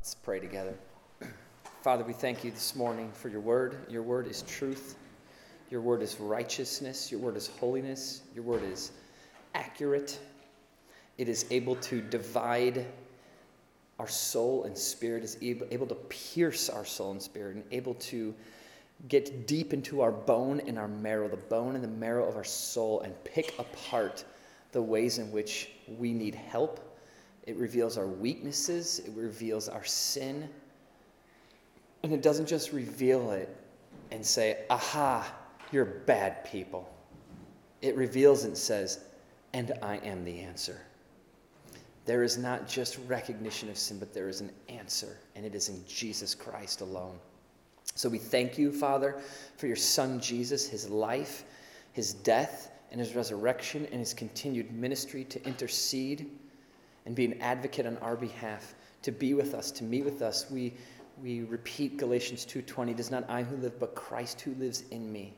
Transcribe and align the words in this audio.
Let's 0.00 0.14
pray 0.14 0.40
together. 0.40 0.72
Father, 1.82 2.04
we 2.04 2.14
thank 2.14 2.42
you 2.42 2.50
this 2.50 2.74
morning 2.74 3.12
for 3.12 3.28
your 3.28 3.42
word. 3.42 3.76
Your 3.90 4.02
word 4.02 4.26
is 4.26 4.40
truth. 4.42 4.96
Your 5.70 5.82
word 5.82 6.00
is 6.00 6.18
righteousness. 6.18 7.12
Your 7.12 7.20
word 7.20 7.36
is 7.36 7.48
holiness. 7.48 8.22
Your 8.34 8.42
word 8.42 8.62
is 8.62 8.92
accurate. 9.54 10.18
It 11.18 11.28
is 11.28 11.44
able 11.50 11.76
to 11.76 12.00
divide 12.00 12.86
our 13.98 14.08
soul 14.08 14.64
and 14.64 14.76
spirit, 14.76 15.22
is 15.22 15.36
able, 15.42 15.86
to 15.86 15.94
pierce 16.08 16.70
our 16.70 16.86
soul 16.86 17.10
and 17.10 17.20
spirit, 17.20 17.56
and 17.56 17.64
able 17.70 17.92
to 17.94 18.34
get 19.08 19.46
deep 19.46 19.74
into 19.74 20.00
our 20.00 20.12
bone 20.12 20.62
and 20.66 20.78
our 20.78 20.88
marrow, 20.88 21.28
the 21.28 21.36
bone 21.36 21.74
and 21.74 21.84
the 21.84 21.88
marrow 21.88 22.26
of 22.26 22.36
our 22.36 22.44
soul, 22.44 23.02
and 23.02 23.12
pick 23.24 23.54
apart 23.58 24.24
the 24.72 24.80
ways 24.80 25.18
in 25.18 25.30
which 25.30 25.72
we 25.98 26.14
need 26.14 26.34
help 26.34 26.89
it 27.46 27.56
reveals 27.56 27.96
our 27.98 28.06
weaknesses, 28.06 29.00
it 29.00 29.12
reveals 29.14 29.68
our 29.68 29.84
sin. 29.84 30.48
And 32.02 32.12
it 32.12 32.22
doesn't 32.22 32.46
just 32.46 32.72
reveal 32.72 33.30
it 33.32 33.54
and 34.10 34.24
say, 34.24 34.64
aha, 34.70 35.30
you're 35.72 35.84
bad 35.84 36.44
people. 36.44 36.90
It 37.82 37.96
reveals 37.96 38.44
and 38.44 38.56
says, 38.56 39.00
and 39.52 39.72
I 39.82 39.96
am 39.98 40.24
the 40.24 40.40
answer. 40.40 40.80
There 42.06 42.22
is 42.22 42.38
not 42.38 42.66
just 42.66 42.98
recognition 43.06 43.68
of 43.68 43.76
sin, 43.76 43.98
but 43.98 44.14
there 44.14 44.28
is 44.28 44.40
an 44.40 44.50
answer, 44.68 45.18
and 45.36 45.44
it 45.44 45.54
is 45.54 45.68
in 45.68 45.84
Jesus 45.86 46.34
Christ 46.34 46.80
alone. 46.80 47.18
So 47.94 48.08
we 48.08 48.18
thank 48.18 48.56
you, 48.56 48.72
Father, 48.72 49.20
for 49.56 49.66
your 49.66 49.76
Son 49.76 50.20
Jesus, 50.20 50.68
his 50.68 50.88
life, 50.88 51.44
his 51.92 52.14
death, 52.14 52.70
and 52.90 52.98
his 52.98 53.14
resurrection, 53.14 53.86
and 53.90 54.00
his 54.00 54.14
continued 54.14 54.72
ministry 54.72 55.24
to 55.24 55.44
intercede 55.46 56.30
and 57.06 57.14
be 57.14 57.24
an 57.24 57.40
advocate 57.40 57.86
on 57.86 57.96
our 57.98 58.16
behalf, 58.16 58.74
to 59.02 59.12
be 59.12 59.34
with 59.34 59.54
us, 59.54 59.70
to 59.72 59.84
meet 59.84 60.04
with 60.04 60.22
us. 60.22 60.50
We, 60.50 60.74
we 61.22 61.42
repeat 61.42 61.96
Galatians 61.96 62.44
2:20, 62.44 62.92
"It 62.92 63.00
is 63.00 63.10
not 63.10 63.28
I 63.28 63.42
who 63.42 63.56
live, 63.56 63.78
but 63.78 63.94
Christ 63.94 64.40
who 64.40 64.54
lives 64.54 64.84
in 64.90 65.10
me." 65.12 65.34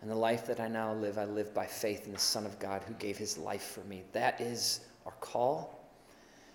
And 0.00 0.10
the 0.10 0.14
life 0.14 0.46
that 0.46 0.60
I 0.60 0.68
now 0.68 0.94
live, 0.94 1.18
I 1.18 1.26
live 1.26 1.52
by 1.52 1.66
faith 1.66 2.06
in 2.06 2.12
the 2.12 2.18
Son 2.18 2.46
of 2.46 2.58
God 2.58 2.82
who 2.84 2.94
gave 2.94 3.18
his 3.18 3.36
life 3.36 3.62
for 3.62 3.80
me. 3.80 4.04
That 4.12 4.40
is 4.40 4.80
our 5.04 5.12
call, 5.20 5.90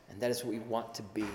and 0.09 0.19
that 0.21 0.31
is 0.31 0.43
what 0.43 0.53
we 0.53 0.59
want 0.59 0.93
to 0.95 1.03
be. 1.03 1.27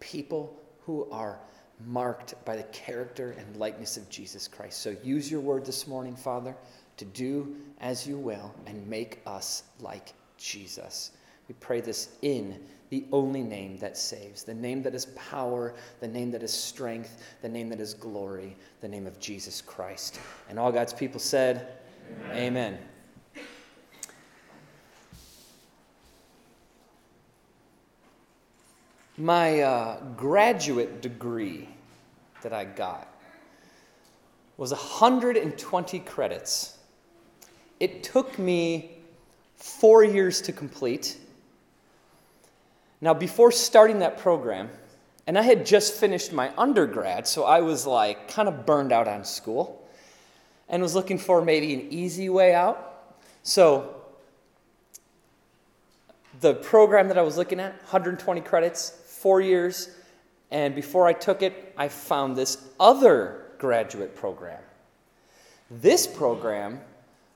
People 0.00 0.58
who 0.86 1.10
are 1.10 1.40
marked 1.84 2.42
by 2.44 2.56
the 2.56 2.62
character 2.64 3.32
and 3.32 3.56
likeness 3.56 3.96
of 3.96 4.08
Jesus 4.08 4.48
Christ. 4.48 4.80
So 4.80 4.96
use 5.02 5.30
your 5.30 5.40
word 5.40 5.66
this 5.66 5.86
morning, 5.86 6.16
Father, 6.16 6.56
to 6.96 7.04
do 7.04 7.56
as 7.80 8.06
you 8.06 8.16
will 8.16 8.54
and 8.66 8.86
make 8.86 9.20
us 9.26 9.64
like 9.80 10.14
Jesus. 10.38 11.10
We 11.48 11.54
pray 11.60 11.80
this 11.80 12.16
in 12.22 12.58
the 12.90 13.04
only 13.12 13.42
name 13.42 13.78
that 13.78 13.96
saves, 13.96 14.44
the 14.44 14.54
name 14.54 14.82
that 14.82 14.94
is 14.94 15.06
power, 15.06 15.74
the 16.00 16.08
name 16.08 16.30
that 16.30 16.42
is 16.42 16.52
strength, 16.52 17.22
the 17.42 17.48
name 17.48 17.68
that 17.68 17.80
is 17.80 17.94
glory, 17.94 18.56
the 18.80 18.88
name 18.88 19.06
of 19.06 19.18
Jesus 19.18 19.60
Christ. 19.60 20.20
And 20.48 20.58
all 20.58 20.70
God's 20.70 20.92
people 20.92 21.18
said, 21.18 21.78
Amen. 22.30 22.36
Amen. 22.36 22.78
My 29.18 29.60
uh, 29.60 30.00
graduate 30.16 31.00
degree 31.00 31.68
that 32.42 32.52
I 32.52 32.64
got 32.64 33.08
was 34.58 34.70
120 34.70 35.98
credits. 36.00 36.76
It 37.80 38.02
took 38.02 38.38
me 38.38 38.90
four 39.56 40.04
years 40.04 40.40
to 40.42 40.52
complete 40.52 41.16
now, 43.00 43.12
before 43.12 43.52
starting 43.52 43.98
that 43.98 44.18
program, 44.18 44.70
and 45.26 45.38
I 45.38 45.42
had 45.42 45.66
just 45.66 45.94
finished 45.94 46.32
my 46.32 46.52
undergrad, 46.56 47.26
so 47.26 47.44
I 47.44 47.60
was 47.60 47.86
like 47.86 48.28
kind 48.28 48.48
of 48.48 48.64
burned 48.64 48.92
out 48.92 49.08
on 49.08 49.24
school 49.24 49.86
and 50.68 50.82
was 50.82 50.94
looking 50.94 51.18
for 51.18 51.42
maybe 51.42 51.74
an 51.74 51.88
easy 51.90 52.28
way 52.28 52.54
out. 52.54 53.14
So, 53.42 53.92
the 56.40 56.54
program 56.54 57.08
that 57.08 57.18
I 57.18 57.22
was 57.22 57.36
looking 57.36 57.60
at, 57.60 57.72
120 57.82 58.40
credits, 58.42 58.90
four 59.06 59.40
years, 59.40 59.90
and 60.50 60.74
before 60.74 61.06
I 61.06 61.12
took 61.12 61.42
it, 61.42 61.74
I 61.76 61.88
found 61.88 62.36
this 62.36 62.68
other 62.78 63.46
graduate 63.58 64.14
program. 64.14 64.60
This 65.70 66.06
program 66.06 66.80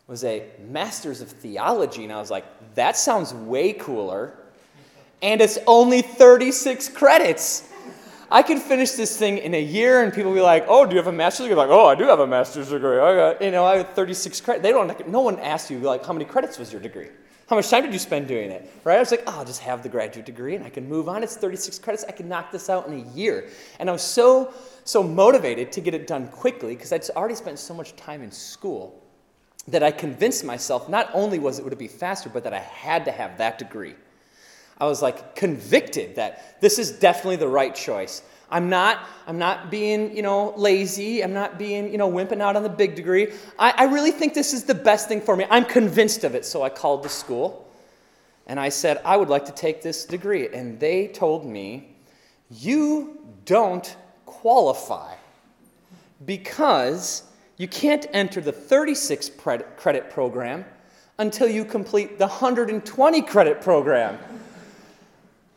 was 0.06 0.24
a 0.24 0.44
Master's 0.68 1.20
of 1.20 1.28
Theology, 1.28 2.04
and 2.04 2.12
I 2.12 2.18
was 2.18 2.30
like, 2.30 2.44
that 2.74 2.96
sounds 2.96 3.32
way 3.34 3.72
cooler 3.72 4.39
and 5.22 5.40
it's 5.40 5.58
only 5.66 6.02
36 6.02 6.88
credits. 6.90 7.68
I 8.30 8.42
could 8.42 8.60
finish 8.60 8.92
this 8.92 9.16
thing 9.16 9.38
in 9.38 9.54
a 9.54 9.60
year, 9.60 10.04
and 10.04 10.12
people 10.12 10.32
be 10.32 10.40
like, 10.40 10.64
"Oh, 10.68 10.84
do 10.84 10.92
you 10.92 10.98
have 10.98 11.08
a 11.08 11.12
master's 11.12 11.46
degree?" 11.46 11.56
Like, 11.56 11.70
"Oh, 11.70 11.86
I 11.86 11.96
do 11.96 12.04
have 12.04 12.20
a 12.20 12.26
master's 12.26 12.70
degree. 12.70 12.98
Oh, 12.98 13.04
I 13.04 13.14
got, 13.16 13.42
you 13.42 13.50
know, 13.50 13.64
I 13.64 13.78
have 13.78 13.90
36 13.94 14.40
credits." 14.40 14.62
They 14.62 14.70
don't. 14.70 15.08
No 15.08 15.20
one 15.20 15.38
asked 15.40 15.68
you 15.70 15.80
like, 15.80 16.06
"How 16.06 16.12
many 16.12 16.24
credits 16.24 16.56
was 16.56 16.72
your 16.72 16.80
degree? 16.80 17.08
How 17.48 17.56
much 17.56 17.68
time 17.68 17.82
did 17.82 17.92
you 17.92 17.98
spend 17.98 18.28
doing 18.28 18.52
it?" 18.52 18.70
Right? 18.84 18.96
I 18.96 19.00
was 19.00 19.10
like, 19.10 19.24
"Oh, 19.26 19.38
I'll 19.38 19.44
just 19.44 19.62
have 19.62 19.82
the 19.82 19.88
graduate 19.88 20.26
degree, 20.26 20.54
and 20.54 20.64
I 20.64 20.70
can 20.70 20.88
move 20.88 21.08
on. 21.08 21.24
It's 21.24 21.36
36 21.36 21.80
credits. 21.80 22.04
I 22.08 22.12
can 22.12 22.28
knock 22.28 22.52
this 22.52 22.70
out 22.70 22.86
in 22.86 23.00
a 23.00 23.16
year." 23.16 23.48
And 23.80 23.88
I 23.88 23.92
was 23.92 24.02
so 24.02 24.52
so 24.84 25.02
motivated 25.02 25.72
to 25.72 25.80
get 25.80 25.94
it 25.94 26.06
done 26.06 26.28
quickly 26.28 26.76
because 26.76 26.92
I'd 26.92 27.08
already 27.10 27.34
spent 27.34 27.58
so 27.58 27.74
much 27.74 27.96
time 27.96 28.22
in 28.22 28.30
school 28.30 29.02
that 29.68 29.82
I 29.82 29.90
convinced 29.90 30.44
myself 30.44 30.88
not 30.88 31.10
only 31.12 31.40
was 31.40 31.58
it 31.58 31.64
would 31.64 31.76
be 31.76 31.88
faster, 31.88 32.28
but 32.28 32.44
that 32.44 32.54
I 32.54 32.60
had 32.60 33.04
to 33.06 33.10
have 33.10 33.38
that 33.38 33.58
degree. 33.58 33.96
I 34.80 34.86
was 34.86 35.02
like 35.02 35.36
convicted 35.36 36.16
that 36.16 36.60
this 36.60 36.78
is 36.78 36.92
definitely 36.92 37.36
the 37.36 37.48
right 37.48 37.74
choice. 37.74 38.22
I'm 38.50 38.68
not, 38.68 39.06
I'm 39.26 39.38
not 39.38 39.70
being, 39.70 40.16
you 40.16 40.22
know, 40.22 40.52
lazy. 40.56 41.22
I'm 41.22 41.32
not 41.32 41.58
being, 41.58 41.92
you 41.92 41.98
know, 41.98 42.10
wimping 42.10 42.40
out 42.40 42.56
on 42.56 42.62
the 42.62 42.68
big 42.68 42.96
degree. 42.96 43.32
I, 43.58 43.72
I 43.76 43.84
really 43.84 44.10
think 44.10 44.34
this 44.34 44.52
is 44.52 44.64
the 44.64 44.74
best 44.74 45.08
thing 45.08 45.20
for 45.20 45.36
me. 45.36 45.46
I'm 45.50 45.64
convinced 45.64 46.24
of 46.24 46.34
it. 46.34 46.44
So 46.44 46.62
I 46.62 46.68
called 46.68 47.04
the 47.04 47.08
school 47.08 47.68
and 48.46 48.58
I 48.58 48.70
said, 48.70 49.00
I 49.04 49.16
would 49.16 49.28
like 49.28 49.44
to 49.46 49.52
take 49.52 49.82
this 49.82 50.04
degree. 50.04 50.48
And 50.48 50.80
they 50.80 51.06
told 51.08 51.46
me, 51.46 51.94
you 52.50 53.18
don't 53.44 53.96
qualify 54.26 55.14
because 56.24 57.22
you 57.56 57.68
can't 57.68 58.06
enter 58.12 58.40
the 58.40 58.52
36 58.52 59.30
credit 59.76 60.10
program 60.10 60.64
until 61.18 61.48
you 61.48 61.64
complete 61.64 62.18
the 62.18 62.26
120 62.26 63.22
credit 63.22 63.60
program. 63.60 64.18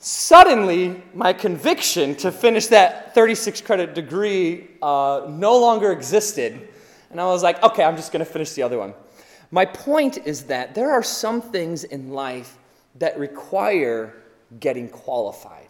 Suddenly, 0.06 1.02
my 1.14 1.32
conviction 1.32 2.14
to 2.16 2.30
finish 2.30 2.68
that 2.68 3.16
36 3.16 3.62
credit 3.62 3.96
degree 3.96 4.68
uh, 4.82 5.28
no 5.30 5.58
longer 5.58 5.94
existed. 5.94 6.68
And 7.10 7.22
I 7.22 7.26
was 7.28 7.42
like, 7.42 7.64
okay, 7.64 7.86
I'm 7.86 7.96
just 7.96 8.12
going 8.12 8.20
to 8.20 8.30
finish 8.30 8.52
the 8.52 8.64
other 8.64 8.78
one. 8.78 8.94
My 9.50 9.64
point 9.64 10.18
is 10.26 10.44
that 10.48 10.76
there 10.76 10.92
are 10.92 11.04
some 11.04 11.42
things 11.42 11.86
in 11.86 12.12
life 12.12 12.58
that 12.96 13.18
require 13.18 14.14
getting 14.60 14.90
qualified. 14.90 15.70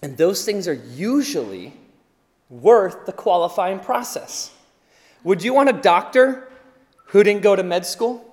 And 0.00 0.16
those 0.16 0.46
things 0.46 0.66
are 0.66 0.80
usually 0.94 1.74
worth 2.48 3.04
the 3.04 3.12
qualifying 3.12 3.80
process. 3.80 4.50
Would 5.24 5.44
you 5.44 5.52
want 5.52 5.68
a 5.68 5.74
doctor 5.74 6.48
who 7.08 7.22
didn't 7.22 7.42
go 7.42 7.54
to 7.54 7.62
med 7.62 7.84
school? 7.84 8.24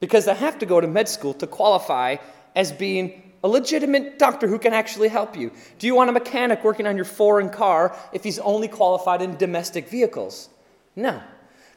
Because 0.00 0.24
they 0.24 0.34
have 0.34 0.58
to 0.58 0.66
go 0.66 0.80
to 0.80 0.88
med 0.88 1.08
school 1.08 1.34
to 1.34 1.46
qualify 1.46 2.16
as 2.58 2.72
being 2.72 3.22
a 3.44 3.48
legitimate 3.48 4.18
doctor 4.18 4.48
who 4.48 4.58
can 4.58 4.74
actually 4.74 5.06
help 5.06 5.36
you? 5.36 5.52
Do 5.78 5.86
you 5.86 5.94
want 5.94 6.10
a 6.10 6.12
mechanic 6.12 6.64
working 6.64 6.88
on 6.88 6.96
your 6.96 7.04
foreign 7.04 7.50
car 7.50 7.96
if 8.12 8.24
he's 8.24 8.40
only 8.40 8.66
qualified 8.66 9.22
in 9.22 9.36
domestic 9.36 9.88
vehicles? 9.88 10.48
No. 10.96 11.22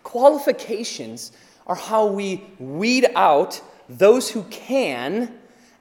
Qualifications 0.02 1.34
are 1.68 1.75
how 1.75 2.08
we 2.08 2.44
weed 2.58 3.06
out 3.16 3.62
those 3.88 4.31
who 4.31 4.41
can 4.46 5.31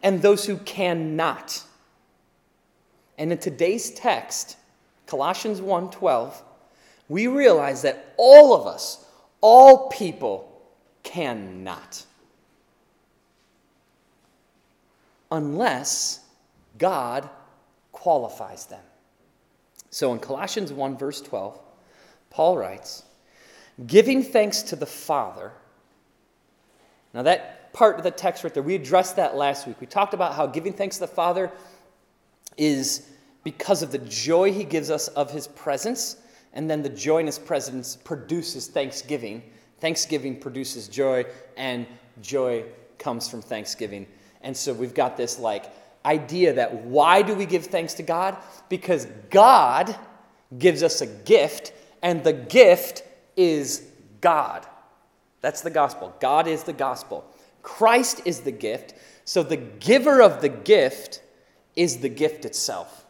and 0.03 0.21
those 0.21 0.45
who 0.45 0.59
cannot. 0.59 1.63
And 3.17 3.33
in 3.33 3.39
today's 3.39 3.91
text, 3.93 4.59
Colossians 5.07 5.63
1:12, 5.63 6.43
we 7.09 7.27
realize 7.27 7.81
that 7.83 8.13
all 8.19 8.53
of 8.55 8.67
us, 8.67 9.03
all 9.41 9.89
people 9.89 10.47
cannot. 11.03 12.05
Unless 15.31 16.21
God 16.79 17.29
qualifies 17.93 18.67
them. 18.67 18.83
So 19.91 20.13
in 20.13 20.19
Colossians 20.19 20.73
1, 20.73 20.97
verse 20.97 21.21
12, 21.21 21.59
Paul 22.31 22.57
writes, 22.57 23.05
giving 23.87 24.23
thanks 24.23 24.63
to 24.63 24.77
the 24.77 24.87
Father. 24.87 25.53
Now, 27.13 27.23
that 27.23 27.73
part 27.73 27.97
of 27.97 28.05
the 28.05 28.11
text 28.11 28.45
right 28.45 28.55
there, 28.55 28.63
we 28.63 28.75
addressed 28.75 29.17
that 29.17 29.37
last 29.37 29.67
week. 29.67 29.81
We 29.81 29.87
talked 29.87 30.15
about 30.15 30.35
how 30.35 30.47
giving 30.47 30.73
thanks 30.73 30.97
to 30.97 31.01
the 31.01 31.09
Father 31.09 31.51
is 32.57 33.09
because 33.43 33.83
of 33.83 33.91
the 33.91 33.99
joy 33.99 34.53
he 34.53 34.65
gives 34.65 34.91
us 34.91 35.09
of 35.09 35.31
his 35.31 35.49
presence, 35.49 36.17
and 36.53 36.69
then 36.69 36.83
the 36.83 36.89
joy 36.89 37.19
in 37.19 37.27
his 37.27 37.39
presence 37.39 37.97
produces 37.97 38.67
thanksgiving. 38.67 39.43
Thanksgiving 39.79 40.39
produces 40.39 40.89
joy, 40.89 41.25
and 41.57 41.87
joy 42.21 42.65
comes 42.99 43.29
from 43.29 43.41
thanksgiving. 43.41 44.07
And 44.41 44.57
so 44.57 44.73
we've 44.73 44.95
got 44.95 45.17
this 45.17 45.39
like 45.39 45.67
idea 46.05 46.55
that 46.55 46.75
why 46.85 47.23
do 47.23 47.35
we 47.35 47.47
give 47.47 47.67
thanks 47.67 47.95
to 47.95 48.03
God? 48.03 48.37
Because 48.69 49.07
God 49.31 49.95
gives 50.59 50.83
us 50.83 51.01
a 51.01 51.07
gift, 51.07 51.73
and 52.03 52.25
the 52.25 52.33
gift 52.33 53.03
is 53.37 53.87
God. 54.21 54.67
That's 55.41 55.61
the 55.61 55.71
gospel. 55.71 56.15
God 56.21 56.47
is 56.47 56.65
the 56.65 56.73
gospel. 56.73 57.25
Christ 57.63 58.23
is 58.25 58.41
the 58.41 58.53
gift. 58.53 58.95
So 59.25 59.43
the 59.43 59.57
giver 59.57 60.21
of 60.21 60.41
the 60.41 60.49
gift 60.49 61.23
is 61.77 61.99
the 61.99 62.09
gift 62.09 62.45
itself. 62.45 63.07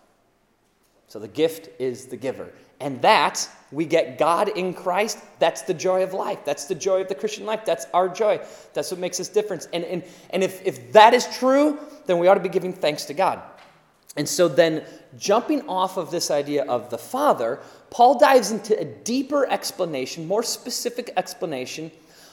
So 1.08 1.18
the 1.18 1.28
gift 1.28 1.68
is 1.80 2.06
the 2.06 2.16
giver. 2.16 2.52
And 2.80 3.00
that, 3.02 3.48
we 3.72 3.84
get 3.84 4.18
God 4.18 4.48
in 4.48 4.74
Christ. 4.74 5.18
That's 5.38 5.62
the 5.62 5.74
joy 5.74 6.02
of 6.02 6.12
life. 6.12 6.40
That's 6.44 6.64
the 6.64 6.74
joy 6.74 7.02
of 7.02 7.08
the 7.08 7.14
Christian 7.14 7.46
life. 7.46 7.64
That's 7.64 7.86
our 7.94 8.08
joy. 8.08 8.40
That's 8.72 8.90
what 8.90 8.98
makes 8.98 9.20
us 9.20 9.28
different. 9.28 9.68
And, 9.72 9.84
and, 9.84 10.02
and 10.30 10.42
if, 10.42 10.64
if 10.66 10.92
that 10.92 11.14
is 11.14 11.26
true, 11.38 11.78
then 12.06 12.18
we 12.18 12.26
ought 12.26 12.34
to 12.34 12.40
be 12.40 12.48
giving 12.48 12.72
thanks 12.72 13.04
to 13.06 13.14
God. 13.14 13.42
And 14.16 14.28
so 14.28 14.48
then, 14.48 14.84
jumping 15.18 15.68
off 15.68 15.96
of 15.96 16.10
this 16.10 16.32
idea 16.32 16.64
of 16.64 16.90
the 16.90 16.98
Father, 16.98 17.60
Paul 17.90 18.18
dives 18.18 18.50
into 18.50 18.78
a 18.78 18.84
deeper 18.84 19.46
explanation, 19.48 20.26
more 20.26 20.42
specific 20.42 21.12
explanation 21.16 21.92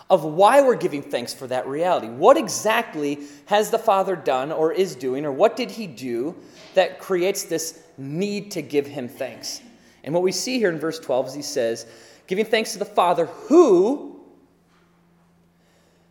of 0.09 0.23
why 0.23 0.61
we're 0.61 0.75
giving 0.75 1.03
thanks 1.03 1.33
for 1.33 1.45
that 1.47 1.67
reality. 1.67 2.07
What 2.07 2.37
exactly 2.37 3.19
has 3.45 3.69
the 3.69 3.77
Father 3.77 4.15
done 4.15 4.51
or 4.51 4.71
is 4.71 4.95
doing, 4.95 5.25
or 5.25 5.31
what 5.31 5.55
did 5.55 5.69
he 5.69 5.85
do 5.85 6.35
that 6.73 6.99
creates 6.99 7.43
this 7.43 7.83
need 7.97 8.51
to 8.51 8.61
give 8.61 8.87
him 8.87 9.07
thanks? 9.07 9.61
And 10.07 10.13
what 10.13 10.23
we 10.23 10.31
see 10.31 10.57
here 10.57 10.69
in 10.69 10.79
verse 10.79 10.99
12 10.99 11.27
is 11.27 11.33
he 11.33 11.41
says, 11.41 11.85
giving 12.27 12.45
thanks 12.45 12.71
to 12.71 12.79
the 12.79 12.85
Father 12.85 13.25
who 13.25 14.21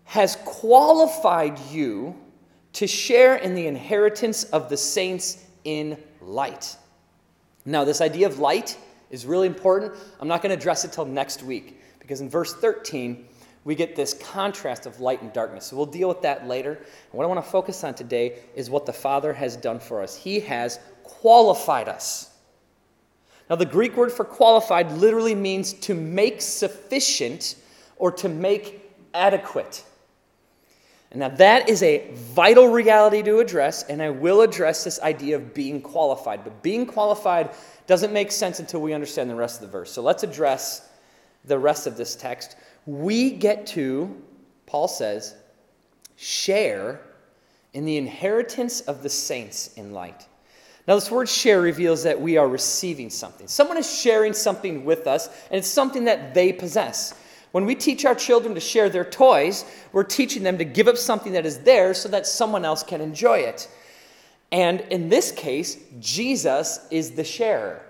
has 0.04 0.36
qualified 0.44 1.58
you 1.70 2.14
to 2.74 2.86
share 2.86 3.36
in 3.36 3.54
the 3.54 3.66
inheritance 3.66 4.44
of 4.44 4.68
the 4.68 4.76
saints 4.76 5.42
in 5.64 5.96
light. 6.20 6.76
Now, 7.64 7.84
this 7.84 8.02
idea 8.02 8.26
of 8.26 8.38
light 8.38 8.76
is 9.08 9.24
really 9.24 9.46
important. 9.46 9.94
I'm 10.20 10.28
not 10.28 10.42
going 10.42 10.50
to 10.50 10.58
address 10.58 10.84
it 10.84 10.92
till 10.92 11.06
next 11.06 11.42
week 11.42 11.80
because 11.98 12.20
in 12.20 12.28
verse 12.28 12.52
13, 12.52 13.26
we 13.64 13.74
get 13.74 13.96
this 13.96 14.12
contrast 14.12 14.84
of 14.84 15.00
light 15.00 15.22
and 15.22 15.32
darkness. 15.32 15.64
So 15.64 15.76
we'll 15.76 15.86
deal 15.86 16.08
with 16.08 16.20
that 16.20 16.46
later. 16.46 16.72
And 16.72 17.12
what 17.12 17.24
I 17.24 17.28
want 17.28 17.42
to 17.42 17.50
focus 17.50 17.82
on 17.82 17.94
today 17.94 18.40
is 18.54 18.68
what 18.68 18.84
the 18.84 18.92
Father 18.92 19.32
has 19.32 19.56
done 19.56 19.80
for 19.80 20.02
us. 20.02 20.14
He 20.14 20.40
has 20.40 20.80
qualified 21.02 21.88
us. 21.88 22.35
Now, 23.48 23.56
the 23.56 23.66
Greek 23.66 23.96
word 23.96 24.12
for 24.12 24.24
qualified 24.24 24.92
literally 24.92 25.34
means 25.34 25.72
to 25.74 25.94
make 25.94 26.40
sufficient 26.42 27.56
or 27.96 28.10
to 28.12 28.28
make 28.28 28.90
adequate. 29.14 29.84
And 31.12 31.20
now, 31.20 31.28
that 31.28 31.68
is 31.68 31.82
a 31.82 32.10
vital 32.12 32.68
reality 32.68 33.22
to 33.22 33.38
address, 33.38 33.84
and 33.84 34.02
I 34.02 34.10
will 34.10 34.40
address 34.40 34.82
this 34.82 35.00
idea 35.00 35.36
of 35.36 35.54
being 35.54 35.80
qualified. 35.80 36.42
But 36.42 36.62
being 36.62 36.86
qualified 36.86 37.50
doesn't 37.86 38.12
make 38.12 38.32
sense 38.32 38.58
until 38.58 38.80
we 38.82 38.92
understand 38.92 39.30
the 39.30 39.36
rest 39.36 39.62
of 39.62 39.68
the 39.68 39.72
verse. 39.72 39.92
So 39.92 40.02
let's 40.02 40.24
address 40.24 40.88
the 41.44 41.58
rest 41.58 41.86
of 41.86 41.96
this 41.96 42.16
text. 42.16 42.56
We 42.86 43.30
get 43.30 43.66
to, 43.68 44.20
Paul 44.66 44.88
says, 44.88 45.36
share 46.16 47.00
in 47.72 47.84
the 47.84 47.96
inheritance 47.96 48.80
of 48.80 49.04
the 49.04 49.08
saints 49.08 49.72
in 49.74 49.92
light. 49.92 50.26
Now, 50.86 50.94
this 50.94 51.10
word 51.10 51.28
share 51.28 51.60
reveals 51.60 52.04
that 52.04 52.20
we 52.20 52.36
are 52.36 52.46
receiving 52.46 53.10
something. 53.10 53.48
Someone 53.48 53.76
is 53.76 53.92
sharing 53.92 54.32
something 54.32 54.84
with 54.84 55.06
us, 55.06 55.28
and 55.50 55.58
it's 55.58 55.68
something 55.68 56.04
that 56.04 56.32
they 56.32 56.52
possess. 56.52 57.12
When 57.50 57.64
we 57.64 57.74
teach 57.74 58.04
our 58.04 58.14
children 58.14 58.54
to 58.54 58.60
share 58.60 58.88
their 58.88 59.04
toys, 59.04 59.64
we're 59.92 60.04
teaching 60.04 60.42
them 60.42 60.58
to 60.58 60.64
give 60.64 60.88
up 60.88 60.96
something 60.96 61.32
that 61.32 61.46
is 61.46 61.60
theirs 61.60 61.98
so 61.98 62.08
that 62.10 62.26
someone 62.26 62.64
else 62.64 62.82
can 62.82 63.00
enjoy 63.00 63.38
it. 63.38 63.68
And 64.52 64.80
in 64.90 65.08
this 65.08 65.32
case, 65.32 65.76
Jesus 65.98 66.86
is 66.90 67.12
the 67.12 67.24
sharer. 67.24 67.85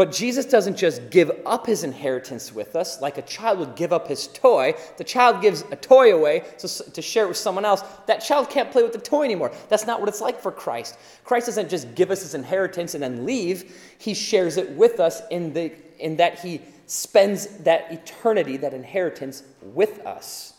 But 0.00 0.12
Jesus 0.12 0.46
doesn't 0.46 0.78
just 0.78 1.10
give 1.10 1.30
up 1.44 1.66
his 1.66 1.84
inheritance 1.84 2.54
with 2.54 2.74
us 2.74 3.02
like 3.02 3.18
a 3.18 3.22
child 3.22 3.58
would 3.58 3.76
give 3.76 3.92
up 3.92 4.08
his 4.08 4.28
toy. 4.28 4.72
The 4.96 5.04
child 5.04 5.42
gives 5.42 5.62
a 5.70 5.76
toy 5.76 6.14
away 6.14 6.42
to, 6.56 6.68
to 6.92 7.02
share 7.02 7.26
it 7.26 7.28
with 7.28 7.36
someone 7.36 7.66
else. 7.66 7.82
That 8.06 8.20
child 8.20 8.48
can't 8.48 8.72
play 8.72 8.82
with 8.82 8.94
the 8.94 8.98
toy 8.98 9.24
anymore. 9.24 9.52
That's 9.68 9.86
not 9.86 10.00
what 10.00 10.08
it's 10.08 10.22
like 10.22 10.40
for 10.40 10.52
Christ. 10.52 10.96
Christ 11.22 11.48
doesn't 11.48 11.68
just 11.68 11.94
give 11.94 12.10
us 12.10 12.22
his 12.22 12.32
inheritance 12.32 12.94
and 12.94 13.02
then 13.02 13.26
leave, 13.26 13.78
he 13.98 14.14
shares 14.14 14.56
it 14.56 14.70
with 14.70 15.00
us 15.00 15.20
in, 15.30 15.52
the, 15.52 15.70
in 15.98 16.16
that 16.16 16.38
he 16.38 16.62
spends 16.86 17.58
that 17.58 17.92
eternity, 17.92 18.56
that 18.56 18.72
inheritance, 18.72 19.42
with 19.60 19.98
us. 20.06 20.54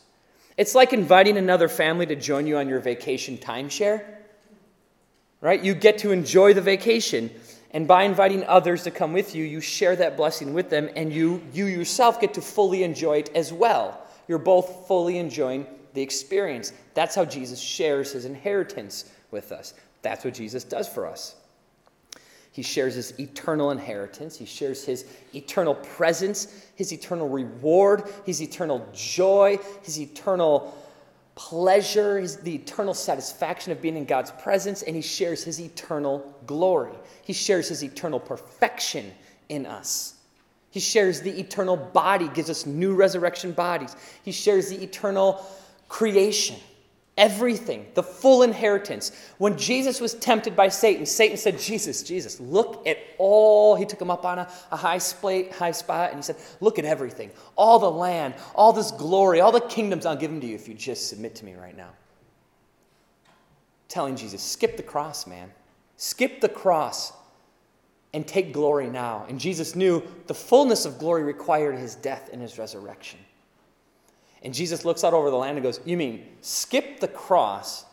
It's 0.56 0.76
like 0.76 0.94
inviting 0.94 1.38
another 1.38 1.68
family 1.68 2.06
to 2.06 2.16
join 2.16 2.46
you 2.46 2.58
on 2.58 2.70
your 2.70 2.80
vacation 2.80 3.40
timeshare, 3.40 4.06
right? 5.42 5.64
You 5.64 5.74
get 5.74 5.98
to 5.98 6.12
enjoy 6.12 6.54
the 6.54 6.62
vacation 6.62 7.32
and 7.72 7.88
by 7.88 8.04
inviting 8.04 8.44
others 8.46 8.84
to 8.84 8.92
come 8.92 9.14
with 9.14 9.34
you, 9.34 9.46
you 9.46 9.62
share 9.62 9.96
that 9.96 10.18
blessing 10.18 10.54
with 10.54 10.70
them, 10.70 10.90
and 10.96 11.12
you, 11.12 11.42
you 11.54 11.66
yourself 11.66 12.20
get 12.20 12.34
to 12.34 12.42
fully 12.42 12.84
enjoy 12.84 13.20
it 13.20 13.30
as 13.34 13.54
well. 13.54 14.02
You're 14.28 14.40
both 14.40 14.88
fully 14.88 15.18
enjoying 15.18 15.66
the 15.94 16.02
experience. 16.02 16.74
That's 16.94 17.16
how 17.16 17.26
Jesus 17.26 17.60
shares 17.60 18.12
his 18.12 18.26
inheritance 18.26 19.12
with 19.32 19.52
us. 19.52 19.74
That's 20.02 20.26
what 20.26 20.34
Jesus 20.34 20.64
does 20.64 20.88
for 20.88 21.06
us. 21.06 21.36
He 22.54 22.62
shares 22.62 22.96
his 22.96 23.18
eternal 23.18 23.72
inheritance. 23.72 24.38
He 24.38 24.46
shares 24.46 24.84
his 24.84 25.06
eternal 25.34 25.76
presence, 25.76 26.66
his 26.76 26.92
eternal 26.92 27.30
reward, 27.30 28.04
his 28.26 28.42
eternal 28.42 28.86
joy, 28.94 29.58
his 29.84 30.00
eternal 30.00 30.78
pleasure, 31.50 32.20
his, 32.20 32.38
the 32.38 32.54
eternal 32.54 32.94
satisfaction 32.94 33.72
of 33.72 33.82
being 33.82 33.98
in 33.98 34.06
God's 34.06 34.30
presence, 34.30 34.84
and 34.84 34.96
he 34.96 35.02
shares 35.02 35.44
his 35.44 35.60
eternal 35.60 36.20
glory. 36.46 36.94
He 37.24 37.34
shares 37.34 37.68
his 37.68 37.84
eternal 37.84 38.20
perfection 38.20 39.12
in 39.50 39.66
us. 39.66 40.14
He 40.70 40.80
shares 40.80 41.22
the 41.22 41.32
eternal 41.40 41.76
body, 41.76 42.30
gives 42.30 42.52
us 42.52 42.68
new 42.68 42.94
resurrection 42.94 43.54
bodies. 43.54 43.96
He 44.24 44.32
shares 44.32 44.70
the 44.70 44.84
eternal 44.84 45.44
creation, 45.90 46.58
everything, 47.18 47.86
the 47.94 48.04
full 48.04 48.44
inheritance. 48.44 49.12
When 49.38 49.58
Jesus 49.58 50.00
was 50.00 50.14
tempted 50.16 50.56
by 50.56 50.70
Satan, 50.70 51.06
Satan 51.06 51.38
said, 51.38 51.60
Jesus, 51.60 52.04
Jesus, 52.04 52.40
look 52.40 52.86
at 52.88 52.98
all. 53.18 53.76
He 53.76 53.86
took 53.86 54.02
him 54.02 54.10
up 54.10 54.26
on 54.26 54.40
a, 54.40 54.50
a 54.72 54.78
high, 54.78 54.98
split, 54.98 55.52
high 55.52 55.72
spot 55.72 56.10
and 56.12 56.20
he 56.20 56.24
said, 56.24 56.38
Look 56.60 56.80
at 56.80 56.86
everything, 56.86 57.32
all 57.56 57.80
the 57.80 57.92
land, 57.92 58.34
all 58.56 58.74
this 58.74 58.92
glory, 58.92 59.42
all 59.42 59.52
the 59.52 59.62
kingdoms 59.62 60.06
I'll 60.06 60.16
give 60.16 60.32
them 60.32 60.42
to 60.42 60.48
you 60.48 60.56
if 60.56 60.68
you 60.68 60.74
just 60.74 61.10
submit 61.10 61.36
to 61.36 61.46
me 61.46 61.56
right 61.56 61.76
now. 61.76 61.90
Telling 63.88 64.16
Jesus, 64.16 64.42
skip 64.42 64.78
the 64.78 64.84
cross, 64.84 65.28
man. 65.28 65.52
Skip 65.98 66.40
the 66.40 66.50
cross 66.50 67.12
and 68.14 68.28
take 68.28 68.54
glory 68.54 68.90
now. 68.90 69.26
And 69.28 69.40
Jesus 69.40 69.76
knew 69.76 70.02
the 70.28 70.34
fullness 70.34 70.86
of 70.86 70.98
glory 70.98 71.24
required 71.24 71.78
his 71.78 71.96
death 71.96 72.30
and 72.32 72.42
his 72.42 72.58
resurrection. 72.58 73.20
And 74.42 74.54
Jesus 74.54 74.86
looks 74.86 75.04
out 75.04 75.14
over 75.14 75.30
the 75.30 75.36
land 75.36 75.58
and 75.58 75.64
goes, 75.64 75.80
You 75.86 75.98
mean 75.98 76.26
skip 76.42 77.00
the 77.00 77.08
cross 77.08 77.86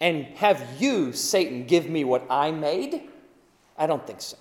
and 0.00 0.24
have 0.36 0.62
you, 0.78 1.12
Satan, 1.12 1.64
give 1.64 1.88
me 1.88 2.04
what 2.04 2.26
I 2.28 2.50
made? 2.50 3.08
I 3.78 3.86
don't 3.86 4.06
think 4.06 4.20
so. 4.20 4.36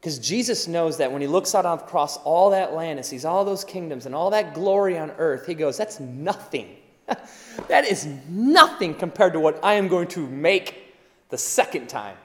Because 0.00 0.18
Jesus 0.18 0.66
knows 0.66 0.96
that 0.98 1.12
when 1.12 1.20
he 1.20 1.26
looks 1.26 1.54
out 1.54 1.66
across 1.66 2.16
all 2.18 2.50
that 2.50 2.72
land 2.72 2.98
and 2.98 3.04
sees 3.04 3.24
all 3.24 3.44
those 3.44 3.64
kingdoms 3.64 4.06
and 4.06 4.14
all 4.14 4.30
that 4.30 4.54
glory 4.54 4.96
on 4.96 5.10
earth, 5.18 5.46
he 5.46 5.54
goes, 5.54 5.76
That's 5.76 6.00
nothing. 6.00 6.76
that 7.68 7.84
is 7.84 8.06
nothing 8.28 8.94
compared 8.94 9.32
to 9.32 9.40
what 9.40 9.62
I 9.64 9.74
am 9.74 9.88
going 9.88 10.08
to 10.08 10.26
make 10.26 10.94
the 11.28 11.38
second 11.38 11.88
time. 11.88 12.16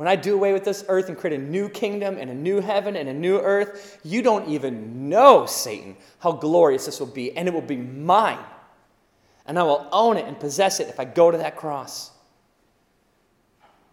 When 0.00 0.08
I 0.08 0.16
do 0.16 0.34
away 0.34 0.54
with 0.54 0.64
this 0.64 0.82
earth 0.88 1.10
and 1.10 1.18
create 1.18 1.38
a 1.38 1.42
new 1.42 1.68
kingdom 1.68 2.16
and 2.18 2.30
a 2.30 2.34
new 2.34 2.60
heaven 2.60 2.96
and 2.96 3.06
a 3.06 3.12
new 3.12 3.38
earth, 3.38 4.00
you 4.02 4.22
don't 4.22 4.48
even 4.48 5.10
know, 5.10 5.44
Satan, 5.44 5.94
how 6.20 6.32
glorious 6.32 6.86
this 6.86 7.00
will 7.00 7.06
be, 7.06 7.36
and 7.36 7.46
it 7.46 7.52
will 7.52 7.60
be 7.60 7.76
mine. 7.76 8.42
And 9.44 9.58
I 9.58 9.62
will 9.62 9.86
own 9.92 10.16
it 10.16 10.24
and 10.24 10.40
possess 10.40 10.80
it 10.80 10.88
if 10.88 10.98
I 10.98 11.04
go 11.04 11.30
to 11.30 11.36
that 11.36 11.58
cross. 11.58 12.12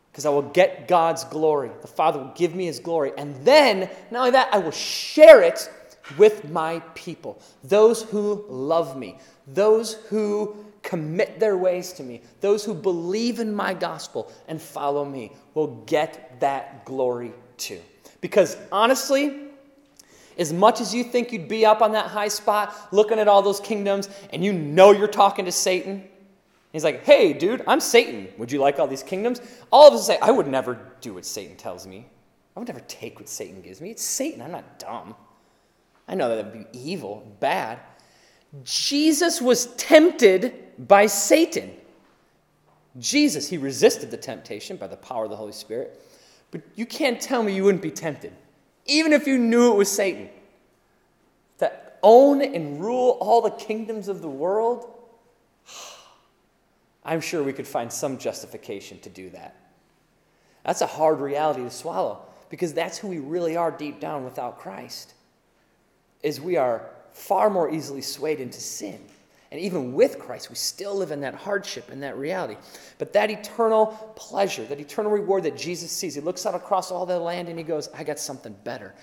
Because 0.09 0.25
I 0.25 0.29
will 0.29 0.43
get 0.43 0.87
God's 0.87 1.25
glory. 1.25 1.71
The 1.81 1.87
Father 1.87 2.19
will 2.19 2.33
give 2.35 2.55
me 2.55 2.67
his 2.67 2.79
glory. 2.79 3.11
And 3.17 3.35
then, 3.43 3.89
not 4.09 4.19
only 4.19 4.31
that, 4.31 4.47
I 4.53 4.59
will 4.59 4.71
share 4.71 5.41
it 5.41 5.69
with 6.17 6.49
my 6.49 6.79
people, 6.95 7.41
those 7.65 8.03
who 8.03 8.45
love 8.47 8.97
me, 8.97 9.19
those 9.45 9.95
who 10.07 10.55
commit 10.87 11.37
their 11.37 11.57
ways 11.57 11.91
to 11.91 12.01
me, 12.01 12.21
those 12.39 12.63
who 12.63 12.73
believe 12.73 13.41
in 13.41 13.53
my 13.53 13.73
gospel 13.73 14.31
and 14.47 14.61
follow 14.61 15.03
me 15.03 15.33
will 15.53 15.83
get 15.85 16.39
that 16.39 16.85
glory 16.85 17.33
too. 17.57 17.81
Because 18.21 18.55
honestly, 18.71 19.49
as 20.37 20.53
much 20.53 20.79
as 20.79 20.95
you 20.95 21.03
think 21.03 21.33
you'd 21.33 21.49
be 21.49 21.65
up 21.65 21.81
on 21.81 21.91
that 21.91 22.05
high 22.05 22.29
spot 22.29 22.73
looking 22.93 23.19
at 23.19 23.27
all 23.27 23.41
those 23.41 23.59
kingdoms 23.59 24.07
and 24.31 24.45
you 24.45 24.53
know 24.53 24.91
you're 24.93 25.09
talking 25.09 25.43
to 25.43 25.51
Satan, 25.51 26.07
he's 26.71 26.85
like, 26.85 27.03
hey, 27.03 27.33
dude, 27.33 27.63
I'm 27.67 27.81
Satan. 27.81 28.29
Would 28.37 28.49
you 28.49 28.59
like 28.59 28.79
all 28.79 28.87
these 28.87 29.03
kingdoms? 29.03 29.41
All 29.71 29.89
of 29.89 29.93
us 29.93 30.07
say, 30.07 30.17
I 30.21 30.31
would 30.31 30.47
never 30.47 30.79
do 31.01 31.15
what 31.15 31.25
Satan 31.25 31.57
tells 31.57 31.85
me. 31.85 32.07
I 32.55 32.59
would 32.61 32.69
never 32.69 32.79
take 32.87 33.19
what 33.19 33.27
Satan 33.27 33.61
gives 33.61 33.81
me. 33.81 33.91
It's 33.91 34.05
Satan. 34.05 34.41
I'm 34.41 34.53
not 34.53 34.79
dumb. 34.79 35.15
I 36.07 36.15
know 36.15 36.33
that 36.33 36.45
would 36.45 36.71
be 36.71 36.79
evil, 36.79 37.29
bad. 37.41 37.79
Jesus 38.63 39.41
was 39.41 39.67
tempted 39.75 40.53
by 40.87 41.05
Satan. 41.05 41.71
Jesus, 42.99 43.49
he 43.49 43.57
resisted 43.57 44.09
the 44.09 44.17
temptation 44.17 44.77
by 44.77 44.87
the 44.87 44.97
power 44.97 45.25
of 45.25 45.29
the 45.29 45.35
Holy 45.35 45.51
Spirit. 45.51 46.01
But 46.51 46.61
you 46.75 46.85
can't 46.85 47.19
tell 47.19 47.43
me 47.43 47.53
you 47.53 47.63
wouldn't 47.63 47.83
be 47.83 47.91
tempted, 47.91 48.33
even 48.85 49.13
if 49.13 49.27
you 49.27 49.37
knew 49.37 49.71
it 49.71 49.75
was 49.75 49.91
Satan. 49.91 50.29
To 51.59 51.71
own 52.01 52.41
and 52.41 52.79
rule 52.79 53.17
all 53.19 53.41
the 53.41 53.51
kingdoms 53.51 54.07
of 54.07 54.21
the 54.21 54.29
world, 54.29 54.89
I'm 57.03 57.21
sure 57.21 57.43
we 57.43 57.53
could 57.53 57.67
find 57.67 57.91
some 57.91 58.17
justification 58.17 58.99
to 58.99 59.09
do 59.09 59.29
that. 59.31 59.55
That's 60.63 60.81
a 60.81 60.87
hard 60.87 61.19
reality 61.19 61.63
to 61.63 61.69
swallow 61.69 62.25
because 62.49 62.73
that's 62.73 62.97
who 62.97 63.07
we 63.07 63.19
really 63.19 63.55
are 63.55 63.71
deep 63.71 63.99
down 63.99 64.23
without 64.23 64.59
Christ. 64.59 65.13
Is 66.23 66.41
we 66.41 66.57
are 66.57 66.89
far 67.17 67.49
more 67.49 67.69
easily 67.69 68.01
swayed 68.01 68.39
into 68.39 68.61
sin. 68.61 68.99
And 69.51 69.61
even 69.61 69.93
with 69.93 70.19
Christ, 70.19 70.49
we 70.49 70.55
still 70.55 70.95
live 70.95 71.11
in 71.11 71.21
that 71.21 71.33
hardship 71.33 71.89
and 71.89 72.03
that 72.03 72.17
reality. 72.17 72.57
But 72.97 73.13
that 73.13 73.31
eternal 73.31 73.87
pleasure, 74.15 74.65
that 74.65 74.79
eternal 74.79 75.11
reward 75.11 75.43
that 75.43 75.57
Jesus 75.57 75.91
sees, 75.91 76.15
he 76.15 76.21
looks 76.21 76.45
out 76.45 76.53
across 76.53 76.91
all 76.91 77.05
the 77.05 77.17
land 77.17 77.47
and 77.47 77.57
he 77.57 77.63
goes, 77.63 77.89
I 77.93 78.03
got 78.03 78.19
something 78.19 78.55
better. 78.63 78.93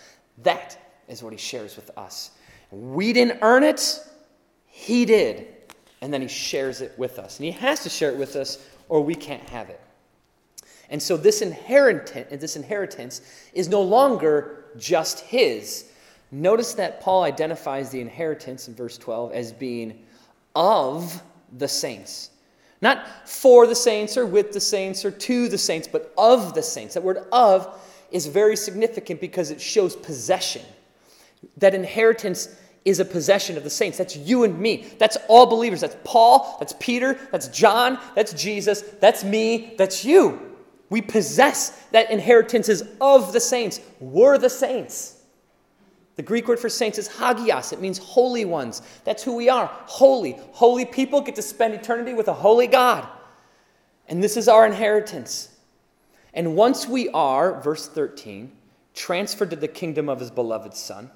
That 0.43 0.79
is 1.09 1.23
what 1.23 1.33
he 1.33 1.39
shares 1.39 1.77
with 1.77 1.91
us. 1.97 2.33
We 2.71 3.13
didn't 3.13 3.39
earn 3.43 3.63
it, 3.63 4.01
he 4.67 5.05
did. 5.05 5.47
And 6.03 6.13
then 6.13 6.21
he 6.21 6.29
shares 6.29 6.83
it 6.83 6.93
with 6.99 7.19
us. 7.19 7.39
And 7.39 7.47
he 7.47 7.53
has 7.53 7.83
to 7.85 7.89
share 7.89 8.11
it 8.11 8.19
with 8.19 8.37
us, 8.37 8.69
or 8.91 9.01
we 9.01 9.15
can't 9.15 9.49
have 9.49 9.71
it. 9.71 9.81
And 10.91 11.03
so 11.03 11.17
this 11.17 11.41
inheritance, 11.41 12.29
this 12.41 12.57
inheritance 12.57 13.23
is 13.55 13.69
no 13.69 13.81
longer 13.81 14.67
just 14.77 15.21
his. 15.21 15.91
Notice 16.31 16.75
that 16.75 17.01
Paul 17.01 17.23
identifies 17.23 17.91
the 17.91 18.01
inheritance 18.01 18.69
in 18.69 18.75
verse 18.75 18.99
12 18.99 19.33
as 19.33 19.53
being 19.53 20.05
of 20.55 21.23
the 21.57 21.69
saints. 21.69 22.31
Not 22.83 23.29
for 23.29 23.67
the 23.67 23.75
saints 23.75 24.17
or 24.17 24.27
with 24.27 24.53
the 24.53 24.61
saints 24.61 25.05
or 25.05 25.11
to 25.11 25.49
the 25.49 25.59
saints, 25.59 25.89
but 25.89 26.13
of 26.19 26.55
the 26.55 26.63
saints. 26.63 26.95
That 26.95 27.03
word 27.03 27.25
of 27.33 27.81
is 28.11 28.27
very 28.27 28.57
significant 28.57 29.21
because 29.21 29.51
it 29.51 29.61
shows 29.61 29.97
possession. 29.97 30.63
That 31.57 31.75
inheritance 31.75 32.57
is 32.85 33.01
a 33.01 33.05
possession 33.05 33.57
of 33.57 33.65
the 33.65 33.71
saints. 33.71 33.97
That's 33.97 34.17
you 34.17 34.45
and 34.45 34.59
me. 34.59 34.87
That's 34.99 35.17
all 35.29 35.47
believers. 35.47 35.81
That's 35.81 35.97
Paul, 36.05 36.57
that's 36.59 36.75
Peter, 36.79 37.19
that's 37.33 37.49
John, 37.49 37.99
that's 38.15 38.33
Jesus, 38.35 38.83
that's 39.01 39.25
me, 39.25 39.75
that's 39.79 40.05
you. 40.05 40.55
We 40.91 41.01
possess 41.01 41.71
that 41.93 42.11
inheritance 42.11 42.69
is 42.69 42.85
of 43.01 43.33
the 43.33 43.41
saints. 43.41 43.81
We're 44.01 44.39
the 44.39 44.51
saints. 44.51 45.14
The 46.17 46.23
Greek 46.23 46.47
word 46.47 46.61
for 46.61 46.69
saints 46.69 46.99
is 46.99 47.09
hagios. 47.09 47.73
It 47.73 47.81
means 47.81 47.99
holy 47.99 48.45
ones. 48.45 48.83
That's 49.05 49.23
who 49.23 49.35
we 49.35 49.49
are. 49.49 49.67
Holy. 49.87 50.37
Holy 50.53 50.85
people 50.85 51.21
get 51.21 51.35
to 51.37 51.43
spend 51.43 51.75
eternity 51.75 52.15
with 52.15 52.29
a 52.29 52.33
holy 52.33 52.67
God. 52.67 53.07
And 54.09 54.23
this 54.23 54.37
is 54.37 54.49
our 54.49 54.67
inheritance. 54.67 55.49
And 56.33 56.57
once 56.57 56.87
we 56.87 57.09
are, 57.11 57.61
verse 57.61 57.89
13, 57.89 58.53
transferred 58.93 59.51
to 59.51 59.57
the 59.57 59.69
kingdom 59.69 60.09
of 60.09 60.21
his 60.21 60.31
beloved 60.31 60.75
Son, 60.75 61.11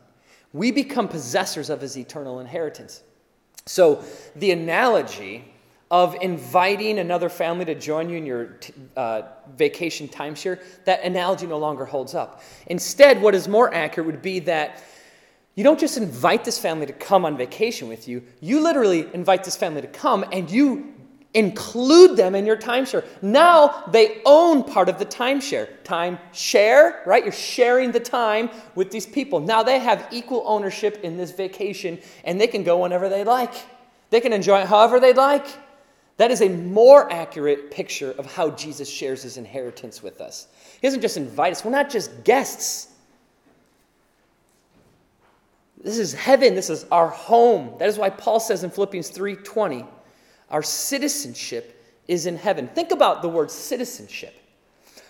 we 0.52 0.72
become 0.72 1.08
possessors 1.08 1.70
of 1.70 1.80
his 1.80 1.96
eternal 1.96 2.40
inheritance. 2.40 3.02
So 3.66 4.02
the 4.34 4.50
analogy 4.50 5.44
of 5.90 6.16
inviting 6.20 6.98
another 6.98 7.28
family 7.28 7.64
to 7.64 7.74
join 7.74 8.10
you 8.10 8.16
in 8.16 8.26
your 8.26 8.58
uh, 8.96 9.22
vacation 9.56 10.06
timeshare, 10.08 10.62
that 10.84 11.02
analogy 11.02 11.46
no 11.46 11.58
longer 11.58 11.84
holds 11.84 12.14
up. 12.14 12.42
Instead, 12.66 13.22
what 13.22 13.34
is 13.34 13.48
more 13.48 13.72
accurate 13.72 14.06
would 14.06 14.22
be 14.22 14.40
that 14.40 14.82
you 15.54 15.64
don't 15.64 15.80
just 15.80 15.96
invite 15.96 16.44
this 16.44 16.58
family 16.58 16.86
to 16.86 16.92
come 16.92 17.24
on 17.24 17.36
vacation 17.36 17.88
with 17.88 18.06
you, 18.06 18.22
you 18.40 18.60
literally 18.60 19.08
invite 19.12 19.42
this 19.44 19.56
family 19.56 19.80
to 19.80 19.88
come 19.88 20.24
and 20.30 20.50
you 20.50 20.94
include 21.34 22.16
them 22.16 22.34
in 22.34 22.46
your 22.46 22.56
timeshare. 22.56 23.04
Now 23.22 23.84
they 23.88 24.22
own 24.24 24.62
part 24.62 24.88
of 24.88 24.98
the 24.98 25.06
timeshare. 25.06 25.68
Time 25.84 26.18
share, 26.32 27.02
right? 27.06 27.22
You're 27.22 27.32
sharing 27.32 27.92
the 27.92 28.00
time 28.00 28.50
with 28.74 28.90
these 28.90 29.06
people. 29.06 29.40
Now 29.40 29.62
they 29.62 29.78
have 29.78 30.06
equal 30.10 30.44
ownership 30.46 31.00
in 31.02 31.16
this 31.16 31.32
vacation 31.32 31.98
and 32.24 32.40
they 32.40 32.46
can 32.46 32.62
go 32.62 32.78
whenever 32.78 33.08
they 33.08 33.24
like. 33.24 33.52
They 34.10 34.20
can 34.20 34.32
enjoy 34.32 34.60
it 34.60 34.68
however 34.68 35.00
they 35.00 35.12
like. 35.12 35.46
That 36.18 36.32
is 36.32 36.42
a 36.42 36.48
more 36.48 37.10
accurate 37.12 37.70
picture 37.70 38.10
of 38.18 38.26
how 38.26 38.50
Jesus 38.50 38.90
shares 38.90 39.22
his 39.22 39.36
inheritance 39.36 40.02
with 40.02 40.20
us. 40.20 40.48
He 40.80 40.86
doesn't 40.86 41.00
just 41.00 41.16
invite 41.16 41.52
us, 41.52 41.64
we're 41.64 41.70
not 41.70 41.88
just 41.88 42.24
guests. 42.24 42.88
This 45.82 45.96
is 45.96 46.12
heaven, 46.12 46.56
this 46.56 46.70
is 46.70 46.86
our 46.90 47.08
home. 47.08 47.74
That 47.78 47.88
is 47.88 47.98
why 47.98 48.10
Paul 48.10 48.40
says 48.40 48.64
in 48.64 48.70
Philippians 48.70 49.10
3:20, 49.10 49.86
our 50.50 50.62
citizenship 50.62 51.84
is 52.08 52.26
in 52.26 52.36
heaven. 52.36 52.68
Think 52.74 52.90
about 52.90 53.22
the 53.22 53.28
word 53.28 53.48
citizenship. 53.48 54.34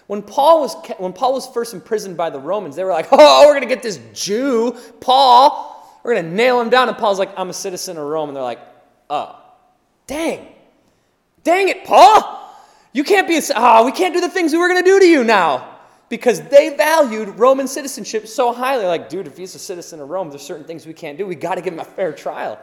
When 0.08 0.20
Paul 0.20 0.60
was 0.60 0.74
when 0.98 1.14
Paul 1.14 1.32
was 1.32 1.46
first 1.46 1.72
imprisoned 1.72 2.18
by 2.18 2.28
the 2.28 2.38
Romans, 2.38 2.76
they 2.76 2.84
were 2.84 2.92
like, 2.92 3.08
"Oh, 3.12 3.46
we're 3.46 3.54
going 3.54 3.66
to 3.66 3.74
get 3.74 3.82
this 3.82 3.98
Jew, 4.12 4.76
Paul. 5.00 5.74
We're 6.02 6.14
going 6.14 6.26
to 6.26 6.34
nail 6.34 6.60
him 6.60 6.68
down." 6.68 6.90
And 6.90 6.98
Paul's 6.98 7.18
like, 7.18 7.30
"I'm 7.38 7.48
a 7.48 7.54
citizen 7.54 7.96
of 7.96 8.04
Rome." 8.04 8.28
And 8.28 8.36
they're 8.36 8.42
like, 8.42 8.60
"Oh, 9.08 9.40
dang. 10.06 10.48
Dang 11.48 11.70
it, 11.70 11.86
Paul! 11.86 12.54
You 12.92 13.02
can't 13.04 13.26
be, 13.26 13.38
a, 13.38 13.40
oh, 13.56 13.86
we 13.86 13.92
can't 13.92 14.12
do 14.12 14.20
the 14.20 14.28
things 14.28 14.52
we 14.52 14.58
were 14.58 14.68
going 14.68 14.84
to 14.84 14.90
do 14.90 15.00
to 15.00 15.06
you 15.06 15.24
now. 15.24 15.78
Because 16.10 16.42
they 16.42 16.76
valued 16.76 17.38
Roman 17.38 17.66
citizenship 17.66 18.26
so 18.28 18.52
highly. 18.52 18.84
Like, 18.84 19.08
dude, 19.08 19.26
if 19.26 19.38
he's 19.38 19.54
a 19.54 19.58
citizen 19.58 19.98
of 20.00 20.10
Rome, 20.10 20.28
there's 20.28 20.42
certain 20.42 20.66
things 20.66 20.86
we 20.86 20.92
can't 20.92 21.16
do. 21.16 21.26
We 21.26 21.36
got 21.36 21.54
to 21.54 21.62
give 21.62 21.72
him 21.72 21.80
a 21.80 21.86
fair 21.86 22.12
trial. 22.12 22.60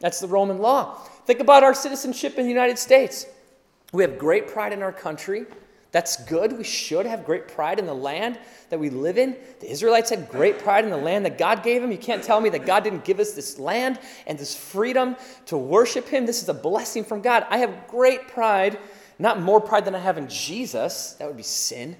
That's 0.00 0.18
the 0.18 0.26
Roman 0.26 0.58
law. 0.58 0.96
Think 1.26 1.38
about 1.38 1.62
our 1.62 1.74
citizenship 1.74 2.38
in 2.38 2.42
the 2.42 2.50
United 2.50 2.76
States. 2.76 3.24
We 3.92 4.02
have 4.02 4.18
great 4.18 4.48
pride 4.48 4.72
in 4.72 4.82
our 4.82 4.92
country. 4.92 5.46
That's 5.90 6.22
good. 6.24 6.56
We 6.56 6.64
should 6.64 7.06
have 7.06 7.24
great 7.24 7.48
pride 7.48 7.78
in 7.78 7.86
the 7.86 7.94
land 7.94 8.38
that 8.68 8.78
we 8.78 8.90
live 8.90 9.16
in. 9.16 9.36
The 9.60 9.70
Israelites 9.70 10.10
had 10.10 10.28
great 10.28 10.58
pride 10.58 10.84
in 10.84 10.90
the 10.90 10.96
land 10.98 11.24
that 11.24 11.38
God 11.38 11.62
gave 11.62 11.80
them. 11.80 11.90
You 11.90 11.98
can't 11.98 12.22
tell 12.22 12.40
me 12.40 12.50
that 12.50 12.66
God 12.66 12.84
didn't 12.84 13.04
give 13.04 13.20
us 13.20 13.32
this 13.32 13.58
land 13.58 13.98
and 14.26 14.38
this 14.38 14.54
freedom 14.54 15.16
to 15.46 15.56
worship 15.56 16.06
Him. 16.06 16.26
This 16.26 16.42
is 16.42 16.48
a 16.50 16.54
blessing 16.54 17.04
from 17.04 17.22
God. 17.22 17.46
I 17.48 17.58
have 17.58 17.88
great 17.88 18.28
pride, 18.28 18.78
not 19.18 19.40
more 19.40 19.60
pride 19.60 19.86
than 19.86 19.94
I 19.94 19.98
have 19.98 20.18
in 20.18 20.28
Jesus. 20.28 21.12
That 21.18 21.26
would 21.26 21.38
be 21.38 21.42
sin. 21.42 21.96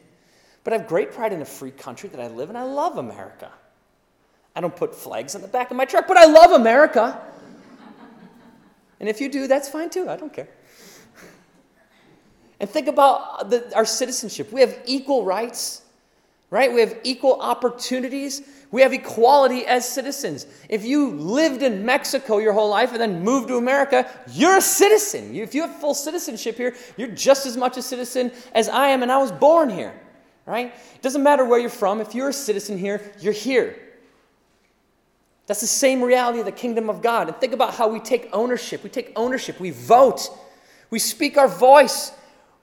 But 0.64 0.74
I 0.74 0.78
have 0.78 0.86
great 0.86 1.12
pride 1.12 1.32
in 1.32 1.40
a 1.40 1.46
free 1.46 1.70
country 1.70 2.10
that 2.10 2.20
I 2.20 2.28
live 2.28 2.50
in. 2.50 2.56
I 2.56 2.64
love 2.64 2.98
America. 2.98 3.50
I 4.54 4.60
don't 4.60 4.76
put 4.76 4.94
flags 4.94 5.34
on 5.34 5.40
the 5.40 5.48
back 5.48 5.70
of 5.70 5.78
my 5.78 5.86
truck, 5.86 6.06
but 6.06 6.18
I 6.18 6.26
love 6.26 6.50
America. 6.50 7.18
And 9.00 9.08
if 9.08 9.20
you 9.20 9.30
do, 9.30 9.46
that's 9.46 9.68
fine 9.68 9.88
too. 9.88 10.10
I 10.10 10.16
don't 10.16 10.32
care. 10.32 10.48
And 12.60 12.68
think 12.68 12.88
about 12.88 13.50
the, 13.50 13.74
our 13.74 13.84
citizenship. 13.84 14.52
We 14.52 14.60
have 14.60 14.76
equal 14.84 15.24
rights, 15.24 15.82
right? 16.50 16.72
We 16.72 16.80
have 16.80 16.98
equal 17.04 17.40
opportunities. 17.40 18.42
We 18.70 18.82
have 18.82 18.92
equality 18.92 19.64
as 19.64 19.88
citizens. 19.88 20.46
If 20.68 20.84
you 20.84 21.10
lived 21.10 21.62
in 21.62 21.86
Mexico 21.86 22.38
your 22.38 22.52
whole 22.52 22.68
life 22.68 22.92
and 22.92 23.00
then 23.00 23.22
moved 23.22 23.48
to 23.48 23.56
America, 23.56 24.10
you're 24.32 24.56
a 24.56 24.62
citizen. 24.62 25.34
If 25.34 25.54
you 25.54 25.62
have 25.62 25.74
full 25.76 25.94
citizenship 25.94 26.56
here, 26.56 26.74
you're 26.96 27.08
just 27.08 27.46
as 27.46 27.56
much 27.56 27.76
a 27.76 27.82
citizen 27.82 28.32
as 28.54 28.68
I 28.68 28.88
am, 28.88 29.02
and 29.02 29.10
I 29.10 29.18
was 29.18 29.32
born 29.32 29.70
here, 29.70 29.98
right? 30.44 30.66
It 30.94 31.02
doesn't 31.02 31.22
matter 31.22 31.44
where 31.44 31.58
you're 31.58 31.70
from. 31.70 32.00
If 32.00 32.14
you're 32.14 32.30
a 32.30 32.32
citizen 32.32 32.76
here, 32.76 33.12
you're 33.20 33.32
here. 33.32 33.76
That's 35.46 35.62
the 35.62 35.66
same 35.66 36.02
reality 36.02 36.40
of 36.40 36.44
the 36.44 36.52
kingdom 36.52 36.90
of 36.90 37.00
God. 37.00 37.28
And 37.28 37.36
think 37.38 37.54
about 37.54 37.72
how 37.72 37.88
we 37.88 38.00
take 38.00 38.28
ownership. 38.34 38.84
We 38.84 38.90
take 38.90 39.12
ownership. 39.16 39.58
We 39.58 39.70
vote. 39.70 40.28
We 40.90 40.98
speak 40.98 41.38
our 41.38 41.48
voice. 41.48 42.12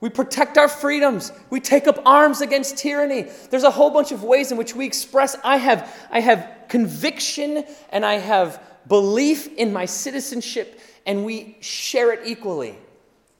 We 0.05 0.09
protect 0.09 0.59
our 0.59 0.67
freedoms. 0.67 1.31
We 1.49 1.59
take 1.59 1.87
up 1.87 1.99
arms 2.05 2.41
against 2.41 2.77
tyranny. 2.77 3.23
There's 3.49 3.63
a 3.63 3.71
whole 3.71 3.89
bunch 3.89 4.11
of 4.11 4.21
ways 4.21 4.51
in 4.51 4.57
which 4.59 4.75
we 4.75 4.85
express 4.85 5.35
I 5.43 5.57
have, 5.57 5.91
I 6.11 6.19
have 6.19 6.47
conviction 6.67 7.65
and 7.89 8.05
I 8.05 8.19
have 8.19 8.61
belief 8.87 9.47
in 9.47 9.73
my 9.73 9.85
citizenship, 9.85 10.79
and 11.07 11.25
we 11.25 11.57
share 11.59 12.13
it 12.13 12.19
equally. 12.23 12.77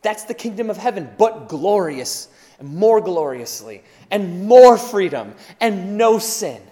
That's 0.02 0.24
the 0.24 0.34
kingdom 0.34 0.72
of 0.72 0.78
heaven, 0.78 1.08
but 1.20 1.50
glorious, 1.50 2.30
and 2.58 2.76
more 2.76 3.00
gloriously, 3.00 3.84
and 4.10 4.48
more 4.48 4.76
freedom, 4.76 5.36
and 5.62 6.00
no 6.00 6.18
sin. 6.18 6.64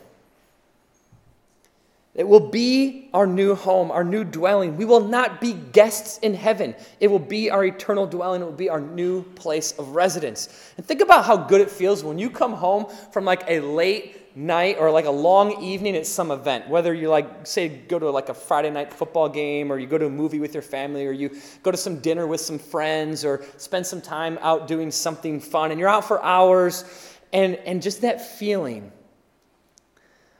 It 2.16 2.28
will 2.28 2.52
be 2.52 3.10
our 3.12 3.26
new 3.26 3.56
home, 3.56 3.90
our 3.90 4.04
new 4.04 4.24
dwelling. 4.24 4.78
We 4.78 4.86
will 4.86 5.00
not 5.00 5.42
be 5.42 5.54
guests 5.54 6.20
in 6.20 6.36
heaven. 6.36 6.76
It 7.00 7.08
will 7.08 7.18
be 7.18 7.50
our 7.50 7.66
eternal 7.66 8.06
dwelling. 8.06 8.44
It 8.44 8.46
will 8.46 8.52
be 8.52 8.70
our 8.70 8.82
new 8.82 9.24
place 9.24 9.72
of 9.80 9.90
residence. 9.90 10.72
And 10.78 10.86
think 10.86 11.02
about 11.02 11.26
how 11.26 11.38
good 11.38 11.60
it 11.60 11.72
feels 11.72 12.04
when 12.04 12.20
you 12.20 12.30
come 12.30 12.54
home 12.54 12.86
from 13.12 13.26
like 13.26 13.44
a 13.48 13.62
late 13.62 14.36
night 14.36 14.78
or 14.80 14.92
like 14.92 15.06
a 15.06 15.12
long 15.12 15.60
evening 15.64 15.96
at 15.96 16.06
some 16.06 16.30
event. 16.30 16.70
Whether 16.70 16.94
you 16.94 17.10
like, 17.10 17.48
say, 17.48 17.68
go 17.68 17.98
to 17.98 18.10
like 18.12 18.30
a 18.30 18.34
Friday 18.36 18.70
night 18.70 18.94
football 18.94 19.28
game 19.28 19.72
or 19.72 19.80
you 19.80 19.88
go 19.88 19.98
to 19.98 20.06
a 20.06 20.10
movie 20.10 20.40
with 20.40 20.54
your 20.54 20.64
family 20.64 21.08
or 21.08 21.12
you 21.12 21.36
go 21.64 21.72
to 21.72 21.78
some 21.78 21.98
dinner 22.00 22.28
with 22.28 22.42
some 22.42 22.60
friends 22.60 23.26
or 23.26 23.44
spend 23.58 23.88
some 23.88 24.02
time 24.02 24.38
out 24.42 24.68
doing 24.68 24.92
something 24.92 25.40
fun 25.40 25.72
and 25.72 25.80
you're 25.80 25.90
out 25.90 26.08
for 26.08 26.24
hours 26.24 26.86
and, 27.32 27.56
and 27.56 27.82
just 27.82 28.02
that 28.02 28.38
feeling 28.38 28.92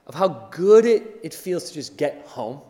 of 0.08 0.16
how 0.16 0.50
good 0.52 0.86
it, 0.86 1.20
it 1.24 1.34
feels 1.34 1.66
to 1.66 1.74
just 1.74 1.98
get 1.98 2.26
home, 2.26 2.62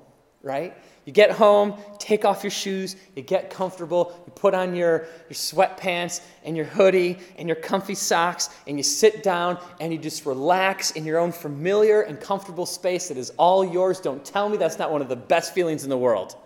right? 0.41 0.75
You 1.05 1.11
get 1.11 1.31
home, 1.31 1.75
take 1.99 2.23
off 2.23 2.43
your 2.43 2.51
shoes, 2.51 2.95
you 3.15 3.23
get 3.23 3.49
comfortable, 3.49 4.23
you 4.25 4.31
put 4.31 4.53
on 4.53 4.73
your, 4.73 5.07
your 5.27 5.33
sweatpants 5.33 6.21
and 6.45 6.55
your 6.55 6.65
hoodie 6.65 7.19
and 7.37 7.47
your 7.47 7.57
comfy 7.57 7.95
socks, 7.95 8.49
and 8.67 8.77
you 8.77 8.83
sit 8.83 9.21
down 9.21 9.59
and 9.81 9.91
you 9.91 9.99
just 9.99 10.25
relax 10.25 10.91
in 10.91 11.03
your 11.03 11.19
own 11.19 11.33
familiar 11.33 12.01
and 12.03 12.21
comfortable 12.21 12.65
space 12.65 13.09
that 13.09 13.17
is 13.17 13.31
all 13.31 13.65
yours. 13.65 13.99
Don't 13.99 14.23
tell 14.23 14.47
me 14.47 14.55
that's 14.55 14.79
not 14.79 14.91
one 14.91 15.01
of 15.01 15.09
the 15.09 15.15
best 15.15 15.53
feelings 15.53 15.83
in 15.83 15.89
the 15.89 15.97
world, 15.97 16.37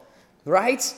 right? 0.44 0.92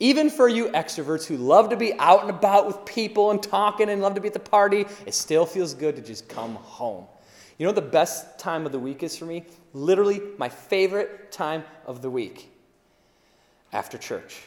Even 0.00 0.30
for 0.30 0.48
you 0.48 0.68
extroverts 0.68 1.26
who 1.26 1.36
love 1.36 1.68
to 1.70 1.76
be 1.76 1.92
out 1.98 2.22
and 2.22 2.30
about 2.30 2.66
with 2.66 2.82
people 2.86 3.30
and 3.30 3.42
talking 3.42 3.90
and 3.90 4.00
love 4.00 4.14
to 4.14 4.20
be 4.22 4.28
at 4.28 4.34
the 4.34 4.40
party, 4.40 4.86
it 5.04 5.14
still 5.14 5.44
feels 5.44 5.74
good 5.74 5.96
to 5.96 6.02
just 6.02 6.28
come 6.28 6.54
home. 6.54 7.06
You 7.58 7.66
know 7.66 7.72
the 7.72 7.80
best 7.80 8.38
time 8.38 8.66
of 8.66 8.72
the 8.72 8.78
week 8.78 9.02
is 9.02 9.16
for 9.16 9.24
me? 9.24 9.46
Literally, 9.72 10.20
my 10.38 10.48
favorite 10.48 11.32
time 11.32 11.64
of 11.86 12.02
the 12.02 12.10
week 12.10 12.50
after 13.72 13.96
church. 13.96 14.42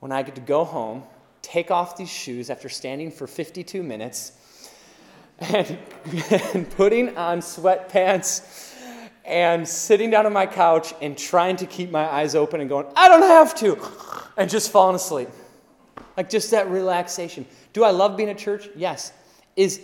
When 0.00 0.12
I 0.12 0.22
get 0.22 0.34
to 0.34 0.40
go 0.40 0.64
home, 0.64 1.02
take 1.42 1.70
off 1.70 1.96
these 1.96 2.10
shoes 2.10 2.50
after 2.50 2.68
standing 2.68 3.10
for 3.10 3.26
52 3.26 3.82
minutes, 3.82 4.32
and, 5.40 5.78
and 6.54 6.70
putting 6.72 7.16
on 7.16 7.40
sweatpants 7.40 8.74
and 9.24 9.66
sitting 9.66 10.10
down 10.10 10.26
on 10.26 10.32
my 10.32 10.44
couch 10.46 10.92
and 11.00 11.16
trying 11.16 11.56
to 11.56 11.66
keep 11.66 11.90
my 11.90 12.04
eyes 12.04 12.34
open 12.34 12.60
and 12.60 12.68
going, 12.68 12.86
I 12.94 13.08
don't 13.08 13.22
have 13.22 13.54
to, 13.56 13.78
and 14.36 14.50
just 14.50 14.70
falling 14.70 14.96
asleep. 14.96 15.28
Like 16.16 16.28
just 16.28 16.50
that 16.50 16.68
relaxation. 16.68 17.46
Do 17.72 17.84
I 17.84 17.90
love 17.90 18.16
being 18.16 18.28
at 18.28 18.36
church? 18.36 18.68
Yes. 18.76 19.12
Is 19.56 19.80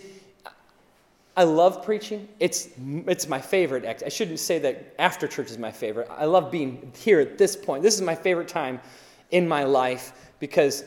I 1.37 1.43
love 1.43 1.85
preaching. 1.85 2.27
It's, 2.39 2.69
it's 3.05 3.29
my 3.29 3.39
favorite 3.39 3.85
act. 3.85 4.01
I 4.03 4.09
shouldn't 4.09 4.39
say 4.39 4.57
that 4.57 4.95
after 4.97 5.27
church 5.27 5.51
is 5.51 5.59
my 5.59 5.71
favorite. 5.71 6.07
I 6.09 6.25
love 6.25 6.49
being 6.49 6.91
here 6.97 7.19
at 7.19 7.37
this 7.37 7.55
point. 7.55 7.83
This 7.83 7.93
is 7.93 8.01
my 8.01 8.15
favorite 8.15 8.47
time 8.47 8.81
in 9.29 9.47
my 9.47 9.63
life 9.63 10.13
because 10.39 10.83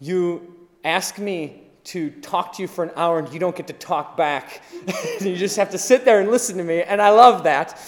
you 0.00 0.56
ask 0.84 1.18
me 1.18 1.64
to 1.84 2.10
talk 2.22 2.54
to 2.54 2.62
you 2.62 2.68
for 2.68 2.82
an 2.82 2.90
hour 2.96 3.18
and 3.18 3.30
you 3.30 3.38
don't 3.38 3.54
get 3.54 3.66
to 3.66 3.74
talk 3.74 4.16
back. 4.16 4.62
you 5.20 5.36
just 5.36 5.58
have 5.58 5.70
to 5.70 5.78
sit 5.78 6.06
there 6.06 6.20
and 6.20 6.30
listen 6.30 6.56
to 6.56 6.64
me, 6.64 6.82
and 6.82 7.02
I 7.02 7.10
love 7.10 7.44
that. 7.44 7.78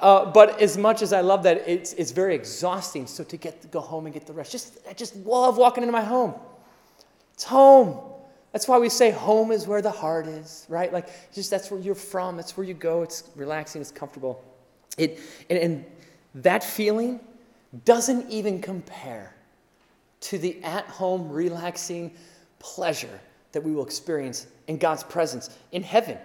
Uh, 0.00 0.24
but 0.24 0.60
as 0.60 0.78
much 0.78 1.02
as 1.02 1.12
I 1.12 1.20
love 1.20 1.42
that, 1.42 1.68
it's, 1.68 1.92
it's 1.94 2.12
very 2.12 2.34
exhausting. 2.34 3.06
So 3.06 3.22
to 3.24 3.36
get 3.36 3.60
to 3.60 3.68
go 3.68 3.80
home 3.80 4.06
and 4.06 4.14
get 4.14 4.26
the 4.26 4.32
rest, 4.32 4.52
just 4.52 4.78
I 4.88 4.94
just 4.94 5.14
love 5.16 5.58
walking 5.58 5.82
into 5.82 5.92
my 5.92 6.02
home. 6.04 6.34
It's 7.34 7.44
home. 7.44 8.15
That's 8.56 8.68
why 8.68 8.78
we 8.78 8.88
say 8.88 9.10
home 9.10 9.52
is 9.52 9.66
where 9.66 9.82
the 9.82 9.90
heart 9.90 10.26
is, 10.26 10.64
right? 10.70 10.90
Like, 10.90 11.08
just 11.34 11.50
that's 11.50 11.70
where 11.70 11.78
you're 11.78 11.94
from. 11.94 12.38
That's 12.38 12.56
where 12.56 12.66
you 12.66 12.72
go. 12.72 13.02
It's 13.02 13.24
relaxing. 13.36 13.82
It's 13.82 13.90
comfortable. 13.90 14.42
It, 14.96 15.20
and, 15.50 15.58
and 15.58 15.84
that 16.36 16.64
feeling 16.64 17.20
doesn't 17.84 18.30
even 18.30 18.62
compare 18.62 19.36
to 20.22 20.38
the 20.38 20.58
at 20.64 20.86
home, 20.86 21.28
relaxing 21.28 22.14
pleasure 22.58 23.20
that 23.52 23.62
we 23.62 23.74
will 23.74 23.84
experience 23.84 24.46
in 24.68 24.78
God's 24.78 25.04
presence 25.04 25.50
in 25.72 25.82
heaven 25.82 26.16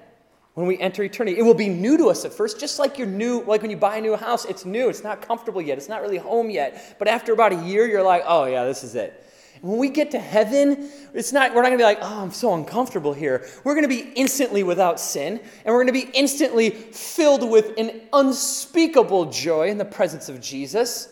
when 0.53 0.67
we 0.67 0.79
enter 0.79 1.03
eternity. 1.03 1.37
It 1.37 1.43
will 1.43 1.53
be 1.53 1.67
new 1.67 1.97
to 1.97 2.07
us 2.07 2.23
at 2.23 2.31
first, 2.31 2.61
just 2.61 2.79
like 2.79 2.97
you're 2.97 3.07
new, 3.07 3.43
like 3.43 3.61
when 3.61 3.71
you 3.71 3.75
buy 3.75 3.97
a 3.97 4.01
new 4.01 4.15
house, 4.15 4.45
it's 4.45 4.63
new, 4.63 4.87
it's 4.87 5.03
not 5.03 5.21
comfortable 5.21 5.61
yet, 5.61 5.77
it's 5.77 5.89
not 5.89 6.01
really 6.01 6.17
home 6.17 6.49
yet. 6.49 6.95
But 6.97 7.09
after 7.09 7.33
about 7.33 7.51
a 7.51 7.61
year, 7.65 7.85
you're 7.87 8.03
like, 8.03 8.23
oh 8.25 8.45
yeah, 8.45 8.63
this 8.63 8.85
is 8.85 8.95
it. 8.95 9.21
When 9.61 9.77
we 9.77 9.89
get 9.89 10.11
to 10.11 10.19
heaven, 10.19 10.89
it's 11.13 11.31
not, 11.31 11.53
we're 11.53 11.61
not 11.61 11.69
going 11.69 11.77
to 11.77 11.77
be 11.77 11.83
like, 11.83 11.99
oh, 12.01 12.23
I'm 12.23 12.31
so 12.31 12.55
uncomfortable 12.55 13.13
here. 13.13 13.45
We're 13.63 13.75
going 13.75 13.87
to 13.87 13.89
be 13.89 14.11
instantly 14.15 14.63
without 14.63 14.99
sin, 14.99 15.39
and 15.63 15.73
we're 15.73 15.83
going 15.83 15.93
to 15.93 16.05
be 16.05 16.09
instantly 16.13 16.71
filled 16.71 17.47
with 17.49 17.77
an 17.77 18.01
unspeakable 18.11 19.25
joy 19.25 19.67
in 19.67 19.77
the 19.77 19.85
presence 19.85 20.29
of 20.29 20.41
Jesus. 20.41 21.09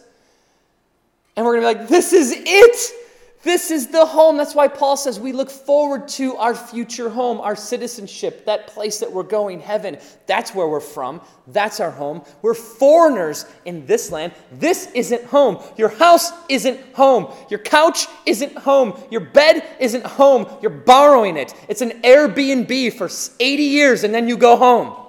And 1.36 1.46
we're 1.46 1.60
going 1.60 1.74
to 1.74 1.74
be 1.74 1.80
like, 1.80 1.90
this 1.90 2.12
is 2.12 2.34
it. 2.36 2.99
This 3.42 3.72
is 3.72 3.88
the 3.88 4.06
home. 4.06 4.36
That's 4.36 4.54
why 4.54 4.68
Paul 4.68 4.98
says 4.98 5.18
we 5.18 5.32
look 5.32 5.50
forward 5.50 6.10
to 6.10 6.36
our 6.36 6.54
future 6.54 7.10
home, 7.10 7.40
our 7.40 7.56
citizenship, 7.56 8.46
that 8.46 8.68
place 8.68 9.00
that 9.00 9.12
we're 9.12 9.24
going, 9.24 9.62
heaven. 9.62 9.98
That's 10.26 10.54
where 10.54 10.68
we're 10.68 10.82
from. 10.82 11.22
That's 11.48 11.80
our 11.80 11.92
home. 11.92 12.24
We're 12.42 12.54
foreigners 12.54 13.46
in 13.64 13.86
this 13.86 14.12
land. 14.12 14.34
This 14.52 14.92
isn't 14.94 15.24
home. 15.24 15.64
Your 15.78 15.88
house 15.88 16.32
isn't 16.50 16.82
home. 16.94 17.34
Your 17.50 17.60
couch 17.60 18.08
isn't 18.26 18.58
home. 18.58 19.02
Your 19.10 19.22
bed 19.22 19.66
isn't 19.80 20.06
home. 20.06 20.46
You're 20.62 20.72
borrowing 20.72 21.38
it. 21.38 21.54
It's 21.70 21.82
an 21.82 22.02
Airbnb 22.02 22.94
for 22.94 23.10
80 23.40 23.64
years 23.64 24.04
and 24.04 24.14
then 24.14 24.28
you 24.28 24.36
go 24.36 24.58
home 24.58 25.09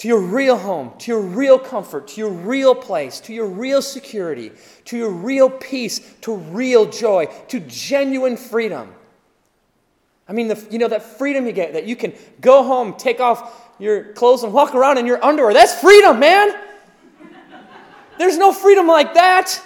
to 0.00 0.08
your 0.08 0.20
real 0.22 0.56
home, 0.56 0.90
to 0.96 1.12
your 1.12 1.20
real 1.20 1.58
comfort, 1.58 2.08
to 2.08 2.22
your 2.22 2.30
real 2.30 2.74
place, 2.74 3.20
to 3.20 3.34
your 3.34 3.44
real 3.44 3.82
security, 3.82 4.50
to 4.86 4.96
your 4.96 5.10
real 5.10 5.50
peace, 5.50 6.00
to 6.22 6.34
real 6.34 6.90
joy, 6.90 7.26
to 7.48 7.60
genuine 7.60 8.34
freedom. 8.34 8.94
I 10.26 10.32
mean, 10.32 10.48
the, 10.48 10.66
you 10.70 10.78
know, 10.78 10.88
that 10.88 11.02
freedom 11.02 11.44
you 11.44 11.52
get, 11.52 11.74
that 11.74 11.84
you 11.84 11.96
can 11.96 12.14
go 12.40 12.62
home, 12.62 12.94
take 12.96 13.20
off 13.20 13.70
your 13.78 14.14
clothes, 14.14 14.42
and 14.42 14.54
walk 14.54 14.74
around 14.74 14.96
in 14.96 15.04
your 15.04 15.22
underwear. 15.22 15.52
That's 15.52 15.78
freedom, 15.78 16.18
man. 16.18 16.58
There's 18.16 18.38
no 18.38 18.54
freedom 18.54 18.86
like 18.86 19.12
that. 19.12 19.62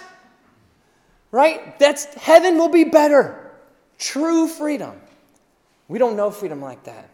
Right? 1.31 1.79
That's 1.79 2.13
heaven 2.15 2.57
will 2.57 2.67
be 2.67 2.83
better. 2.83 3.51
True 3.97 4.49
freedom. 4.49 4.99
We 5.87 5.97
don't 5.97 6.17
know 6.17 6.29
freedom 6.29 6.61
like 6.61 6.83
that. 6.83 7.09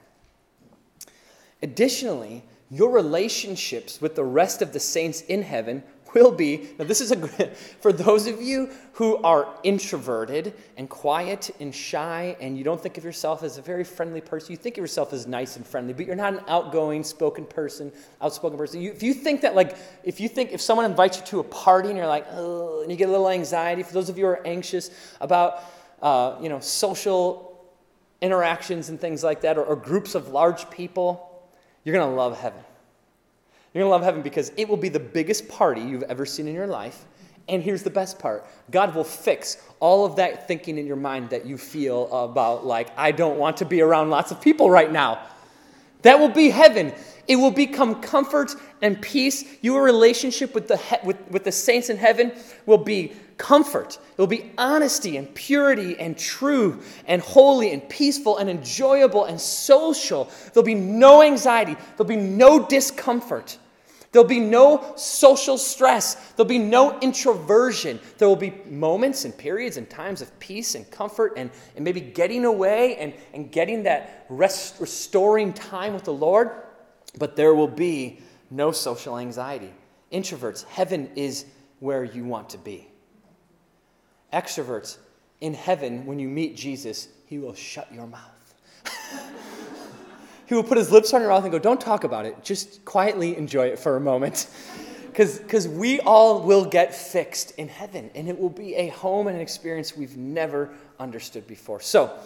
Additionally, 1.62 2.46
your 2.72 2.90
relationships 2.90 4.00
with 4.02 4.16
the 4.16 4.24
rest 4.24 4.62
of 4.62 4.72
the 4.72 4.80
saints 4.80 5.22
in 5.22 5.44
heaven 5.44 5.84
will 6.14 6.32
be 6.32 6.70
now 6.78 6.86
this 6.86 7.02
is 7.02 7.12
a 7.12 7.16
for 7.80 7.94
those 7.94 8.28
of 8.28 8.42
you 8.42 8.70
who 8.94 9.18
are 9.18 9.48
introverted 9.64 10.54
and 10.78 10.90
quiet 10.90 11.52
and 11.60 11.74
shy 11.74 12.36
and 12.40 12.58
you 12.58 12.64
don't 12.64 12.82
think 12.82 12.98
of 12.98 13.04
yourself 13.04 13.44
as 13.44 13.58
a 13.58 13.62
very 13.62 13.84
friendly 13.84 14.22
person 14.22 14.52
you 14.52 14.58
think 14.58 14.78
of 14.78 14.82
yourself 14.82 15.14
as 15.14 15.28
nice 15.28 15.56
and 15.56 15.66
friendly 15.66 15.94
but 15.94 16.06
you're 16.06 16.16
not 16.16 16.34
an 16.34 16.42
outgoing 16.48 17.04
spoken 17.04 17.46
person 17.46 17.92
outspoken 18.22 18.58
person. 18.58 18.82
You, 18.82 18.92
if 18.92 19.04
you 19.04 19.14
think 19.14 19.42
that 19.42 19.56
like 19.56 19.78
if 20.04 20.20
you 20.20 20.28
think 20.28 20.52
if 20.52 20.62
someone 20.62 20.86
invites 20.86 21.18
you 21.18 21.26
to 21.28 21.40
a 21.40 21.46
party 21.46 21.90
and 21.90 21.98
you're 21.98 22.08
like 22.08 22.26
and 22.32 22.90
you 22.90 22.98
get 22.98 23.08
a 23.08 23.12
little 23.12 23.30
anxiety 23.30 23.84
for 23.84 23.94
those 23.94 24.10
of 24.10 24.18
you 24.18 24.26
who 24.26 24.32
are 24.32 24.46
anxious 24.46 24.92
about 25.20 25.64
uh, 26.02 26.36
you 26.42 26.50
know 26.50 26.60
social 26.60 27.48
interactions 28.22 28.90
and 28.90 29.00
things 29.00 29.24
like 29.24 29.42
that 29.42 29.58
or, 29.58 29.64
or 29.64 29.76
groups 29.76 30.14
of 30.14 30.30
large 30.30 30.70
people 30.70 31.31
you're 31.84 31.96
going 31.96 32.10
to 32.10 32.16
love 32.16 32.38
heaven. 32.38 32.62
You're 33.74 33.84
going 33.84 33.90
to 33.90 33.92
love 33.92 34.04
heaven 34.04 34.22
because 34.22 34.52
it 34.58 34.68
will 34.68 34.78
be 34.78 34.90
the 34.90 35.00
biggest 35.00 35.48
party 35.48 35.82
you've 35.82 36.04
ever 36.04 36.26
seen 36.26 36.48
in 36.48 36.54
your 36.54 36.68
life. 36.68 37.06
And 37.48 37.64
here's 37.64 37.84
the 37.84 37.90
best 37.90 38.20
part 38.20 38.46
God 38.70 38.94
will 38.96 39.04
fix 39.04 39.58
all 39.80 40.06
of 40.06 40.16
that 40.18 40.48
thinking 40.48 40.78
in 40.78 40.86
your 40.86 40.96
mind 40.96 41.30
that 41.32 41.46
you 41.46 41.58
feel 41.58 42.12
about, 42.12 42.66
like, 42.66 42.90
I 42.98 43.12
don't 43.12 43.38
want 43.38 43.58
to 43.58 43.66
be 43.66 43.82
around 43.82 44.10
lots 44.10 44.32
of 44.32 44.42
people 44.42 44.70
right 44.70 44.92
now. 44.92 45.20
That 46.02 46.20
will 46.20 46.30
be 46.30 46.50
heaven. 46.50 46.94
It 47.28 47.36
will 47.36 47.52
become 47.52 48.02
comfort 48.02 48.56
and 48.82 49.02
peace. 49.02 49.46
Your 49.62 49.84
relationship 49.84 50.54
with 50.56 50.68
the, 50.68 50.78
he- 50.78 50.98
with, 51.04 51.18
with 51.30 51.44
the 51.44 51.52
saints 51.52 51.90
in 51.90 51.98
heaven 51.98 52.32
will 52.66 52.78
be 52.80 53.14
comfort. 53.38 53.98
It 54.12 54.18
will 54.18 54.28
be 54.28 54.52
honesty 54.58 55.18
and 55.18 55.34
purity 55.34 56.00
and 56.00 56.18
true 56.18 56.82
and 57.08 57.22
holy 57.22 57.72
and 57.74 57.88
peaceful 57.90 58.38
and 58.38 58.50
enjoyable 58.50 59.26
and 59.26 59.40
social. 59.40 60.30
There'll 60.54 60.66
be 60.66 60.76
no 60.76 61.22
anxiety. 61.22 61.76
There'll 61.98 62.10
be 62.10 62.16
no 62.16 62.66
discomfort. 62.66 63.58
There'll 64.12 64.28
be 64.28 64.42
no 64.42 64.94
social 64.98 65.58
stress. 65.58 66.16
There'll 66.34 66.50
be 66.50 66.58
no 66.58 67.00
introversion. 67.00 68.00
There 68.18 68.28
will 68.28 68.36
be 68.36 68.54
moments 68.70 69.24
and 69.24 69.38
periods 69.38 69.78
and 69.78 69.90
times 69.90 70.22
of 70.22 70.38
peace 70.40 70.76
and 70.76 70.90
comfort 70.92 71.34
and, 71.38 71.50
and 71.76 71.86
maybe 71.86 72.02
getting 72.02 72.44
away 72.44 72.98
and, 72.98 73.14
and 73.34 73.52
getting 73.52 73.84
that 73.84 74.26
rest, 74.28 74.82
restoring 74.82 75.54
time 75.54 75.94
with 75.94 76.04
the 76.04 76.14
Lord. 76.14 76.52
But 77.18 77.38
there 77.38 77.56
will 77.56 77.70
be 77.70 78.20
no 78.50 78.74
social 78.74 79.18
anxiety. 79.18 79.72
Introverts, 80.12 80.66
heaven 80.66 81.10
is 81.16 81.46
where 81.80 82.04
you 82.04 82.26
want 82.26 82.50
to 82.50 82.58
be. 82.58 82.88
Extroverts, 84.34 84.98
in 85.40 85.54
heaven, 85.54 86.06
when 86.06 86.20
you 86.20 86.28
meet 86.28 86.56
Jesus, 86.56 87.08
he 87.26 87.40
will 87.40 87.56
shut 87.56 87.92
your 87.94 88.08
mouth. 88.08 88.56
he 90.52 90.56
will 90.56 90.64
put 90.64 90.78
his 90.78 90.92
lips 90.92 91.14
on 91.14 91.22
your 91.22 91.30
mouth 91.30 91.44
and 91.44 91.52
go, 91.54 91.60
Don't 91.60 91.80
talk 91.80 92.04
about 92.04 92.26
it. 92.26 92.44
Just 92.44 92.84
quietly 92.84 93.38
enjoy 93.38 93.68
it 93.68 93.80
for 93.80 93.96
a 93.96 94.02
moment. 94.02 94.48
Because 95.12 95.68
we 95.68 96.00
all 96.00 96.42
will 96.42 96.64
get 96.64 96.96
fixed 96.96 97.52
in 97.56 97.68
heaven, 97.68 98.10
and 98.16 98.30
it 98.30 98.40
will 98.40 98.50
be 98.50 98.76
a 98.76 98.88
home 98.88 99.28
and 99.28 99.36
an 99.36 99.42
experience 99.42 99.94
we've 99.94 100.16
never 100.16 100.70
understood 101.02 101.46
before. 101.48 101.82
So, 101.82 102.18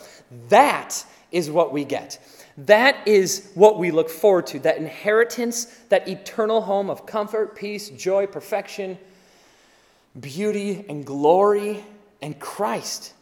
that 0.49 1.03
is 1.31 1.49
what 1.49 1.73
we 1.73 1.83
get. 1.83 2.19
That 2.59 3.07
is 3.07 3.49
what 3.55 3.79
we 3.79 3.89
look 3.89 4.07
forward 4.07 4.45
to 4.47 4.59
that 4.59 4.77
inheritance, 4.77 5.65
that 5.89 6.07
eternal 6.07 6.61
home 6.61 6.91
of 6.91 7.07
comfort, 7.07 7.55
peace, 7.55 7.89
joy, 7.89 8.27
perfection, 8.27 8.99
beauty, 10.19 10.85
and 10.87 11.03
glory 11.03 11.83
and 12.21 12.39
Christ, 12.39 13.14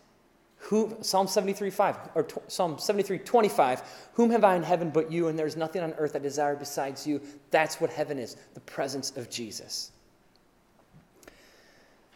who 0.64 0.96
Psalm 1.02 1.28
73 1.28 1.70
5 1.70 1.98
or 2.16 2.24
t- 2.24 2.42
Psalm 2.48 2.80
73 2.80 3.20
25, 3.20 3.82
whom 4.14 4.32
have 4.32 4.44
I 4.44 4.56
in 4.56 4.64
heaven 4.64 4.90
but 4.90 5.12
you, 5.12 5.28
and 5.28 5.38
there's 5.38 5.58
nothing 5.58 5.82
on 5.82 5.94
earth 5.94 6.16
I 6.16 6.20
desire 6.20 6.56
besides 6.56 7.06
you. 7.06 7.22
That's 7.52 7.82
what 7.82 7.90
heaven 7.90 8.18
is, 8.18 8.38
the 8.54 8.62
presence 8.62 9.12
of 9.18 9.30
Jesus. 9.30 9.92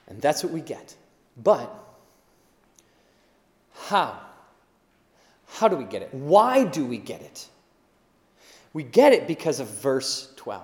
And 0.08 0.22
that's 0.22 0.44
what 0.44 0.54
we 0.54 0.62
get. 0.62 0.96
But 1.44 1.70
how? 3.74 4.20
How 5.48 5.68
do 5.68 5.76
we 5.76 5.84
get 5.84 6.02
it? 6.02 6.14
Why 6.14 6.64
do 6.64 6.86
we 6.86 6.98
get 6.98 7.22
it? 7.22 7.48
We 8.72 8.84
get 8.84 9.12
it 9.12 9.28
because 9.28 9.60
of 9.60 9.68
verse 9.68 10.34
12. 10.38 10.64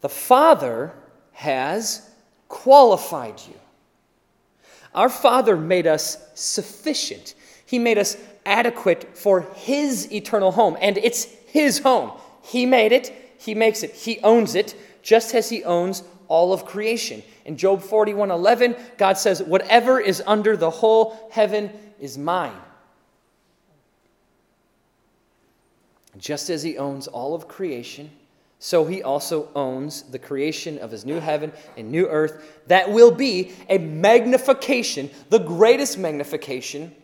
The 0.00 0.08
Father 0.08 0.94
has 1.32 2.08
qualified 2.48 3.40
you. 3.46 3.54
Our 4.94 5.08
Father 5.08 5.56
made 5.56 5.86
us 5.86 6.18
sufficient. 6.34 7.34
He 7.64 7.78
made 7.78 7.98
us 7.98 8.16
adequate 8.44 9.16
for 9.16 9.42
His 9.54 10.12
eternal 10.12 10.52
home, 10.52 10.76
and 10.80 10.98
it's 10.98 11.24
His 11.24 11.78
home. 11.78 12.12
He 12.42 12.66
made 12.66 12.92
it, 12.92 13.34
He 13.38 13.54
makes 13.54 13.82
it, 13.82 13.92
He 13.92 14.18
owns 14.20 14.54
it, 14.54 14.74
just 15.02 15.34
as 15.34 15.48
He 15.48 15.62
owns 15.64 16.02
all 16.28 16.52
of 16.52 16.64
creation. 16.64 17.22
In 17.44 17.56
Job 17.56 17.82
41 17.82 18.30
11, 18.30 18.76
God 18.98 19.18
says, 19.18 19.42
Whatever 19.42 20.00
is 20.00 20.22
under 20.26 20.56
the 20.56 20.70
whole 20.70 21.28
heaven 21.32 21.70
is 22.00 22.18
mine. 22.18 22.56
Just 26.18 26.50
as 26.50 26.62
He 26.62 26.76
owns 26.76 27.06
all 27.06 27.34
of 27.34 27.46
creation, 27.46 28.10
so 28.62 28.84
he 28.84 29.02
also 29.02 29.48
owns 29.54 30.02
the 30.02 30.18
creation 30.18 30.78
of 30.78 30.90
his 30.90 31.06
new 31.06 31.18
heaven 31.18 31.50
and 31.78 31.90
new 31.90 32.06
earth 32.06 32.60
that 32.66 32.92
will 32.92 33.10
be 33.10 33.52
a 33.70 33.78
magnification, 33.78 35.08
the 35.30 35.38
greatest 35.38 35.98
magnification 35.98 36.94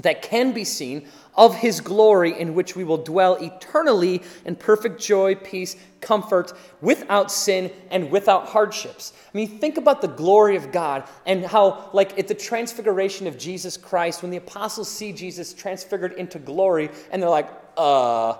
that 0.00 0.20
can 0.20 0.52
be 0.52 0.64
seen 0.64 1.06
of 1.36 1.54
his 1.54 1.80
glory, 1.80 2.38
in 2.38 2.54
which 2.54 2.74
we 2.74 2.82
will 2.82 3.02
dwell 3.02 3.36
eternally 3.36 4.20
in 4.44 4.56
perfect 4.56 5.00
joy, 5.00 5.36
peace, 5.36 5.76
comfort, 6.00 6.52
without 6.80 7.30
sin 7.30 7.70
and 7.90 8.10
without 8.10 8.48
hardships. 8.48 9.12
I 9.32 9.36
mean, 9.36 9.58
think 9.60 9.76
about 9.76 10.02
the 10.02 10.08
glory 10.08 10.56
of 10.56 10.72
God 10.72 11.04
and 11.24 11.46
how, 11.46 11.88
like, 11.92 12.18
at 12.18 12.26
the 12.26 12.34
transfiguration 12.34 13.28
of 13.28 13.38
Jesus 13.38 13.76
Christ, 13.76 14.22
when 14.22 14.32
the 14.32 14.38
apostles 14.38 14.88
see 14.88 15.12
Jesus 15.12 15.54
transfigured 15.54 16.14
into 16.14 16.40
glory, 16.40 16.90
and 17.12 17.22
they're 17.22 17.30
like, 17.30 17.48
uh, 17.76 18.34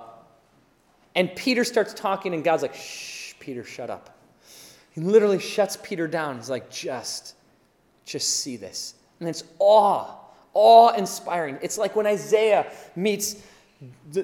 and 1.16 1.34
Peter 1.34 1.64
starts 1.64 1.94
talking, 1.94 2.34
and 2.34 2.44
God's 2.44 2.62
like, 2.62 2.74
shh, 2.74 3.32
Peter, 3.40 3.64
shut 3.64 3.88
up. 3.88 4.16
He 4.92 5.00
literally 5.00 5.38
shuts 5.38 5.78
Peter 5.82 6.06
down. 6.06 6.36
He's 6.36 6.50
like, 6.50 6.70
just, 6.70 7.34
just 8.04 8.40
see 8.40 8.56
this. 8.56 8.94
And 9.18 9.28
it's 9.28 9.42
awe, 9.58 10.14
awe 10.52 10.92
inspiring. 10.92 11.58
It's 11.62 11.78
like 11.78 11.96
when 11.96 12.06
Isaiah 12.06 12.70
meets, 12.96 13.42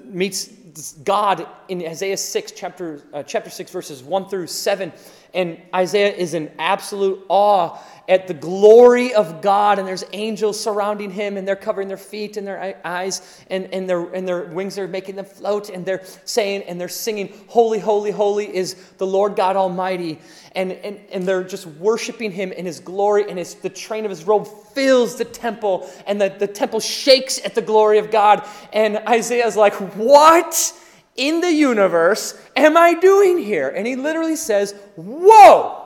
meets 0.04 0.92
God 1.04 1.46
in 1.68 1.82
Isaiah 1.86 2.16
6, 2.16 2.52
chapter, 2.52 3.02
uh, 3.14 3.22
chapter 3.22 3.48
6, 3.48 3.70
verses 3.70 4.02
1 4.02 4.28
through 4.28 4.46
7. 4.46 4.92
And 5.34 5.60
Isaiah 5.74 6.12
is 6.12 6.34
in 6.34 6.50
absolute 6.58 7.24
awe 7.28 7.78
at 8.08 8.26
the 8.26 8.34
glory 8.34 9.14
of 9.14 9.40
God, 9.40 9.78
and 9.78 9.86
there's 9.86 10.04
angels 10.12 10.60
surrounding 10.60 11.10
him, 11.10 11.36
and 11.36 11.46
they're 11.46 11.56
covering 11.56 11.88
their 11.88 11.96
feet 11.96 12.36
and 12.36 12.46
their 12.46 12.78
eyes, 12.84 13.42
and, 13.48 13.72
and, 13.72 13.88
their, 13.88 14.12
and 14.12 14.26
their 14.26 14.44
wings 14.46 14.78
are 14.78 14.88
making 14.88 15.16
them 15.16 15.24
float, 15.24 15.70
and 15.70 15.86
they're 15.86 16.04
saying 16.24 16.64
and 16.64 16.80
they're 16.80 16.88
singing, 16.88 17.32
Holy, 17.46 17.78
holy, 17.78 18.10
holy 18.10 18.54
is 18.54 18.74
the 18.98 19.06
Lord 19.06 19.36
God 19.36 19.56
Almighty. 19.56 20.18
And, 20.54 20.72
and, 20.72 21.00
and 21.10 21.26
they're 21.26 21.44
just 21.44 21.66
worshiping 21.66 22.32
him 22.32 22.52
in 22.52 22.66
his 22.66 22.80
glory, 22.80 23.30
and 23.30 23.38
his, 23.38 23.54
the 23.54 23.70
train 23.70 24.04
of 24.04 24.10
his 24.10 24.24
robe 24.24 24.46
fills 24.74 25.16
the 25.16 25.24
temple, 25.24 25.88
and 26.06 26.20
the, 26.20 26.28
the 26.28 26.48
temple 26.48 26.80
shakes 26.80 27.40
at 27.44 27.54
the 27.54 27.62
glory 27.62 27.98
of 27.98 28.10
God. 28.10 28.46
And 28.72 28.98
Isaiah's 29.08 29.56
like, 29.56 29.74
What? 29.96 30.74
In 31.16 31.40
the 31.40 31.52
universe 31.52 32.40
am 32.56 32.76
I 32.76 32.94
doing 32.94 33.38
here? 33.38 33.68
And 33.68 33.86
he 33.86 33.96
literally 33.96 34.36
says, 34.36 34.74
Woe, 34.96 35.82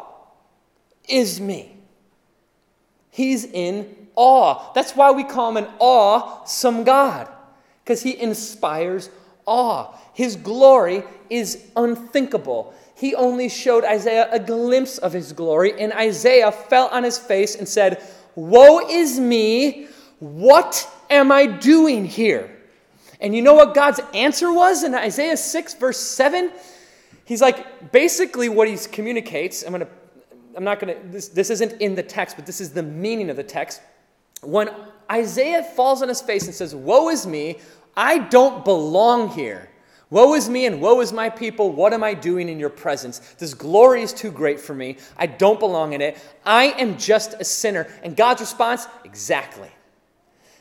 is 1.09 1.41
me. 1.41 1.77
He's 3.11 3.45
in 3.45 4.09
awe. 4.15 4.73
That's 4.75 4.93
why 4.93 5.11
we 5.11 5.25
call 5.25 5.51
him 5.51 5.65
an 5.65 5.71
awesome 5.79 6.85
God, 6.85 7.29
because 7.83 8.03
he 8.03 8.21
inspires 8.21 9.11
awe. 9.47 9.95
His 10.13 10.37
glory 10.37 11.03
is 11.31 11.65
unthinkable. 11.77 12.75
He 12.95 13.15
only 13.15 13.49
showed 13.49 13.85
Isaiah 13.85 14.29
a 14.33 14.39
glimpse 14.39 14.99
of 14.99 15.13
his 15.13 15.33
glory, 15.33 15.79
and 15.79 15.93
Isaiah 15.93 16.51
fell 16.51 16.89
on 16.89 17.05
his 17.05 17.19
face 17.19 17.55
and 17.55 17.69
said, 17.69 18.03
Woe 18.35 18.89
is 18.89 19.21
me! 19.21 19.89
What 20.19 20.89
am 21.11 21.31
I 21.31 21.47
doing 21.47 22.07
here? 22.07 22.56
And 23.21 23.35
you 23.35 23.43
know 23.43 23.55
what 23.55 23.75
God's 23.75 24.01
answer 24.15 24.53
was 24.53 24.85
in 24.85 24.95
Isaiah 24.95 25.37
6, 25.37 25.75
verse 25.75 25.99
7? 25.99 26.53
He's 27.25 27.41
like, 27.41 27.93
basically, 27.93 28.49
what 28.49 28.69
he 28.69 28.77
communicates, 28.91 29.63
I'm 29.63 29.71
going 29.71 29.81
to 29.81 29.89
I'm 30.57 30.65
not 30.65 30.81
going 30.81 30.97
to, 30.97 31.09
this, 31.09 31.29
this 31.29 31.51
isn't 31.51 31.81
in 31.83 31.95
the 31.95 32.03
text, 32.03 32.37
but 32.37 32.47
this 32.47 32.61
is 32.61 32.71
the 32.71 32.83
meaning 32.83 33.29
of 33.29 33.37
the 33.37 33.45
text. 33.45 33.83
When 34.41 34.71
Isaiah 35.13 35.63
falls 35.63 36.01
on 36.01 36.09
his 36.09 36.23
face 36.23 36.47
and 36.47 36.55
says, 36.55 36.75
Woe 36.75 37.11
is 37.11 37.27
me, 37.27 37.59
I 37.95 38.19
don't 38.19 38.65
belong 38.65 39.29
here. 39.31 39.69
Woe 40.09 40.35
is 40.35 40.49
me 40.49 40.67
and 40.67 40.81
woe 40.81 41.01
is 41.01 41.13
my 41.13 41.29
people. 41.29 41.73
What 41.73 41.93
am 41.93 42.05
I 42.05 42.15
doing 42.15 42.49
in 42.49 42.61
your 42.61 42.71
presence? 42.71 43.19
This 43.39 43.55
glory 43.55 44.03
is 44.03 44.13
too 44.13 44.31
great 44.31 44.61
for 44.61 44.73
me. 44.73 44.99
I 45.17 45.27
don't 45.27 45.59
belong 45.59 45.95
in 45.95 46.01
it. 46.01 46.17
I 46.45 46.67
am 46.79 46.97
just 46.97 47.35
a 47.41 47.45
sinner. 47.45 47.89
And 48.05 48.17
God's 48.17 48.41
response, 48.41 48.87
exactly. 49.05 49.71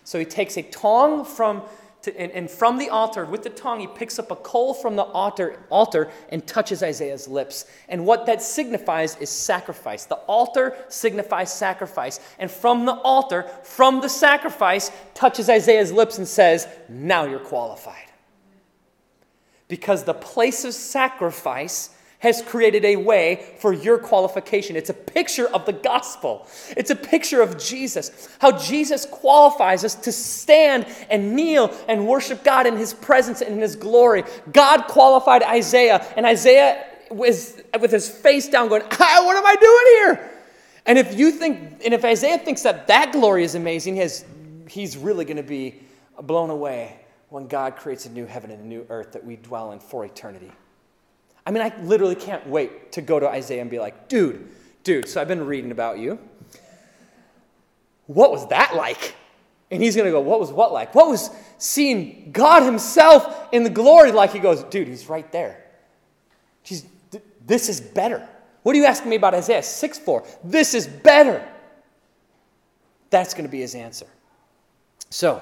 So 0.04 0.18
he 0.18 0.26
takes 0.26 0.58
a 0.58 0.64
tongue 0.64 1.26
from 1.26 1.62
to, 2.06 2.20
and, 2.20 2.32
and, 2.32 2.50
from 2.50 2.78
the 2.78 2.90
altar, 2.90 3.26
with 3.26 3.44
the 3.44 3.50
tongue, 3.50 3.80
he 3.80 3.88
picks 3.88 4.18
up 4.20 4.32
a 4.32 4.36
coal 4.36 4.74
from 4.74 4.96
the 4.96 5.04
altar, 5.04 5.60
altar 5.70 6.12
and 6.30 6.46
touches 6.46 6.84
Isaiah's 6.84 7.28
lips. 7.28 7.66
And 7.90 8.06
what 8.06 8.26
that 8.28 8.42
signifies 8.42 9.18
is 9.18 9.30
sacrifice. 9.30 10.06
The 10.06 10.16
altar 10.16 10.76
signifies 10.88 11.54
sacrifice. 11.54 12.20
And 12.40 12.50
from 12.50 12.86
the 12.86 12.94
altar, 12.94 13.44
from 13.64 14.02
the 14.02 14.10
sacrifice, 14.10 14.92
touches 15.14 15.50
Isaiah's 15.50 15.92
lips 15.92 16.18
and 16.18 16.28
says, 16.28 16.68
Now 16.90 17.26
you're 17.26 17.40
qualified. 17.40 18.12
Because 19.68 20.04
the 20.04 20.14
place 20.14 20.64
of 20.64 20.74
sacrifice 20.74 21.95
has 22.20 22.42
created 22.42 22.86
a 22.86 22.96
way 22.96 23.56
for 23.60 23.74
your 23.74 23.98
qualification. 23.98 24.76
It's 24.76 24.90
a 24.90 24.94
picture 24.94 25.48
of 25.48 25.66
the 25.66 25.74
gospel. 25.74 26.48
It's 26.76 26.90
a 26.90 26.96
picture 26.96 27.42
of 27.42 27.58
Jesus, 27.58 28.30
how 28.40 28.58
Jesus 28.58 29.06
qualifies 29.06 29.84
us 29.84 29.96
to 29.96 30.12
stand 30.12 30.88
and 31.10 31.36
kneel 31.36 31.76
and 31.88 32.08
worship 32.08 32.44
God 32.44 32.68
in 32.68 32.78
his 32.78 32.94
presence 32.94 33.42
and 33.42 33.54
in 33.54 33.62
his 33.62 33.76
glory. 33.76 34.24
God 34.52 34.86
qualified 34.88 35.44
Isaiah, 35.44 36.06
and 36.16 36.26
Isaiah 36.26 36.86
was 37.12 37.62
with 37.80 37.92
his 37.92 38.10
face 38.10 38.48
down 38.48 38.70
going, 38.70 38.84
ah, 38.84 39.22
What 39.26 39.36
am 39.38 39.46
I 39.46 39.56
doing 39.56 40.18
here? 40.18 40.32
And 40.86 41.00
if 41.00 41.18
you 41.18 41.32
think, 41.32 41.82
and 41.84 41.94
if 41.94 42.06
Isaiah 42.06 42.38
thinks 42.38 42.62
that 42.64 42.88
that 42.88 43.12
glory 43.12 43.44
is 43.44 43.56
amazing, 43.56 43.96
his, 43.96 44.24
he's 44.70 44.98
really 44.98 45.26
going 45.26 45.38
to 45.38 45.44
be 45.44 45.82
blown 46.22 46.50
away 46.50 47.00
when 47.30 47.48
God 47.48 47.76
creates 47.76 48.06
a 48.06 48.10
new 48.10 48.26
heaven 48.26 48.52
and 48.52 48.64
a 48.64 48.68
new 48.68 48.86
earth 48.90 49.12
that 49.14 49.24
we 49.26 49.36
dwell 49.36 49.72
in 49.72 49.80
for 49.80 50.06
eternity. 50.06 50.52
I 51.46 51.52
mean, 51.52 51.62
I 51.62 51.74
literally 51.82 52.16
can't 52.16 52.46
wait 52.48 52.92
to 52.94 53.02
go 53.02 53.20
to 53.20 53.28
Isaiah 53.28 53.62
and 53.62 53.70
be 53.70 53.80
like, 53.80 54.10
dude, 54.10 54.48
dude, 54.84 55.08
so 55.08 55.22
I've 55.22 55.28
been 55.28 55.46
reading 55.46 55.72
about 55.72 56.00
you. 56.00 56.20
What 58.08 58.32
was 58.32 58.48
that 58.50 58.76
like? 58.76 59.16
And 59.72 59.82
he's 59.82 59.96
going 59.96 60.06
to 60.06 60.12
go, 60.12 60.22
What 60.22 60.40
was 60.40 60.52
what 60.52 60.72
like? 60.72 60.94
What 60.94 61.08
was 61.08 61.32
seeing 61.58 62.30
God 62.32 62.64
Himself 62.64 63.50
in 63.52 63.64
the 63.64 63.70
glory 63.70 64.12
like? 64.12 64.32
He 64.32 64.40
goes, 64.40 64.64
Dude, 64.64 64.88
He's 64.88 65.10
right 65.10 65.30
there. 65.32 65.64
Jeez, 66.64 66.86
th- 67.12 67.24
this 67.46 67.68
is 67.68 67.82
better. 67.82 68.28
What 68.64 68.76
are 68.76 68.80
you 68.80 68.86
asking 68.86 69.10
me 69.10 69.16
about 69.16 69.34
Isaiah 69.34 69.64
6 69.64 70.00
4? 70.00 70.24
This 70.44 70.74
is 70.74 70.88
better. 70.88 71.48
That's 73.10 73.34
going 73.34 73.46
to 73.46 73.52
be 73.52 73.60
his 73.60 73.76
answer. 73.76 74.08
So, 75.10 75.42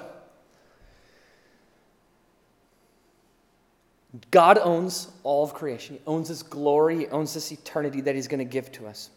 God 4.32 4.60
owns 4.60 5.10
all 5.24 5.44
of 5.44 5.54
creation. 5.54 5.96
He 5.96 6.02
owns 6.06 6.30
this 6.30 6.44
glory. 6.44 7.00
He 7.00 7.08
owns 7.08 7.34
this 7.34 7.52
eternity 7.52 8.02
that 8.02 8.16
He's 8.16 8.28
going 8.28 8.40
to 8.40 8.46
give 8.46 8.72
to 8.74 8.88
us. 8.88 9.10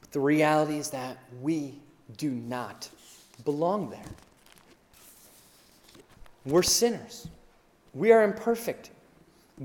But 0.00 0.12
the 0.12 0.20
reality 0.20 0.78
is 0.78 0.90
that 0.90 1.16
we 1.40 1.74
do 2.16 2.30
not 2.30 2.88
belong 3.44 3.90
there. 3.90 4.04
We're 6.44 6.62
sinners. 6.62 7.28
We 7.94 8.12
are 8.12 8.22
imperfect. 8.22 8.90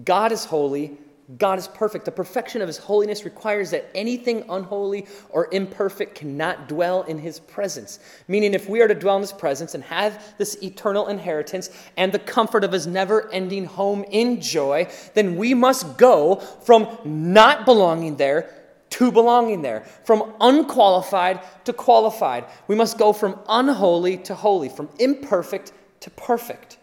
God 0.06 0.32
is 0.32 0.46
holy. 0.46 0.98
God 1.38 1.60
is 1.60 1.68
perfect. 1.68 2.06
The 2.06 2.12
perfection 2.12 2.62
of 2.62 2.68
his 2.68 2.78
holiness 2.78 3.26
requires 3.26 3.72
that 3.72 3.90
anything 3.96 4.44
unholy 4.50 5.06
or 5.30 5.48
imperfect 5.52 6.16
cannot 6.16 6.68
dwell 6.68 7.04
in 7.04 7.20
his 7.20 7.40
presence. 7.40 8.00
Meaning, 8.28 8.54
if 8.54 8.68
we 8.68 8.82
are 8.82 8.88
to 8.88 8.96
dwell 8.96 9.16
in 9.18 9.22
his 9.22 9.32
presence 9.32 9.76
and 9.76 9.84
have 9.84 10.36
this 10.38 10.62
eternal 10.62 11.08
inheritance 11.08 11.70
and 11.96 12.12
the 12.12 12.20
comfort 12.20 12.64
of 12.64 12.72
his 12.72 12.88
never 12.88 13.32
ending 13.32 13.66
home 13.66 14.04
in 14.10 14.42
joy, 14.42 14.88
then 15.14 15.36
we 15.36 15.54
must 15.54 15.98
go 15.98 16.36
from 16.36 16.98
not 17.06 17.66
belonging 17.66 18.18
there 18.18 18.50
to 18.92 19.10
belonging 19.10 19.62
there, 19.62 19.82
from 20.04 20.34
unqualified 20.42 21.40
to 21.64 21.72
qualified. 21.72 22.46
We 22.68 22.76
must 22.76 22.98
go 22.98 23.14
from 23.14 23.40
unholy 23.48 24.18
to 24.18 24.36
holy, 24.36 24.68
from 24.68 24.90
imperfect 25.00 25.72
to 26.02 26.10
perfect. 26.10 26.78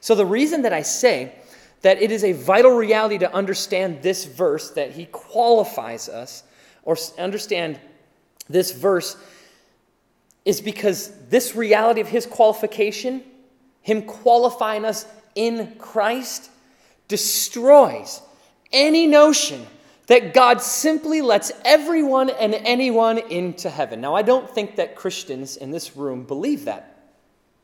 So, 0.00 0.14
the 0.14 0.26
reason 0.26 0.62
that 0.62 0.72
I 0.72 0.82
say 0.82 1.32
that 1.82 2.00
it 2.00 2.10
is 2.10 2.24
a 2.24 2.32
vital 2.32 2.72
reality 2.72 3.18
to 3.18 3.32
understand 3.32 4.02
this 4.02 4.24
verse 4.24 4.70
that 4.70 4.92
he 4.92 5.06
qualifies 5.06 6.08
us 6.08 6.42
or 6.82 6.96
understand 7.18 7.78
this 8.48 8.72
verse 8.72 9.16
is 10.44 10.60
because 10.60 11.10
this 11.28 11.54
reality 11.56 12.00
of 12.00 12.08
his 12.08 12.24
qualification, 12.24 13.22
him 13.82 14.02
qualifying 14.02 14.84
us 14.84 15.04
in 15.34 15.74
Christ, 15.78 16.50
destroys 17.08 18.22
any 18.72 19.06
notion 19.06 19.66
that 20.06 20.32
God 20.32 20.62
simply 20.62 21.20
lets 21.20 21.50
everyone 21.64 22.30
and 22.30 22.54
anyone 22.54 23.18
into 23.18 23.68
heaven. 23.68 24.00
Now, 24.00 24.14
I 24.14 24.22
don't 24.22 24.48
think 24.48 24.76
that 24.76 24.94
Christians 24.94 25.56
in 25.56 25.72
this 25.72 25.96
room 25.96 26.24
believe 26.24 26.64
that. 26.66 26.95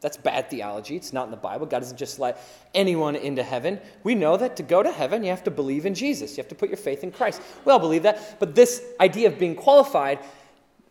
That's 0.03 0.17
bad 0.17 0.51
theology. 0.51 0.97
It's 0.97 1.13
not 1.13 1.25
in 1.25 1.31
the 1.31 1.37
Bible. 1.37 1.65
God 1.65 1.79
doesn't 1.79 1.97
just 1.97 2.19
let 2.19 2.39
anyone 2.75 3.15
into 3.17 3.43
heaven. 3.43 3.81
We 4.03 4.15
know 4.15 4.37
that 4.37 4.57
to 4.57 4.63
go 4.63 4.83
to 4.83 4.91
heaven, 4.91 5.23
you 5.23 5.31
have 5.31 5.45
to 5.45 5.51
believe 5.51 5.87
in 5.87 5.95
Jesus. 5.95 6.33
You 6.33 6.43
have 6.43 6.49
to 6.49 6.55
put 6.57 6.69
your 6.69 6.77
faith 6.77 7.05
in 7.05 7.13
Christ. 7.13 7.41
We 7.65 7.73
all 7.73 7.79
believe 7.79 8.03
that. 8.03 8.39
But 8.41 8.55
this 8.55 8.83
idea 9.01 9.29
of 9.29 9.39
being 9.39 9.55
qualified 9.55 10.19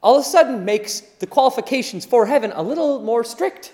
all 0.02 0.17
of 0.17 0.21
a 0.21 0.28
sudden 0.28 0.65
makes 0.65 1.02
the 1.02 1.28
qualifications 1.28 2.06
for 2.06 2.26
heaven 2.26 2.52
a 2.56 2.63
little 2.63 3.02
more 3.02 3.24
strict. 3.24 3.74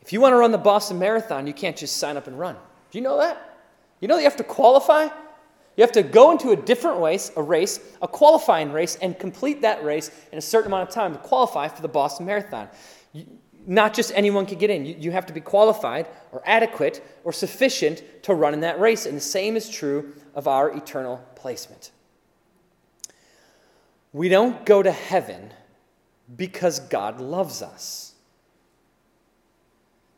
If 0.00 0.12
you 0.12 0.20
want 0.22 0.32
to 0.32 0.38
run 0.38 0.52
the 0.52 0.56
Boston 0.56 0.98
Marathon, 0.98 1.46
you 1.46 1.52
can't 1.52 1.76
just 1.76 1.98
sign 1.98 2.16
up 2.16 2.26
and 2.28 2.38
run. 2.38 2.54
Do 2.90 2.98
you 2.98 3.02
know 3.02 3.18
that? 3.18 3.58
You 4.00 4.08
know 4.08 4.14
that 4.14 4.22
you 4.22 4.28
have 4.28 4.36
to 4.36 4.44
qualify? 4.44 5.08
You 5.78 5.82
have 5.82 5.92
to 5.92 6.02
go 6.02 6.32
into 6.32 6.50
a 6.50 6.56
different 6.56 7.00
race, 7.00 7.30
a 7.36 7.42
race, 7.42 7.78
a 8.02 8.08
qualifying 8.08 8.72
race, 8.72 8.96
and 8.96 9.16
complete 9.16 9.62
that 9.62 9.84
race 9.84 10.10
in 10.32 10.38
a 10.38 10.42
certain 10.42 10.72
amount 10.72 10.88
of 10.88 10.92
time 10.92 11.12
to 11.12 11.20
qualify 11.20 11.68
for 11.68 11.82
the 11.82 11.88
Boston 11.88 12.26
Marathon. 12.26 12.68
You, 13.12 13.26
not 13.64 13.94
just 13.94 14.10
anyone 14.16 14.44
can 14.44 14.58
get 14.58 14.70
in. 14.70 14.84
You, 14.84 14.96
you 14.98 15.10
have 15.12 15.26
to 15.26 15.32
be 15.32 15.40
qualified 15.40 16.08
or 16.32 16.42
adequate 16.44 17.00
or 17.22 17.32
sufficient 17.32 18.02
to 18.24 18.34
run 18.34 18.54
in 18.54 18.60
that 18.62 18.80
race. 18.80 19.06
And 19.06 19.16
the 19.16 19.20
same 19.20 19.56
is 19.56 19.70
true 19.70 20.14
of 20.34 20.48
our 20.48 20.76
eternal 20.76 21.24
placement. 21.36 21.92
We 24.12 24.28
don't 24.28 24.66
go 24.66 24.82
to 24.82 24.90
heaven 24.90 25.52
because 26.36 26.80
God 26.80 27.20
loves 27.20 27.62
us. 27.62 28.14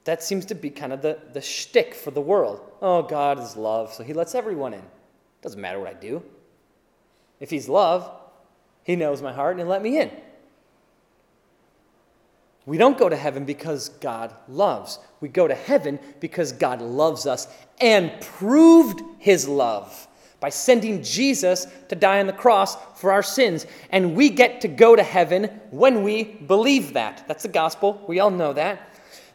That 0.04 0.22
seems 0.22 0.46
to 0.46 0.54
be 0.54 0.70
kind 0.70 0.94
of 0.94 1.02
the, 1.02 1.18
the 1.34 1.42
shtick 1.42 1.94
for 1.94 2.12
the 2.12 2.22
world. 2.22 2.62
Oh, 2.80 3.02
God 3.02 3.38
is 3.38 3.56
love, 3.56 3.92
so 3.92 4.02
he 4.02 4.14
lets 4.14 4.34
everyone 4.34 4.72
in. 4.72 4.84
Doesn't 5.42 5.60
matter 5.60 5.78
what 5.78 5.88
I 5.88 5.94
do. 5.94 6.22
If 7.38 7.50
he's 7.50 7.68
love, 7.68 8.10
he 8.82 8.96
knows 8.96 9.22
my 9.22 9.32
heart 9.32 9.52
and 9.52 9.60
he'll 9.60 9.68
let 9.68 9.82
me 9.82 9.98
in. 9.98 10.10
We 12.66 12.76
don't 12.78 12.98
go 12.98 13.08
to 13.08 13.16
heaven 13.16 13.44
because 13.44 13.88
God 13.88 14.34
loves. 14.46 14.98
We 15.20 15.28
go 15.28 15.48
to 15.48 15.54
heaven 15.54 15.98
because 16.20 16.52
God 16.52 16.82
loves 16.82 17.26
us 17.26 17.48
and 17.80 18.12
proved 18.20 19.00
his 19.18 19.48
love 19.48 20.06
by 20.40 20.50
sending 20.50 21.02
Jesus 21.02 21.66
to 21.88 21.96
die 21.96 22.20
on 22.20 22.26
the 22.26 22.32
cross 22.32 22.76
for 22.98 23.12
our 23.12 23.22
sins. 23.22 23.66
And 23.90 24.14
we 24.14 24.30
get 24.30 24.60
to 24.62 24.68
go 24.68 24.94
to 24.94 25.02
heaven 25.02 25.44
when 25.70 26.02
we 26.02 26.24
believe 26.24 26.94
that. 26.94 27.24
That's 27.28 27.42
the 27.42 27.48
gospel. 27.48 28.02
We 28.06 28.20
all 28.20 28.30
know 28.30 28.52
that. 28.52 28.89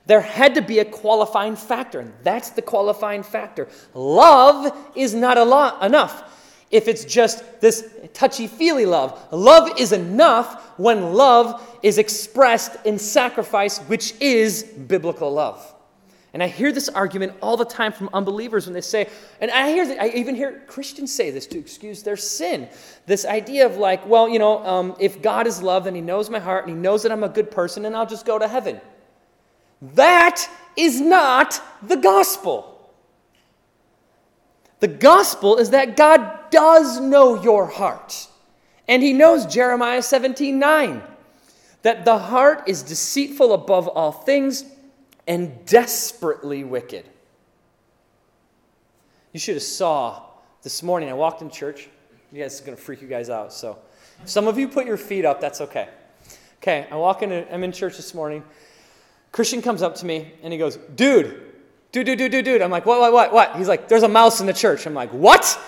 There 0.08 0.22
had 0.22 0.56
to 0.56 0.62
be 0.62 0.80
a 0.80 0.86
qualifying 0.86 1.56
factor, 1.56 2.00
and 2.00 2.14
that's 2.24 2.52
the 2.52 2.62
qualifying 2.62 3.24
factor. 3.24 3.68
Love 3.94 4.76
is 4.96 5.14
not 5.14 5.38
a 5.38 5.44
lot 5.44 5.84
enough 5.84 6.32
if 6.72 6.88
it's 6.88 7.06
just 7.06 7.44
this 7.62 7.90
touchy 8.14 8.48
feely 8.48 8.86
love. 8.86 9.20
Love 9.32 9.80
is 9.80 9.92
enough 9.92 10.78
when 10.78 11.14
love 11.14 11.62
is 11.82 11.98
expressed 11.98 12.76
in 12.86 13.00
sacrifice, 13.00 13.80
which 13.80 14.14
is 14.20 14.64
biblical 14.64 15.32
love. 15.32 15.74
And 16.34 16.44
I 16.44 16.48
hear 16.48 16.74
this 16.74 16.90
argument 16.90 17.32
all 17.42 17.56
the 17.56 17.64
time 17.64 17.94
from 17.94 18.10
unbelievers 18.14 18.66
when 18.66 18.74
they 18.74 18.82
say, 18.82 19.08
and 19.40 19.50
I 19.50 19.70
hear 19.70 19.98
I 20.02 20.10
even 20.10 20.36
hear 20.36 20.64
Christians 20.68 21.14
say 21.14 21.32
this 21.32 21.48
to 21.48 21.58
excuse 21.58 22.04
their 22.04 22.18
sin. 22.18 22.68
This 23.06 23.24
idea 23.24 23.66
of 23.66 23.78
like, 23.78 24.06
well, 24.06 24.28
you 24.28 24.38
know, 24.38 24.62
um, 24.66 24.98
if 25.00 25.22
God 25.22 25.48
is 25.48 25.62
love, 25.62 25.86
then 25.86 25.96
He 25.96 26.02
knows 26.02 26.30
my 26.30 26.40
heart 26.40 26.68
and 26.68 26.76
He 26.76 26.82
knows 26.82 27.04
that 27.04 27.14
I'm 27.14 27.24
a 27.24 27.30
good 27.30 27.50
person, 27.50 27.86
and 27.86 27.96
I'll 27.96 28.06
just 28.06 28.26
go 28.26 28.38
to 28.38 28.50
heaven. 28.50 28.82
That 29.94 30.50
is 30.76 31.00
not 31.00 31.62
the 31.82 31.96
gospel. 31.96 32.72
The 34.80 34.88
gospel 34.88 35.58
is 35.58 35.70
that 35.70 35.96
God 35.96 36.50
does 36.52 37.00
know 37.00 37.42
your 37.42 37.68
heart. 37.68 38.28
And 38.88 39.02
he 39.02 39.14
knows 39.14 39.46
Jeremiah 39.46 40.02
17 40.02 40.60
9, 40.60 41.02
that 41.82 42.06
the 42.06 42.18
heart 42.18 42.64
is 42.68 42.84
deceitful 42.84 43.54
above 43.54 43.88
all 43.88 44.12
things 44.12 44.66
and 45.28 45.66
desperately 45.66 46.64
wicked. 46.64 47.06
You 49.34 49.40
should 49.40 49.56
have 49.56 49.64
saw 49.64 50.24
this 50.62 50.84
morning. 50.84 51.10
I 51.10 51.14
walked 51.14 51.42
in 51.42 51.50
church. 51.50 51.90
You 52.32 52.42
guys 52.42 52.62
are 52.62 52.66
going 52.66 52.78
to 52.78 52.82
freak 52.82 53.02
you 53.02 53.08
guys 53.08 53.30
out. 53.30 53.54
So, 53.54 53.80
some 54.26 54.48
of 54.48 54.58
you 54.58 54.68
put 54.68 54.86
your 54.86 54.98
feet 54.98 55.26
up. 55.26 55.42
That's 55.42 55.62
okay. 55.62 55.90
Okay, 56.58 56.88
I 56.90 56.96
walk 56.96 57.22
in. 57.22 57.46
I'm 57.52 57.64
in 57.64 57.72
church 57.72 57.98
this 57.98 58.14
morning. 58.14 58.44
Christian 59.36 59.62
comes 59.62 59.82
up 59.82 59.96
to 59.96 60.06
me 60.06 60.32
and 60.44 60.54
he 60.54 60.58
goes, 60.58 60.78
"Dude, 60.96 61.42
dude, 61.92 62.06
dude, 62.06 62.18
dude, 62.18 62.32
dude, 62.32 62.46
dude." 62.46 62.62
I'm 62.62 62.72
like, 62.72 62.86
"What, 62.86 63.02
what, 63.02 63.12
what, 63.12 63.34
what?" 63.34 63.58
He's 63.58 63.68
like, 63.68 63.90
"There's 63.90 64.04
a 64.04 64.08
mouse 64.08 64.40
in 64.40 64.48
the 64.48 64.54
church." 64.54 64.88
I'm 64.88 64.94
like, 64.94 65.10
"What?" 65.10 65.60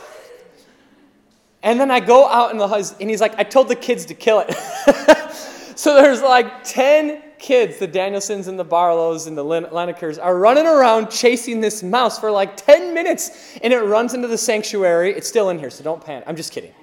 And 1.64 1.78
then 1.78 1.92
I 1.92 2.00
go 2.00 2.30
out 2.30 2.52
in 2.52 2.60
the 2.60 2.68
house 2.70 2.96
and 3.02 3.10
he's 3.10 3.20
like, 3.20 3.38
"I 3.38 3.44
told 3.44 3.68
the 3.68 3.76
kids 3.76 4.06
to 4.06 4.14
kill 4.14 4.40
it." 4.48 4.54
so 5.76 6.02
there's 6.02 6.22
like 6.22 6.64
ten 6.64 7.22
kids, 7.40 7.78
the 7.78 7.90
Danielsons 7.90 8.48
and 8.48 8.58
the 8.58 8.64
Barlows 8.64 9.28
and 9.28 9.38
the 9.38 9.44
Linekers, 9.44 10.18
are 10.18 10.40
running 10.40 10.66
around 10.66 11.12
chasing 11.12 11.60
this 11.60 11.84
mouse 11.84 12.18
for 12.18 12.32
like 12.32 12.56
10 12.56 12.94
minutes, 12.94 13.58
and 13.62 13.74
it 13.74 13.82
runs 13.82 14.14
into 14.14 14.28
the 14.28 14.38
sanctuary. 14.38 15.12
It's 15.12 15.28
still 15.28 15.50
in 15.50 15.60
here, 15.60 15.70
so 15.70 15.84
don't 15.84 16.04
panic. 16.04 16.24
I'm 16.26 16.38
just 16.38 16.54
kidding. 16.54 16.74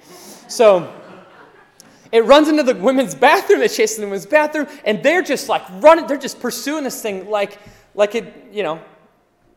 So 0.48 0.92
it 2.14 2.24
runs 2.26 2.48
into 2.48 2.62
the 2.62 2.76
women's 2.76 3.12
bathroom, 3.12 3.60
it's 3.60 3.76
chasing 3.76 4.02
the 4.02 4.06
women's 4.06 4.24
bathroom, 4.24 4.68
and 4.84 5.02
they're 5.02 5.20
just 5.20 5.48
like 5.48 5.62
running, 5.82 6.06
they're 6.06 6.16
just 6.16 6.38
pursuing 6.38 6.84
this 6.84 7.02
thing 7.02 7.28
like, 7.28 7.58
like 7.96 8.14
it, 8.14 8.32
you 8.52 8.62
know, 8.62 8.80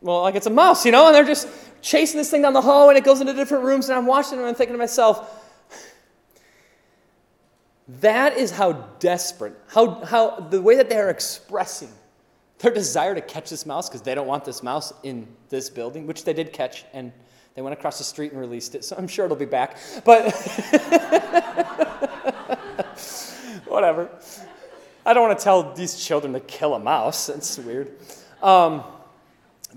well, 0.00 0.22
like 0.22 0.34
it's 0.34 0.46
a 0.46 0.50
mouse, 0.50 0.84
you 0.84 0.90
know, 0.90 1.06
and 1.06 1.14
they're 1.14 1.24
just 1.24 1.46
chasing 1.82 2.18
this 2.18 2.32
thing 2.32 2.42
down 2.42 2.54
the 2.54 2.60
hall, 2.60 2.88
and 2.88 2.98
it 2.98 3.04
goes 3.04 3.20
into 3.20 3.32
different 3.32 3.62
rooms, 3.62 3.88
and 3.88 3.96
I'm 3.96 4.06
watching 4.06 4.32
them 4.32 4.40
and 4.40 4.48
I'm 4.48 4.56
thinking 4.56 4.74
to 4.74 4.78
myself, 4.78 5.46
that 8.00 8.36
is 8.36 8.50
how 8.50 8.72
desperate, 8.98 9.54
how, 9.68 10.04
how 10.04 10.40
the 10.40 10.60
way 10.60 10.74
that 10.74 10.88
they 10.88 10.96
are 10.96 11.10
expressing 11.10 11.90
their 12.58 12.72
desire 12.74 13.14
to 13.14 13.20
catch 13.20 13.50
this 13.50 13.66
mouse 13.66 13.88
because 13.88 14.02
they 14.02 14.16
don't 14.16 14.26
want 14.26 14.44
this 14.44 14.64
mouse 14.64 14.92
in 15.04 15.28
this 15.48 15.70
building, 15.70 16.08
which 16.08 16.24
they 16.24 16.32
did 16.32 16.52
catch, 16.52 16.84
and 16.92 17.12
they 17.54 17.62
went 17.62 17.72
across 17.72 17.98
the 17.98 18.04
street 18.04 18.32
and 18.32 18.40
released 18.40 18.74
it. 18.74 18.84
So 18.84 18.96
I'm 18.96 19.06
sure 19.06 19.26
it'll 19.26 19.36
be 19.36 19.44
back. 19.44 19.76
But 20.04 20.34
whatever. 23.70 24.08
I 25.04 25.14
don't 25.14 25.26
want 25.26 25.38
to 25.38 25.44
tell 25.44 25.72
these 25.74 26.02
children 26.02 26.32
to 26.34 26.40
kill 26.40 26.74
a 26.74 26.78
mouse. 26.78 27.26
That's 27.26 27.58
weird. 27.58 27.92
Um, 28.42 28.84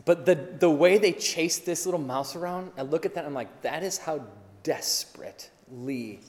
but 0.05 0.25
the, 0.25 0.35
the 0.35 0.69
way 0.69 0.97
they 0.97 1.11
chase 1.11 1.59
this 1.59 1.85
little 1.85 1.99
mouse 1.99 2.35
around, 2.35 2.71
I 2.77 2.81
look 2.83 3.05
at 3.05 3.13
that 3.15 3.25
I'm 3.25 3.33
like, 3.33 3.61
that 3.61 3.83
is 3.83 3.97
how 3.97 4.25
desperately 4.63 6.19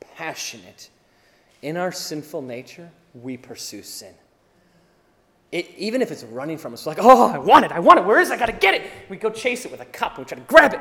passionate 0.00 0.90
in 1.62 1.76
our 1.76 1.92
sinful 1.92 2.42
nature, 2.42 2.90
we 3.14 3.36
pursue 3.36 3.82
sin. 3.82 4.14
It, 5.52 5.70
even 5.76 6.02
if 6.02 6.10
it's 6.10 6.24
running 6.24 6.58
from 6.58 6.74
us, 6.74 6.86
like, 6.86 6.98
oh, 7.00 7.28
I 7.28 7.38
want 7.38 7.64
it, 7.64 7.72
I 7.72 7.80
want 7.80 7.98
it, 7.98 8.04
where 8.04 8.20
is 8.20 8.30
it? 8.30 8.34
I 8.34 8.36
gotta 8.36 8.52
get 8.52 8.74
it. 8.74 8.82
We 9.08 9.16
go 9.16 9.30
chase 9.30 9.64
it 9.64 9.70
with 9.70 9.80
a 9.80 9.86
cup, 9.86 10.18
we 10.18 10.24
try 10.24 10.38
to 10.38 10.44
grab 10.44 10.74
it. 10.74 10.80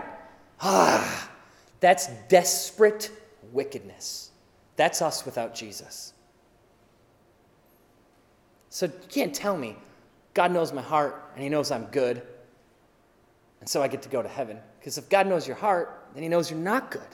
Ah, 0.61 1.29
that's 1.79 2.07
desperate 2.29 3.11
wickedness. 3.51 4.31
That's 4.75 5.01
us 5.01 5.25
without 5.25 5.55
Jesus. 5.55 6.13
So 8.75 8.87
you 8.87 8.91
can't 9.07 9.33
tell 9.33 9.55
me 9.55 9.77
God 10.33 10.51
knows 10.51 10.73
my 10.73 10.81
heart 10.81 11.31
and 11.33 11.41
He 11.41 11.47
knows 11.47 11.71
I'm 11.71 11.85
good, 11.85 12.21
and 13.61 13.69
so 13.69 13.81
I 13.81 13.87
get 13.87 14.01
to 14.01 14.09
go 14.09 14.21
to 14.21 14.27
heaven. 14.27 14.59
Because 14.77 14.97
if 14.97 15.07
God 15.07 15.27
knows 15.27 15.47
your 15.47 15.55
heart, 15.55 16.09
then 16.13 16.23
He 16.23 16.27
knows 16.27 16.51
you're 16.51 16.59
not 16.59 16.91
good. 16.91 17.07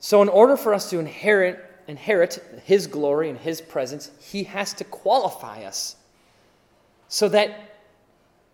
So, 0.00 0.22
in 0.22 0.28
order 0.28 0.56
for 0.56 0.74
us 0.74 0.90
to 0.90 0.98
inherit, 0.98 1.64
inherit 1.86 2.42
His 2.64 2.88
glory 2.88 3.30
and 3.30 3.38
His 3.38 3.60
presence, 3.60 4.10
He 4.18 4.42
has 4.42 4.74
to 4.74 4.82
qualify 4.82 5.62
us 5.62 5.94
so 7.06 7.28
that 7.28 7.76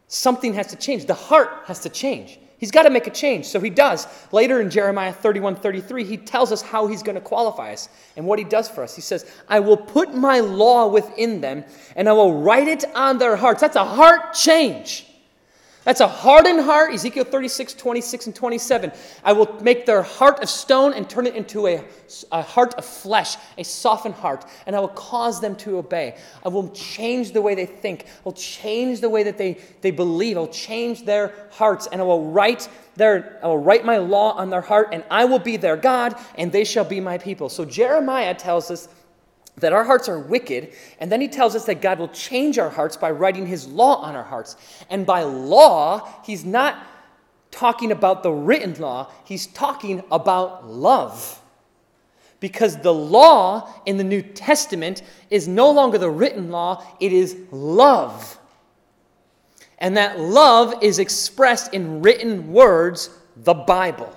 something 0.07 0.53
has 0.53 0.67
to 0.67 0.77
change. 0.77 1.07
The 1.07 1.15
heart 1.15 1.63
has 1.65 1.81
to 1.81 1.89
change. 1.89 2.39
He's 2.59 2.71
got 2.71 2.85
to 2.85 2.91
make 2.91 3.07
a 3.07 3.11
change. 3.11 3.47
So 3.47 3.61
he 3.61 3.71
does. 3.71 4.07
Later 4.33 4.61
in 4.61 4.71
Jeremiah 4.71 5.13
31 5.13 5.57
33, 5.57 6.05
he 6.05 6.17
tells 6.17 6.53
us 6.53 6.63
how 6.63 6.87
he's 6.87 7.03
going 7.03 7.17
to 7.17 7.21
qualify 7.21 7.73
us 7.73 7.89
and 8.17 8.27
what 8.27 8.39
he 8.39 8.45
does 8.45 8.69
for 8.69 8.83
us. 8.83 8.95
He 8.95 9.03
says, 9.03 9.31
I 9.49 9.61
will 9.61 9.77
put 9.77 10.15
my 10.15 10.41
law 10.41 10.89
within 10.89 11.41
them 11.41 11.65
and 11.95 12.09
I 12.09 12.13
will 12.13 12.41
write 12.43 12.69
it 12.69 12.85
on 12.95 13.19
their 13.19 13.37
hearts. 13.37 13.61
That's 13.61 13.77
a 13.77 13.85
heart 13.85 14.33
change. 14.33 15.06
That's 15.87 16.01
a 16.01 16.09
hardened 16.09 16.63
heart, 16.63 16.93
Ezekiel 16.93 17.23
36, 17.23 17.75
26, 17.75 18.27
and 18.27 18.35
27. 18.35 18.91
I 19.23 19.33
will 19.33 19.57
make 19.63 19.87
their 19.87 20.03
heart 20.03 20.43
of 20.43 20.49
stone 20.49 20.93
and 20.93 21.09
turn 21.09 21.29
it 21.29 21.37
into 21.37 21.69
a, 21.69 21.85
a 22.33 22.43
heart 22.43 22.75
of 22.75 22.85
flesh, 22.85 23.37
a 23.57 23.63
softened 23.63 24.17
heart, 24.17 24.45
and 24.67 24.75
I 24.75 24.81
will 24.81 24.89
cause 24.89 25.41
them 25.41 25.55
to 25.59 25.79
obey. 25.79 26.17
I 26.45 26.49
will 26.49 26.71
change 26.71 27.31
the 27.31 27.41
way 27.41 27.55
they 27.55 27.67
think. 27.67 28.03
I 28.03 28.23
will 28.25 28.33
change 28.33 29.01
the 29.01 29.09
way 29.09 29.23
that 29.23 29.39
they, 29.39 29.59
they 29.81 29.93
believe. 29.93 30.37
I 30.37 30.41
will 30.41 30.49
change 30.49 31.05
their 31.05 31.33
hearts, 31.53 31.87
and 31.87 32.01
I 32.01 32.05
will 32.05 32.33
write 32.33 32.69
their, 32.97 33.39
I 33.41 33.47
will 33.47 33.59
write 33.59 33.85
my 33.85 33.99
law 33.99 34.33
on 34.33 34.51
their 34.51 34.63
heart, 34.63 34.89
and 34.91 35.05
I 35.09 35.27
will 35.27 35.39
be 35.39 35.57
their 35.57 35.77
God, 35.77 36.17
and 36.35 36.51
they 36.51 36.65
shall 36.65 36.85
be 36.85 36.99
my 36.99 37.17
people. 37.17 37.49
So 37.49 37.65
Jeremiah 37.65 38.35
tells 38.35 38.73
us 38.73 38.89
that 39.59 39.73
our 39.73 39.85
hearts 39.85 40.09
are 40.09 40.19
wicked, 40.19 40.73
and 41.01 41.11
then 41.11 41.21
he 41.21 41.29
tells 41.29 41.55
us 41.57 41.65
that 41.65 41.81
God 41.81 41.99
will 41.99 42.09
change 42.09 42.59
our 42.59 42.69
hearts 42.69 42.97
by 42.97 43.11
writing 43.11 43.47
his 43.47 43.67
law 43.67 43.97
on 44.03 44.15
our 44.15 44.25
hearts. 44.25 44.57
And 44.91 45.07
by 45.07 45.23
law, 45.23 46.09
he's 46.25 46.45
not 46.45 46.87
talking 47.51 47.91
about 47.91 48.23
the 48.23 48.31
written 48.31 48.75
law, 48.75 49.11
he's 49.25 49.47
talking 49.47 50.03
about 50.11 50.67
love. 50.67 51.41
Because 52.39 52.77
the 52.77 52.93
law 52.93 53.73
in 53.87 53.97
the 53.97 54.05
New 54.05 54.21
Testament 54.21 55.03
is 55.31 55.49
no 55.49 55.71
longer 55.71 55.97
the 55.97 56.11
written 56.11 56.51
law, 56.51 56.85
it 57.01 57.13
is 57.13 57.37
love. 57.51 58.39
And 59.79 59.97
that 59.97 60.21
love 60.21 60.83
is 60.83 60.99
expressed 60.99 61.73
in 61.73 62.03
written 62.03 62.53
words, 62.53 63.09
the 63.37 63.55
Bible. 63.55 64.15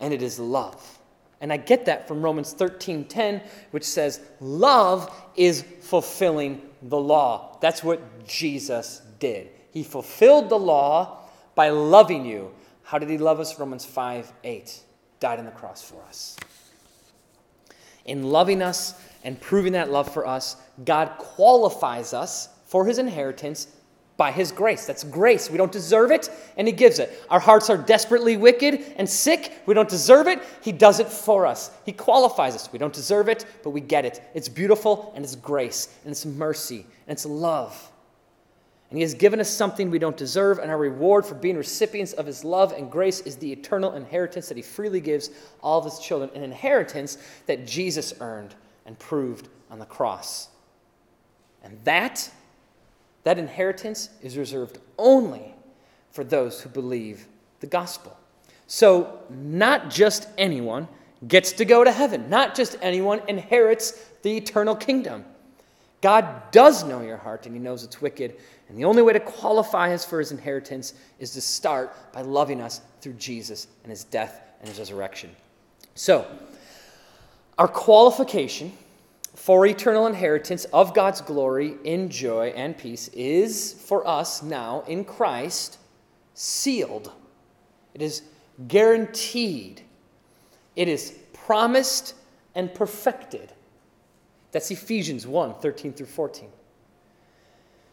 And 0.00 0.14
it 0.14 0.22
is 0.22 0.38
love. 0.38 0.99
And 1.40 1.52
I 1.52 1.56
get 1.56 1.86
that 1.86 2.06
from 2.06 2.22
Romans 2.22 2.52
13:10, 2.52 3.42
which 3.70 3.84
says, 3.84 4.20
"Love 4.40 5.10
is 5.36 5.64
fulfilling 5.80 6.60
the 6.82 6.98
law." 6.98 7.56
That's 7.60 7.82
what 7.82 8.26
Jesus 8.26 9.00
did. 9.18 9.50
He 9.70 9.82
fulfilled 9.82 10.48
the 10.48 10.58
law 10.58 11.18
by 11.54 11.70
loving 11.70 12.24
you. 12.24 12.52
How 12.82 12.98
did 12.98 13.08
he 13.08 13.18
love 13.18 13.40
us? 13.40 13.58
Romans 13.58 13.84
5 13.84 14.32
8. 14.44 14.80
Died 15.20 15.38
on 15.38 15.44
the 15.44 15.50
cross 15.50 15.82
for 15.82 16.02
us. 16.08 16.36
In 18.04 18.30
loving 18.30 18.62
us 18.62 18.94
and 19.22 19.40
proving 19.40 19.72
that 19.74 19.90
love 19.90 20.12
for 20.12 20.26
us, 20.26 20.56
God 20.84 21.16
qualifies 21.18 22.12
us 22.12 22.48
for 22.66 22.86
his 22.86 22.98
inheritance 22.98 23.68
by 24.20 24.30
His 24.30 24.52
grace. 24.52 24.84
That's 24.84 25.02
grace. 25.02 25.48
We 25.50 25.56
don't 25.56 25.72
deserve 25.72 26.10
it, 26.10 26.28
and 26.58 26.68
He 26.68 26.72
gives 26.72 26.98
it. 26.98 27.24
Our 27.30 27.40
hearts 27.40 27.70
are 27.70 27.78
desperately 27.78 28.36
wicked 28.36 28.92
and 28.98 29.08
sick. 29.08 29.62
We 29.64 29.72
don't 29.72 29.88
deserve 29.88 30.28
it. 30.28 30.42
He 30.60 30.72
does 30.72 31.00
it 31.00 31.06
for 31.08 31.46
us. 31.46 31.70
He 31.86 31.92
qualifies 31.92 32.54
us. 32.54 32.70
We 32.70 32.78
don't 32.78 32.92
deserve 32.92 33.30
it, 33.30 33.46
but 33.62 33.70
we 33.70 33.80
get 33.80 34.04
it. 34.04 34.22
It's 34.34 34.46
beautiful, 34.46 35.10
and 35.16 35.24
it's 35.24 35.36
grace, 35.36 35.96
and 36.04 36.12
it's 36.12 36.26
mercy, 36.26 36.80
and 37.06 37.16
it's 37.16 37.24
love. 37.24 37.90
And 38.90 38.98
He 38.98 39.02
has 39.02 39.14
given 39.14 39.40
us 39.40 39.48
something 39.48 39.90
we 39.90 39.98
don't 39.98 40.18
deserve, 40.18 40.58
and 40.58 40.70
our 40.70 40.76
reward 40.76 41.24
for 41.24 41.34
being 41.34 41.56
recipients 41.56 42.12
of 42.12 42.26
His 42.26 42.44
love 42.44 42.72
and 42.72 42.90
grace 42.90 43.20
is 43.20 43.36
the 43.36 43.50
eternal 43.50 43.94
inheritance 43.94 44.48
that 44.48 44.58
He 44.58 44.62
freely 44.62 45.00
gives 45.00 45.30
all 45.62 45.78
of 45.78 45.86
His 45.86 45.98
children, 45.98 46.28
an 46.34 46.42
inheritance 46.42 47.16
that 47.46 47.66
Jesus 47.66 48.12
earned 48.20 48.54
and 48.84 48.98
proved 48.98 49.48
on 49.70 49.78
the 49.78 49.86
cross. 49.86 50.48
And 51.64 51.78
that 51.84 52.30
that 53.24 53.38
inheritance 53.38 54.10
is 54.22 54.36
reserved 54.36 54.78
only 54.98 55.54
for 56.10 56.24
those 56.24 56.60
who 56.60 56.68
believe 56.68 57.26
the 57.60 57.66
gospel. 57.66 58.16
So, 58.66 59.20
not 59.28 59.90
just 59.90 60.28
anyone 60.38 60.88
gets 61.26 61.52
to 61.52 61.64
go 61.64 61.84
to 61.84 61.92
heaven, 61.92 62.30
not 62.30 62.54
just 62.54 62.76
anyone 62.80 63.20
inherits 63.28 63.92
the 64.22 64.36
eternal 64.36 64.74
kingdom. 64.74 65.24
God 66.00 66.50
does 66.50 66.84
know 66.84 67.02
your 67.02 67.16
heart 67.16 67.46
and 67.46 67.54
He 67.54 67.60
knows 67.60 67.84
it's 67.84 68.00
wicked. 68.00 68.36
And 68.68 68.78
the 68.78 68.84
only 68.84 69.02
way 69.02 69.12
to 69.12 69.20
qualify 69.20 69.92
us 69.92 70.04
for 70.04 70.18
His 70.18 70.32
inheritance 70.32 70.94
is 71.18 71.32
to 71.32 71.40
start 71.40 72.12
by 72.12 72.22
loving 72.22 72.60
us 72.60 72.80
through 73.00 73.14
Jesus 73.14 73.66
and 73.82 73.90
His 73.90 74.04
death 74.04 74.40
and 74.60 74.68
His 74.68 74.78
resurrection. 74.78 75.34
So, 75.94 76.26
our 77.58 77.68
qualification 77.68 78.72
for 79.40 79.64
eternal 79.64 80.06
inheritance 80.06 80.66
of 80.66 80.92
God's 80.92 81.22
glory 81.22 81.78
in 81.84 82.10
joy 82.10 82.48
and 82.48 82.76
peace 82.76 83.08
is 83.14 83.72
for 83.72 84.06
us 84.06 84.42
now 84.42 84.84
in 84.86 85.02
Christ 85.02 85.78
sealed. 86.34 87.10
It 87.94 88.02
is 88.02 88.20
guaranteed. 88.68 89.80
It 90.76 90.88
is 90.88 91.16
promised 91.32 92.16
and 92.54 92.74
perfected. 92.74 93.50
That's 94.52 94.70
Ephesians 94.70 95.26
1 95.26 95.54
13 95.54 95.94
through 95.94 96.04
14. 96.04 96.50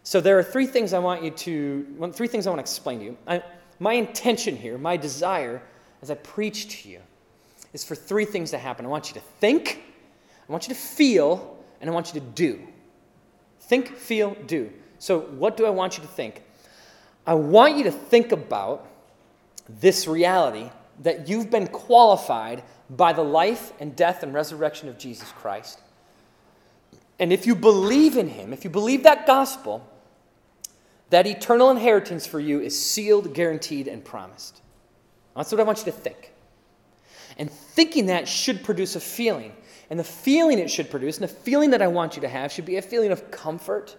So 0.03 0.19
there 0.19 0.37
are 0.37 0.43
three 0.43 0.67
things 0.67 0.91
I 0.91 0.99
want 0.99 1.23
you 1.23 1.31
to, 1.31 2.11
three 2.13 2.27
things 2.27 2.45
I 2.45 2.49
want 2.49 2.59
to 2.59 2.69
explain 2.69 2.99
to 2.99 3.05
you. 3.05 3.17
I, 3.25 3.41
my 3.79 3.93
intention 3.93 4.57
here, 4.57 4.77
my 4.77 4.97
desire 4.97 5.61
as 6.01 6.11
I 6.11 6.15
preach 6.15 6.81
to 6.81 6.89
you, 6.89 6.99
is 7.71 7.85
for 7.85 7.95
three 7.95 8.25
things 8.25 8.51
to 8.51 8.57
happen. 8.57 8.85
I 8.85 8.89
want 8.89 9.07
you 9.07 9.13
to 9.13 9.25
think, 9.39 9.85
I 10.47 10.51
want 10.51 10.67
you 10.67 10.73
to 10.73 10.79
feel, 10.79 11.57
and 11.81 11.89
I 11.89 11.93
want 11.93 12.13
you 12.13 12.19
to 12.19 12.25
do. 12.25 12.67
Think, 13.59 13.95
feel, 13.95 14.35
do. 14.45 14.71
So, 14.99 15.19
what 15.19 15.57
do 15.57 15.65
I 15.65 15.69
want 15.69 15.97
you 15.97 16.03
to 16.03 16.09
think? 16.09 16.41
I 17.25 17.33
want 17.33 17.77
you 17.77 17.83
to 17.83 17.91
think 17.91 18.31
about 18.31 18.87
this 19.67 20.07
reality 20.07 20.69
that 21.03 21.27
you've 21.27 21.51
been 21.51 21.67
qualified 21.67 22.63
by 22.89 23.13
the 23.13 23.21
life 23.21 23.73
and 23.79 23.95
death 23.95 24.23
and 24.23 24.33
resurrection 24.33 24.87
of 24.87 24.97
Jesus 24.97 25.31
Christ. 25.33 25.81
And 27.19 27.33
if 27.33 27.45
you 27.45 27.55
believe 27.55 28.15
in 28.15 28.29
him, 28.29 28.53
if 28.53 28.63
you 28.63 28.69
believe 28.69 29.03
that 29.03 29.27
gospel, 29.27 29.85
that 31.09 31.25
eternal 31.25 31.69
inheritance 31.69 32.25
for 32.25 32.39
you 32.39 32.59
is 32.59 32.79
sealed, 32.79 33.33
guaranteed, 33.33 33.87
and 33.87 34.03
promised. 34.03 34.61
That's 35.35 35.51
what 35.51 35.59
I 35.61 35.63
want 35.63 35.79
you 35.79 35.85
to 35.85 35.91
think. 35.91 36.33
And 37.37 37.51
thinking 37.51 38.07
that 38.07 38.27
should 38.27 38.63
produce 38.63 38.95
a 38.95 38.99
feeling. 38.99 39.53
And 39.89 39.99
the 39.99 40.03
feeling 40.03 40.59
it 40.59 40.69
should 40.69 40.89
produce, 40.89 41.17
and 41.17 41.23
the 41.23 41.33
feeling 41.33 41.69
that 41.71 41.81
I 41.81 41.87
want 41.87 42.15
you 42.15 42.21
to 42.21 42.27
have, 42.27 42.51
should 42.51 42.65
be 42.65 42.77
a 42.77 42.81
feeling 42.81 43.11
of 43.11 43.31
comfort 43.31 43.95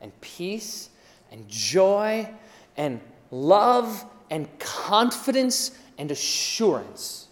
and 0.00 0.12
peace 0.20 0.90
and 1.30 1.48
joy 1.48 2.28
and 2.76 3.00
love 3.30 4.04
and 4.30 4.48
confidence 4.58 5.78
and 5.98 6.10
assurance. 6.10 7.28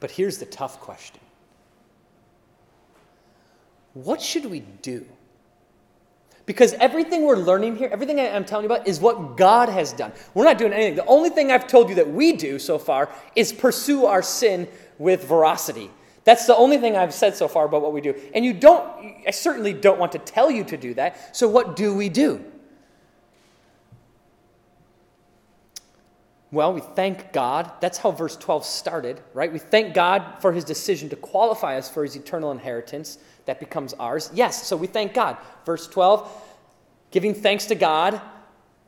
But 0.00 0.10
here's 0.10 0.38
the 0.38 0.46
tough 0.46 0.80
question 0.80 1.20
What 3.94 4.22
should 4.22 4.46
we 4.46 4.60
do? 4.60 5.06
Because 6.46 6.74
everything 6.74 7.24
we're 7.24 7.36
learning 7.36 7.74
here, 7.74 7.88
everything 7.90 8.20
I'm 8.20 8.44
telling 8.44 8.64
you 8.64 8.72
about, 8.72 8.86
is 8.86 9.00
what 9.00 9.36
God 9.36 9.68
has 9.68 9.92
done. 9.92 10.12
We're 10.32 10.44
not 10.44 10.58
doing 10.58 10.72
anything. 10.72 10.94
The 10.94 11.06
only 11.06 11.28
thing 11.28 11.50
I've 11.50 11.66
told 11.66 11.88
you 11.88 11.96
that 11.96 12.08
we 12.08 12.34
do 12.34 12.60
so 12.60 12.78
far 12.78 13.10
is 13.34 13.52
pursue 13.52 14.06
our 14.06 14.22
sin 14.22 14.68
with 14.98 15.24
veracity. 15.24 15.90
That's 16.24 16.46
the 16.46 16.56
only 16.56 16.78
thing 16.78 16.96
I've 16.96 17.14
said 17.14 17.36
so 17.36 17.46
far 17.46 17.66
about 17.66 17.82
what 17.82 17.92
we 17.92 18.00
do. 18.00 18.14
And 18.34 18.44
you 18.44 18.52
don't, 18.52 18.84
I 19.26 19.30
certainly 19.30 19.72
don't 19.72 19.98
want 19.98 20.12
to 20.12 20.18
tell 20.18 20.50
you 20.50 20.64
to 20.64 20.76
do 20.76 20.94
that. 20.94 21.36
So, 21.36 21.48
what 21.48 21.76
do 21.76 21.94
we 21.94 22.08
do? 22.08 22.44
Well, 26.50 26.72
we 26.72 26.80
thank 26.80 27.32
God. 27.32 27.70
That's 27.80 27.98
how 27.98 28.12
verse 28.12 28.36
12 28.36 28.64
started, 28.64 29.20
right? 29.34 29.52
We 29.52 29.58
thank 29.58 29.94
God 29.94 30.40
for 30.40 30.52
his 30.52 30.64
decision 30.64 31.08
to 31.10 31.16
qualify 31.16 31.76
us 31.76 31.90
for 31.90 32.02
his 32.02 32.16
eternal 32.16 32.50
inheritance 32.50 33.18
that 33.46 33.60
becomes 33.60 33.94
ours. 33.94 34.30
Yes, 34.32 34.66
so 34.66 34.76
we 34.76 34.86
thank 34.86 35.12
God. 35.12 35.36
Verse 35.64 35.86
12, 35.86 36.28
giving 37.10 37.34
thanks 37.34 37.66
to 37.66 37.74
God, 37.74 38.20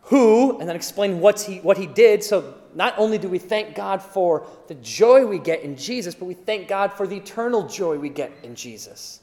who, 0.02 0.58
and 0.58 0.68
then 0.68 0.76
explain 0.76 1.20
what's 1.20 1.44
he, 1.44 1.58
what 1.58 1.76
he 1.76 1.86
did. 1.86 2.24
So 2.24 2.54
not 2.78 2.94
only 2.96 3.18
do 3.18 3.28
we 3.28 3.40
thank 3.40 3.74
God 3.74 4.00
for 4.00 4.46
the 4.68 4.74
joy 4.76 5.26
we 5.26 5.40
get 5.40 5.62
in 5.62 5.76
Jesus, 5.76 6.14
but 6.14 6.26
we 6.26 6.34
thank 6.34 6.68
God 6.68 6.92
for 6.92 7.08
the 7.08 7.16
eternal 7.16 7.66
joy 7.66 7.98
we 7.98 8.08
get 8.08 8.30
in 8.44 8.54
Jesus. 8.54 9.18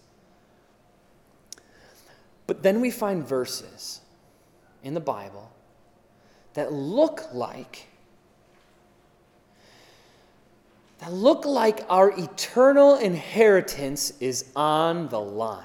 But 2.47 2.63
then 2.63 2.81
we 2.81 2.91
find 2.91 3.25
verses 3.25 4.01
in 4.83 4.93
the 4.93 4.99
Bible 4.99 5.49
that 6.53 6.73
look 6.73 7.33
like 7.33 7.87
that 10.99 11.13
look 11.13 11.45
like 11.45 11.85
our 11.87 12.11
eternal 12.11 12.97
inheritance 12.97 14.11
is 14.19 14.51
on 14.55 15.07
the 15.07 15.19
line. 15.19 15.63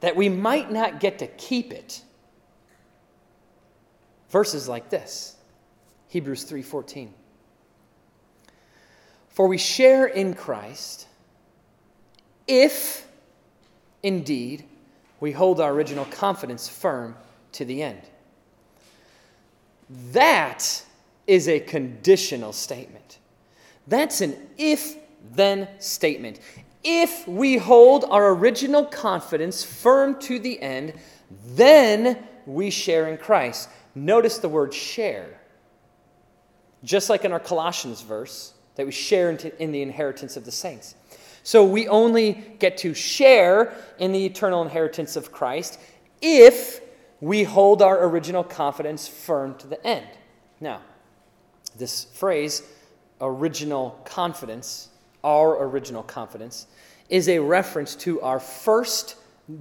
That 0.00 0.16
we 0.16 0.28
might 0.28 0.72
not 0.72 0.98
get 0.98 1.20
to 1.20 1.28
keep 1.28 1.72
it 1.72 2.02
Verses 4.32 4.66
like 4.66 4.88
this 4.88 5.36
Hebrews 6.08 6.44
3:14. 6.44 7.12
For 9.28 9.46
we 9.46 9.58
share 9.58 10.06
in 10.06 10.34
Christ 10.34 11.06
if 12.46 13.06
indeed 14.02 14.64
we 15.20 15.32
hold 15.32 15.60
our 15.60 15.72
original 15.72 16.06
confidence 16.06 16.66
firm 16.66 17.14
to 17.52 17.64
the 17.66 17.82
end. 17.82 18.00
That 20.12 20.82
is 21.26 21.46
a 21.46 21.60
conditional 21.60 22.54
statement. 22.54 23.18
That's 23.86 24.22
an 24.22 24.34
if 24.56 24.96
then 25.34 25.68
statement. 25.78 26.40
If 26.82 27.28
we 27.28 27.58
hold 27.58 28.06
our 28.08 28.30
original 28.30 28.86
confidence 28.86 29.62
firm 29.62 30.18
to 30.20 30.38
the 30.38 30.60
end, 30.60 30.94
then 31.46 32.26
we 32.46 32.70
share 32.70 33.08
in 33.08 33.18
Christ. 33.18 33.68
Notice 33.94 34.38
the 34.38 34.48
word 34.48 34.72
share. 34.72 35.40
Just 36.84 37.10
like 37.10 37.24
in 37.24 37.32
our 37.32 37.40
Colossians 37.40 38.02
verse, 38.02 38.54
that 38.74 38.86
we 38.86 38.92
share 38.92 39.30
in 39.30 39.72
the 39.72 39.82
inheritance 39.82 40.36
of 40.36 40.44
the 40.44 40.52
saints. 40.52 40.94
So 41.42 41.64
we 41.64 41.88
only 41.88 42.56
get 42.58 42.78
to 42.78 42.94
share 42.94 43.74
in 43.98 44.12
the 44.12 44.24
eternal 44.24 44.62
inheritance 44.62 45.16
of 45.16 45.32
Christ 45.32 45.78
if 46.20 46.80
we 47.20 47.44
hold 47.44 47.82
our 47.82 48.04
original 48.06 48.42
confidence 48.42 49.06
firm 49.06 49.56
to 49.58 49.66
the 49.66 49.84
end. 49.86 50.06
Now, 50.60 50.80
this 51.76 52.04
phrase, 52.04 52.62
original 53.20 54.00
confidence, 54.04 54.88
our 55.22 55.64
original 55.64 56.02
confidence, 56.02 56.66
is 57.08 57.28
a 57.28 57.38
reference 57.38 57.94
to 57.96 58.20
our 58.22 58.40
first 58.40 59.16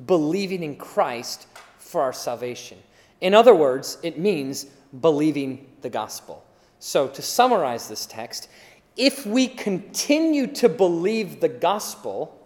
believing 0.06 0.64
in 0.64 0.76
Christ 0.76 1.48
for 1.78 2.02
our 2.02 2.14
salvation. 2.14 2.78
In 3.22 3.34
other 3.34 3.56
words, 3.56 3.98
it 4.04 4.18
means 4.18 4.66
believing 5.00 5.68
the 5.82 5.90
gospel. 5.90 6.44
So, 6.80 7.08
to 7.08 7.22
summarize 7.22 7.88
this 7.88 8.06
text, 8.08 8.50
if 8.98 9.26
we 9.26 9.48
continue 9.48 10.48
to 10.48 10.68
believe 10.68 11.40
the 11.40 11.50
gospel, 11.50 12.38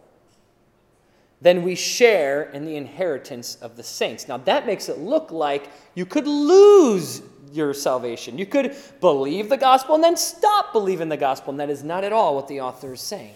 then 1.41 1.63
we 1.63 1.76
share 1.76 2.43
in 2.51 2.65
the 2.65 2.76
inheritance 2.76 3.55
of 3.55 3.78
the 3.78 3.84
saints. 3.84 4.28
Now, 4.28 4.38
that 4.38 4.65
makes 4.65 4.89
it 4.89 4.99
look 4.99 5.32
like 5.32 5.69
you 5.95 6.05
could 6.05 6.28
lose 6.28 7.21
your 7.51 7.73
salvation. 7.73 8.38
You 8.38 8.45
could 8.45 8.76
believe 8.99 9.49
the 9.49 9.57
gospel 9.57 9.95
and 9.95 10.03
then 10.03 10.17
stop 10.17 10.73
believing 10.73 11.09
the 11.09 11.17
gospel, 11.17 11.51
and 11.51 11.59
that 11.59 11.69
is 11.69 11.84
not 11.84 12.03
at 12.03 12.11
all 12.11 12.36
what 12.36 12.47
the 12.47 12.61
author 12.61 12.93
is 12.93 13.01
saying. 13.01 13.34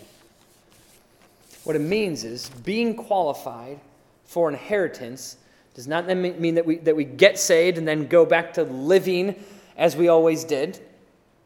What 1.64 1.76
it 1.76 1.80
means 1.80 2.24
is 2.24 2.50
being 2.50 2.96
qualified 2.96 3.80
for 4.26 4.50
inheritance 4.50 5.38
does 5.74 5.88
not 5.88 6.08
mean 6.08 6.56
that 6.56 6.66
we, 6.66 6.78
that 6.78 6.96
we 6.96 7.04
get 7.04 7.40
saved 7.40 7.78
and 7.78 7.88
then 7.88 8.08
go 8.08 8.26
back 8.26 8.54
to 8.54 8.64
living 8.64 9.36
as 9.78 9.96
we 9.96 10.08
always 10.08 10.44
did, 10.44 10.80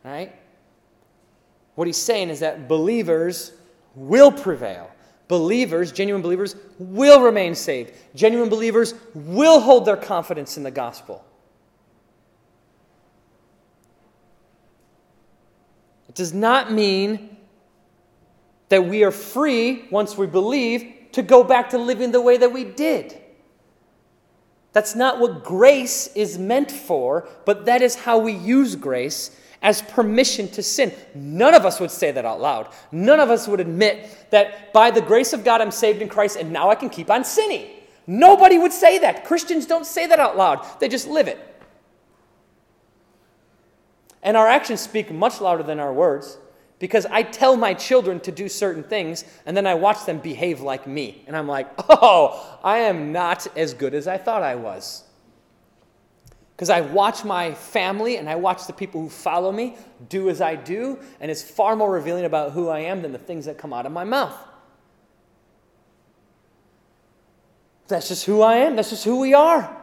right? 0.04 0.34
What 1.76 1.88
he's 1.88 1.98
saying 1.98 2.30
is 2.30 2.40
that 2.40 2.68
believers 2.68 3.52
will 3.96 4.32
prevail. 4.32 4.90
Believers, 5.28 5.92
genuine 5.92 6.22
believers, 6.22 6.56
will 6.78 7.22
remain 7.22 7.56
saved. 7.56 7.94
Genuine 8.16 8.50
believers 8.50 8.94
will 9.14 9.60
hold 9.60 9.86
their 9.86 9.98
confidence 9.98 10.58
in 10.58 10.64
the 10.64 10.72
gospel. 10.72 11.26
It 16.10 16.16
does 16.16 16.34
not 16.34 16.72
mean 16.72 17.38
that 18.70 18.86
we 18.86 19.04
are 19.04 19.12
free, 19.12 19.86
once 19.90 20.18
we 20.18 20.28
believe, 20.28 20.94
to 21.14 21.22
go 21.22 21.44
back 21.44 21.70
to 21.72 21.78
living 21.78 22.12
the 22.12 22.22
way 22.22 22.38
that 22.38 22.52
we 22.52 22.64
did. 22.64 23.20
That's 24.74 24.96
not 24.96 25.20
what 25.20 25.44
grace 25.44 26.08
is 26.16 26.38
meant 26.38 26.72
for, 26.72 27.28
but 27.46 27.66
that 27.66 27.82
is 27.82 27.96
how 27.96 28.18
we 28.18 28.34
use 28.34 28.76
grace 28.76 29.32
as 29.62 29.82
permission 29.84 30.50
to 30.50 30.64
sin. 30.64 30.92
None 31.16 31.54
of 31.54 31.66
us 31.66 31.80
would 31.80 31.92
say 31.92 32.12
that 32.12 32.26
out 32.26 32.42
loud. 32.42 32.68
None 32.92 33.20
of 33.20 33.30
us 33.30 33.48
would 33.48 33.60
admit 33.60 34.28
that 34.32 34.74
by 34.74 34.92
the 34.92 35.02
grace 35.02 35.32
of 35.32 35.46
God 35.46 35.62
I'm 35.62 35.72
saved 35.72 36.02
in 36.02 36.10
Christ 36.10 36.36
and 36.36 36.52
now 36.52 36.70
I 36.70 36.76
can 36.76 36.90
keep 36.90 37.10
on 37.10 37.24
sinning. 37.24 37.70
Nobody 38.06 38.58
would 38.58 38.74
say 38.74 38.98
that. 39.00 39.24
Christians 39.24 39.66
don't 39.66 39.86
say 39.86 40.08
that 40.08 40.20
out 40.20 40.36
loud, 40.36 40.66
they 40.80 40.90
just 40.90 41.08
live 41.08 41.28
it. 41.28 41.40
And 44.22 44.36
our 44.36 44.48
actions 44.48 44.82
speak 44.82 45.12
much 45.12 45.40
louder 45.40 45.64
than 45.64 45.80
our 45.80 45.94
words 45.94 46.38
because 46.84 47.06
I 47.06 47.24
tell 47.24 47.56
my 47.56 47.74
children 47.74 48.20
to 48.20 48.32
do 48.34 48.50
certain 48.50 48.84
things 48.84 49.24
and 49.46 49.56
then 49.56 49.66
I 49.66 49.74
watch 49.74 50.06
them 50.06 50.18
behave 50.18 50.60
like 50.60 50.86
me. 50.86 51.24
And 51.28 51.38
I'm 51.38 51.48
like, 51.48 51.70
oh, 51.90 52.60
I 52.62 52.80
am 52.80 53.14
not 53.14 53.48
as 53.56 53.74
good 53.74 53.94
as 53.94 54.06
I 54.06 54.18
thought 54.18 54.44
I 54.44 54.56
was. 54.56 55.06
Because 56.54 56.70
I 56.70 56.82
watch 56.82 57.24
my 57.24 57.54
family 57.54 58.18
and 58.18 58.30
I 58.30 58.36
watch 58.36 58.68
the 58.68 58.74
people 58.74 59.00
who 59.00 59.08
follow 59.08 59.50
me 59.50 59.78
do 60.10 60.28
as 60.28 60.42
I 60.42 60.56
do, 60.56 61.00
and 61.22 61.32
it's 61.32 61.42
far 61.42 61.78
more 61.78 61.90
revealing 61.90 62.26
about 62.26 62.52
who 62.52 62.68
I 62.68 62.80
am 62.80 63.02
than 63.02 63.14
the 63.14 63.18
things 63.18 63.46
that 63.46 63.58
come 63.58 63.72
out 63.72 63.86
of 63.86 63.94
my 63.94 64.04
mouth. 64.04 64.38
That's 67.88 68.10
just 68.10 68.26
who 68.26 68.42
I 68.42 68.56
am. 68.56 68.76
That's 68.76 68.90
just 68.90 69.06
who 69.06 69.22
we 69.22 69.34
are. 69.34 69.83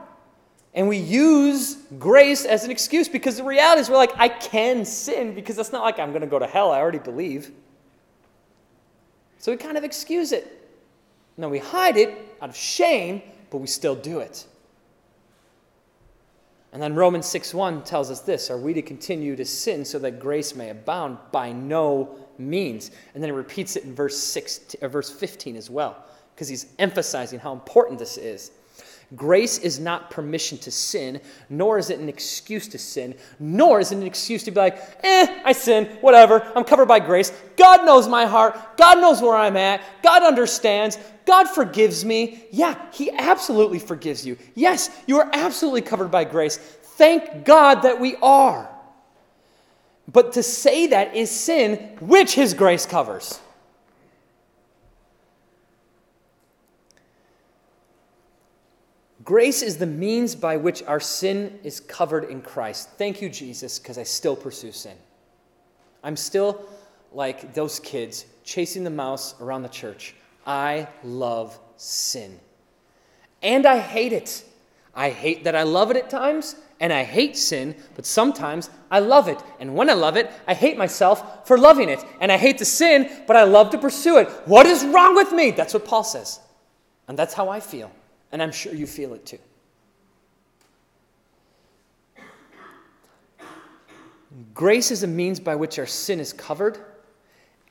And 0.75 0.89
we 0.89 0.99
use 0.99 1.77
grace 1.99 2.45
as 2.45 2.65
an 2.65 2.71
excuse 2.71 3.09
because 3.09 3.37
the 3.37 3.45
reality 3.45 3.81
is 3.81 3.91
we're 3.91 3.97
like, 3.97 4.17
I 4.17 4.29
can 4.29 4.85
sin 4.85 5.35
because 5.35 5.59
it's 5.59 5.73
not 5.73 5.83
like 5.83 5.99
I'm 5.99 6.11
going 6.11 6.21
to 6.21 6.29
go 6.29 6.39
to 6.39 6.47
hell. 6.47 6.71
I 6.71 6.79
already 6.79 6.99
believe. 6.99 7.51
So 9.39 9.51
we 9.51 9.59
kind 9.59 9.77
of 9.77 9.85
excuse 9.85 10.33
it. 10.33 10.57
Now 11.37 11.49
we 11.49 11.59
hide 11.59 11.97
it 11.97 12.37
out 12.41 12.51
of 12.51 12.57
shame, 12.57 13.23
but 13.51 13.59
we 13.59 13.67
still 13.67 13.97
do 13.97 14.21
it. 14.21 14.47
And 16.73 16.81
then 16.81 16.95
Romans 16.95 17.27
6 17.27 17.53
1 17.53 17.83
tells 17.83 18.11
us 18.11 18.21
this 18.21 18.51
Are 18.51 18.59
we 18.59 18.73
to 18.75 18.83
continue 18.83 19.35
to 19.35 19.45
sin 19.45 19.85
so 19.85 19.99
that 19.99 20.21
grace 20.21 20.55
may 20.55 20.71
abound? 20.71 21.19
By 21.33 21.51
no 21.51 22.17
means. 22.39 22.93
And 23.15 23.23
then 23.23 23.31
he 23.31 23.37
repeats 23.37 23.77
it 23.77 23.85
in 23.85 23.95
verse, 23.95 24.17
6, 24.17 24.77
uh, 24.81 24.89
verse 24.89 25.11
15 25.11 25.57
as 25.57 25.69
well, 25.69 26.05
because 26.35 26.49
he's 26.49 26.67
emphasizing 26.79 27.41
how 27.41 27.53
important 27.53 27.99
this 27.99 28.17
is. 28.19 28.53
Grace 29.17 29.59
is 29.59 29.81
not 29.81 30.11
permission 30.11 30.57
to 30.59 30.71
sin, 30.71 31.21
nor 31.49 31.79
is 31.79 31.91
it 31.91 31.99
an 31.99 32.09
excuse 32.09 32.69
to 32.69 32.79
sin, 32.79 33.17
nor 33.41 33.81
is 33.81 33.91
it 33.91 33.97
an 33.97 34.05
excuse 34.05 34.45
to 34.45 34.53
be 34.53 34.61
like, 34.61 34.79
eh, 35.03 35.41
I 35.45 35.51
sin, 35.51 35.87
whatever, 36.01 36.51
I'm 36.55 36.63
covered 36.63 36.87
by 36.87 37.01
grace. 37.01 37.33
God 37.57 37.85
knows 37.85 38.07
my 38.07 38.25
heart. 38.25 38.77
God 38.77 38.99
knows 39.01 39.21
where 39.21 39.35
I'm 39.35 39.57
at. 39.57 39.83
God 40.05 40.23
understands. 40.23 40.97
God 41.27 41.49
forgives 41.49 42.05
me. 42.05 42.45
Yeah, 42.53 42.81
He 42.93 43.11
absolutely 43.11 43.81
forgives 43.81 44.25
you. 44.25 44.37
Yes, 44.55 44.91
you 45.09 45.19
are 45.19 45.29
absolutely 45.33 45.83
covered 45.83 46.13
by 46.13 46.23
grace. 46.23 46.57
Thank 46.57 47.45
God 47.45 47.83
that 47.83 47.99
we 47.99 48.15
are. 48.23 48.71
But 50.07 50.35
to 50.35 50.43
say 50.45 50.89
that 50.89 51.17
is 51.17 51.33
sin, 51.33 51.97
which 52.01 52.35
His 52.35 52.55
grace 52.55 52.87
covers. 52.87 53.41
Grace 59.31 59.63
is 59.63 59.77
the 59.77 59.87
means 59.87 60.35
by 60.35 60.57
which 60.57 60.83
our 60.89 60.99
sin 60.99 61.57
is 61.63 61.79
covered 61.79 62.25
in 62.25 62.43
Christ. 62.43 62.89
Thank 62.99 63.23
you, 63.23 63.29
Jesus, 63.29 63.79
because 63.79 63.97
I 63.97 64.03
still 64.03 64.35
pursue 64.35 64.73
sin. 64.73 64.97
I'm 66.03 66.17
still 66.17 66.69
like 67.13 67.55
those 67.55 67.79
kids 67.79 68.27
chasing 68.43 68.83
the 68.83 68.91
mouse 68.91 69.41
around 69.41 69.63
the 69.63 69.69
church. 69.69 70.17
I 70.45 70.89
love 71.05 71.57
sin. 71.77 72.41
And 73.41 73.67
I 73.67 73.79
hate 73.79 74.13
it. 74.13 74.43
I 74.97 75.11
hate 75.11 75.45
that 75.45 75.55
I 75.55 75.63
love 75.63 75.93
it 75.93 75.97
at 75.97 76.11
times, 76.11 76.57
and 76.81 76.93
I 76.93 77.05
hate 77.05 77.37
sin, 77.37 77.77
but 77.95 78.07
sometimes 78.07 78.69
I 78.91 78.99
love 78.99 79.29
it. 79.29 79.39
And 79.61 79.77
when 79.77 79.89
I 79.89 79.95
love 79.95 80.17
it, 80.17 80.29
I 80.49 80.55
hate 80.55 80.77
myself 80.77 81.47
for 81.47 81.57
loving 81.57 81.89
it. 81.89 82.05
And 82.21 82.33
I 82.33 82.37
hate 82.37 82.59
the 82.59 82.65
sin, 82.65 83.09
but 83.29 83.37
I 83.37 83.45
love 83.45 83.71
to 83.71 83.79
pursue 83.79 84.19
it. 84.19 84.29
What 84.47 84.67
is 84.67 84.85
wrong 84.85 85.15
with 85.15 85.31
me? 85.31 85.53
That's 85.53 85.73
what 85.73 85.85
Paul 85.85 86.03
says. 86.03 86.41
And 87.07 87.17
that's 87.17 87.35
how 87.35 87.49
I 87.49 87.61
feel. 87.61 87.93
And 88.33 88.43
I'm 88.43 88.53
sure 88.53 88.75
you 88.75 88.87
feel 88.87 89.15
it 89.15 89.27
too. 89.27 89.39
Grace 94.55 94.91
is 94.91 95.03
a 95.03 95.07
means 95.07 95.41
by 95.41 95.57
which 95.57 95.79
our 95.79 95.87
sin 95.87 96.21
is 96.21 96.33
covered. 96.33 96.79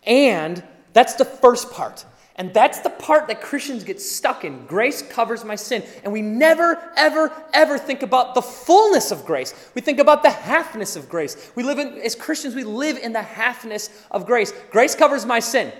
And 0.03 0.63
that's 0.93 1.15
the 1.15 1.25
first 1.25 1.71
part. 1.71 2.05
And 2.35 2.53
that's 2.53 2.79
the 2.79 2.89
part 2.89 3.27
that 3.27 3.41
Christians 3.41 3.83
get 3.83 3.99
stuck 3.99 4.45
in. 4.45 4.65
Grace 4.65 5.01
covers 5.01 5.43
my 5.43 5.55
sin. 5.55 5.83
And 6.03 6.13
we 6.13 6.21
never, 6.21 6.81
ever, 6.95 7.31
ever 7.53 7.77
think 7.77 8.01
about 8.01 8.33
the 8.33 8.41
fullness 8.41 9.11
of 9.11 9.25
grace. 9.25 9.53
We 9.75 9.81
think 9.81 9.99
about 9.99 10.23
the 10.23 10.29
halfness 10.29 10.95
of 10.95 11.09
grace. 11.09 11.51
We 11.55 11.63
live 11.63 11.79
in, 11.79 11.95
as 11.99 12.15
Christians, 12.15 12.55
we 12.55 12.63
live 12.63 12.97
in 12.97 13.11
the 13.11 13.21
halfness 13.21 13.89
of 14.09 14.25
grace. 14.25 14.53
Grace 14.71 14.95
covers 14.95 15.25
my 15.25 15.39
sin. 15.39 15.73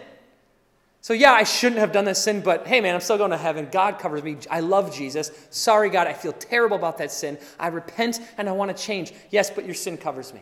So, 1.02 1.14
yeah, 1.14 1.32
I 1.32 1.44
shouldn't 1.44 1.80
have 1.80 1.94
done 1.94 2.04
this 2.04 2.22
sin, 2.22 2.42
but 2.42 2.68
hey, 2.68 2.82
man, 2.82 2.94
I'm 2.94 3.02
still 3.02 3.18
going 3.18 3.32
to 3.32 3.38
heaven. 3.38 3.70
God 3.72 4.00
covers 4.00 4.22
me. 4.22 4.38
I 4.52 4.60
love 4.60 4.94
Jesus. 4.94 5.32
Sorry, 5.50 5.90
God, 5.90 6.08
I 6.08 6.14
feel 6.14 6.34
terrible 6.34 6.76
about 6.76 6.98
that 6.98 7.12
sin. 7.12 7.38
I 7.58 7.68
repent 7.68 8.20
and 8.38 8.50
I 8.50 8.52
want 8.52 8.76
to 8.76 8.84
change. 8.84 9.14
Yes, 9.30 9.50
but 9.50 9.66
your 9.66 9.76
sin 9.76 9.98
covers 9.98 10.34
me. 10.34 10.42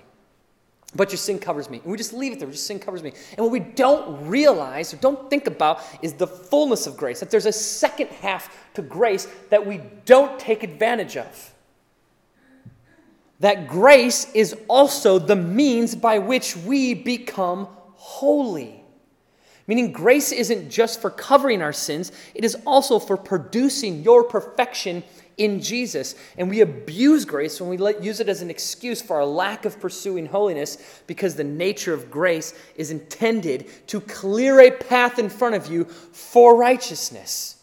But 0.95 1.12
your 1.12 1.18
sin 1.18 1.38
covers 1.38 1.70
me. 1.70 1.78
And 1.80 1.91
we 1.91 1.97
just 1.97 2.12
leave 2.12 2.34
it 2.34 2.39
there. 2.39 2.47
Your 2.47 2.55
sin 2.55 2.80
covers 2.80 3.03
me. 3.03 3.14
And 3.32 3.39
what 3.39 3.51
we 3.51 3.60
don't 3.60 4.28
realize 4.28 4.93
or 4.93 4.97
don't 4.97 5.30
think 5.30 5.45
about 5.45 5.84
is 6.01 6.14
the 6.14 6.28
fullness 6.28 6.88
of 6.88 6.97
grace, 6.97 7.20
that 7.20 7.30
there's 7.30 7.45
a 7.45 7.51
second 7.51 8.08
half 8.10 8.74
to 8.74 8.82
grace 8.82 9.28
that 9.49 9.66
we 9.66 9.82
don't 10.05 10.39
take 10.39 10.64
advantage 10.64 11.18
of. 11.18 11.53
That 13.41 13.68
grace 13.68 14.32
is 14.34 14.55
also 14.68 15.20
the 15.20 15.36
means 15.36 15.93
by 15.95 16.18
which 16.18 16.58
we 16.58 16.95
become 16.95 17.68
holy. 17.93 18.84
Meaning, 19.68 19.91
grace 19.91 20.32
isn't 20.32 20.70
just 20.70 21.01
for 21.01 21.09
covering 21.09 21.61
our 21.61 21.74
sins, 21.74 22.11
it 22.34 22.45
is 22.45 22.55
also 22.65 22.99
for 22.99 23.18
producing 23.18 24.01
your 24.01 24.24
perfection 24.24 25.03
in 25.38 25.61
Jesus. 25.61 26.15
And 26.38 26.49
we 26.49 26.61
abuse 26.61 27.26
grace 27.26 27.61
when 27.61 27.70
we 27.70 27.78
let, 27.78 28.03
use 28.03 28.20
it 28.20 28.30
as 28.30 28.41
an 28.41 28.49
excuse 28.49 29.01
for 29.01 29.18
our 29.18 29.26
lack 29.26 29.65
of 29.65 29.80
pursuing 29.80 30.26
holiness 30.26 31.01
because 31.05 31.36
the 31.36 31.43
nature 31.43 31.93
of 31.93 32.09
grace 32.09 32.53
is 32.76 32.91
intended 32.91 33.68
to 33.88 34.01
clear 34.01 34.59
a 34.61 34.72
path 34.72 35.20
in 35.20 35.30
front 35.30 35.55
of 35.55 35.68
you 35.68 35.84
for 35.86 36.55
righteousness. 36.55 37.57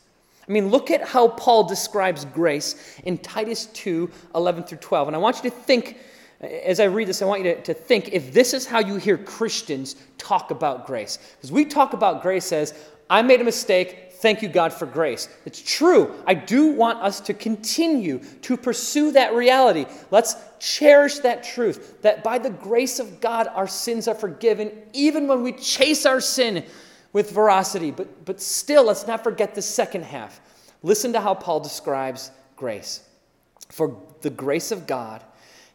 I 0.46 0.52
mean, 0.52 0.68
look 0.68 0.90
at 0.90 1.09
how 1.09 1.28
Paul 1.28 1.64
describes 1.64 2.26
grace 2.26 3.00
in 3.05 3.18
Titus 3.18 3.66
2 3.66 4.11
11 4.34 4.64
through 4.64 4.78
12. 4.78 5.09
And 5.09 5.16
I 5.16 5.18
want 5.18 5.42
you 5.42 5.50
to 5.50 5.57
think, 5.57 5.98
as 6.45 6.80
I 6.80 6.84
read 6.84 7.09
this, 7.09 7.22
I 7.22 7.26
want 7.26 7.45
you 7.45 7.55
to, 7.55 7.62
to 7.62 7.74
think 7.74 8.11
if 8.12 8.32
this 8.32 8.55
is 8.55 8.66
how 8.66 8.80
you 8.80 8.97
hear 8.97 9.18
Christians 9.18 9.97
talk 10.18 10.51
about 10.51 10.86
grace. 10.86 11.18
Because 11.36 11.53
we 11.53 11.64
talk 11.64 11.92
about 11.92 12.22
grace 12.22 12.53
as, 12.53 12.74
I 13.11 13.22
made 13.22 13.40
a 13.40 13.45
mistake, 13.45 14.05
Thank 14.24 14.40
you, 14.40 14.49
God, 14.49 14.72
for 14.72 14.86
grace. 14.86 15.28
It's 15.45 15.61
true. 15.61 16.14
I 16.26 16.32
do 16.32 16.68
want 16.68 17.03
us 17.03 17.20
to 17.20 17.34
continue 17.34 18.20
to 18.40 18.57
pursue 18.57 19.12
that 19.12 19.34
reality. 19.34 19.84
Let's 20.11 20.36
cherish 20.59 21.18
that 21.18 21.45
truth 21.45 22.01
that 22.01 22.24
by 22.24 22.38
the 22.38 22.49
grace 22.49 22.99
of 23.01 23.20
God, 23.20 23.49
our 23.49 23.66
sins 23.66 24.09
are 24.09 24.14
forgiven, 24.14 24.72
even 24.95 25.28
when 25.28 25.42
we 25.42 25.53
chase 25.53 26.07
our 26.07 26.22
sin 26.22 26.64
with 27.12 27.32
veracity. 27.32 27.90
But, 27.90 28.24
but 28.24 28.40
still, 28.40 28.84
let's 28.84 29.07
not 29.07 29.22
forget 29.22 29.55
the 29.55 29.61
second 29.61 30.05
half. 30.05 30.40
Listen 30.82 31.12
to 31.12 31.20
how 31.20 31.34
Paul 31.34 31.61
describes 31.61 32.30
grace. 32.57 33.07
For 33.68 34.01
the 34.22 34.30
grace 34.30 34.72
of 34.72 34.86
God 34.86 35.22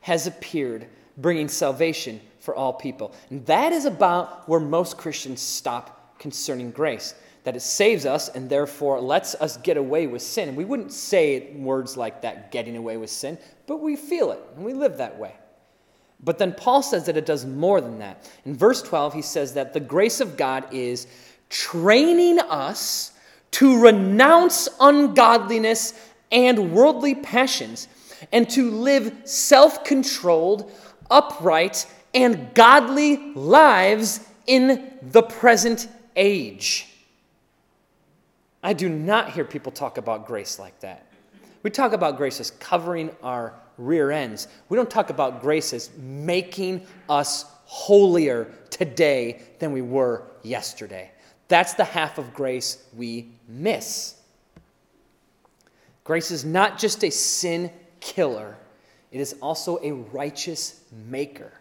has 0.01 0.27
appeared, 0.27 0.87
bringing 1.17 1.47
salvation 1.47 2.19
for 2.39 2.55
all 2.55 2.73
people. 2.73 3.13
And 3.29 3.45
that 3.45 3.71
is 3.73 3.85
about 3.85 4.47
where 4.47 4.59
most 4.59 4.97
Christians 4.97 5.41
stop 5.41 6.17
concerning 6.19 6.71
grace 6.71 7.13
that 7.43 7.55
it 7.55 7.61
saves 7.61 8.05
us 8.05 8.29
and 8.29 8.49
therefore 8.49 8.99
lets 8.99 9.35
us 9.35 9.57
get 9.57 9.77
away 9.77 10.07
with 10.07 10.21
sin. 10.21 10.49
And 10.49 10.57
we 10.57 10.65
wouldn't 10.65 10.91
say 10.91 11.51
words 11.53 11.97
like 11.97 12.21
that, 12.21 12.51
getting 12.51 12.77
away 12.77 12.97
with 12.97 13.09
sin, 13.09 13.37
but 13.65 13.77
we 13.77 13.95
feel 13.95 14.31
it 14.31 14.39
and 14.55 14.65
we 14.65 14.73
live 14.73 14.97
that 14.97 15.17
way. 15.17 15.33
But 16.21 16.37
then 16.37 16.53
Paul 16.53 16.81
says 16.83 17.05
that 17.05 17.15
it 17.15 17.25
does 17.25 17.45
more 17.45 17.79
than 17.79 17.99
that. 17.99 18.29
In 18.43 18.55
verse 18.55 18.81
12, 18.81 19.13
he 19.13 19.21
says 19.21 19.53
that 19.53 19.73
the 19.73 19.79
grace 19.79 20.19
of 20.19 20.35
God 20.35 20.65
is 20.73 21.07
training 21.49 22.39
us 22.39 23.13
to 23.51 23.81
renounce 23.81 24.67
ungodliness 24.79 25.93
and 26.31 26.73
worldly 26.73 27.15
passions 27.15 27.87
and 28.31 28.49
to 28.51 28.69
live 28.71 29.13
self 29.25 29.83
controlled, 29.83 30.71
upright, 31.09 31.85
and 32.13 32.53
godly 32.53 33.33
lives 33.33 34.27
in 34.47 34.93
the 35.01 35.21
present 35.21 35.87
age. 36.15 36.87
I 38.61 38.73
do 38.73 38.89
not 38.89 39.31
hear 39.31 39.45
people 39.45 39.71
talk 39.71 39.97
about 39.97 40.27
grace 40.27 40.59
like 40.59 40.79
that. 40.81 41.05
We 41.63 41.69
talk 41.69 41.93
about 41.93 42.17
grace 42.17 42.39
as 42.39 42.51
covering 42.51 43.11
our 43.23 43.53
rear 43.77 44.11
ends. 44.11 44.47
We 44.67 44.75
don't 44.75 44.89
talk 44.89 45.09
about 45.09 45.41
grace 45.41 45.73
as 45.73 45.89
making 45.97 46.85
us 47.07 47.45
holier 47.65 48.51
today 48.69 49.41
than 49.59 49.71
we 49.71 49.81
were 49.81 50.23
yesterday. 50.43 51.11
That's 51.47 51.73
the 51.73 51.83
half 51.83 52.17
of 52.17 52.33
grace 52.33 52.85
we 52.95 53.31
miss. 53.47 54.15
Grace 56.03 56.31
is 56.31 56.43
not 56.43 56.77
just 56.77 57.03
a 57.03 57.09
sin 57.09 57.71
killer, 57.99 58.57
it 59.11 59.19
is 59.19 59.35
also 59.41 59.79
a 59.81 59.91
righteous 59.91 60.81
maker. 61.07 61.51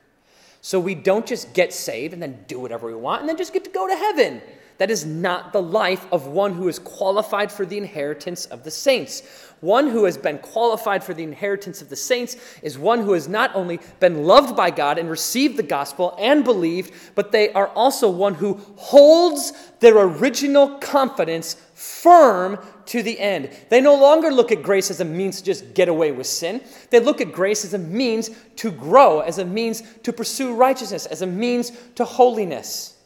So 0.61 0.80
we 0.80 0.95
don't 0.95 1.26
just 1.26 1.55
get 1.55 1.72
saved 1.72 2.12
and 2.12 2.22
then 2.22 2.45
do 2.47 2.59
whatever 2.59 2.89
we 2.89 2.95
want 2.95 3.20
and 3.20 3.28
then 3.28 3.36
just 3.36 3.53
get 3.53 3.64
to 3.64 3.70
go 3.70 3.86
to 3.86 3.95
heaven. 3.95 4.43
That 4.79 4.93
is 4.93 5.05
not 5.05 5.53
the 5.53 5.61
life 5.61 6.07
of 6.12 6.29
one 6.29 6.55
who 6.55 6.68
is 6.68 6.79
qualified 6.79 7.51
for 7.51 7.66
the 7.66 7.76
inheritance 7.76 8.47
of 8.47 8.62
the 8.62 8.70
saints. 8.70 9.22
One 9.61 9.89
who 9.89 10.05
has 10.05 10.16
been 10.16 10.39
qualified 10.39 11.03
for 11.03 11.14
the 11.14 11.24
inheritance 11.24 11.83
of 11.83 11.89
the 11.89 11.97
saints 11.97 12.37
is 12.62 12.79
one 12.79 13.03
who 13.03 13.12
has 13.14 13.26
not 13.26 13.57
only 13.57 13.81
been 13.99 14.22
loved 14.22 14.57
by 14.57 14.70
God 14.70 14.97
and 14.97 15.11
received 15.11 15.57
the 15.57 15.64
gospel 15.64 16.14
and 16.16 16.45
believed, 16.45 16.93
but 17.16 17.33
they 17.33 17.53
are 17.55 17.66
also 17.68 18.09
one 18.09 18.35
who 18.35 18.55
holds 18.76 19.53
their 19.81 19.99
original 19.99 20.79
confidence 20.79 21.55
firm 21.74 22.61
to 22.87 23.03
the 23.03 23.18
end. 23.18 23.51
They 23.70 23.81
no 23.81 23.97
longer 23.97 24.31
look 24.31 24.53
at 24.53 24.62
grace 24.62 24.93
as 24.93 25.01
a 25.01 25.05
means 25.05 25.39
to 25.39 25.45
just 25.45 25.74
get 25.74 25.89
away 25.89 26.12
with 26.12 26.29
sin. 26.29 26.62
They 26.91 27.01
look 27.01 27.20
at 27.20 27.33
grace 27.33 27.64
as 27.64 27.74
a 27.74 27.79
means 27.79 28.31
to 28.57 28.70
grow, 28.70 29.20
as 29.20 29.39
a 29.39 29.45
means 29.45 29.83
to 30.05 30.12
pursue 30.12 30.55
righteousness, 30.55 31.07
as 31.07 31.22
a 31.22 31.26
means 31.26 31.72
to 31.97 32.05
holiness. 32.05 32.97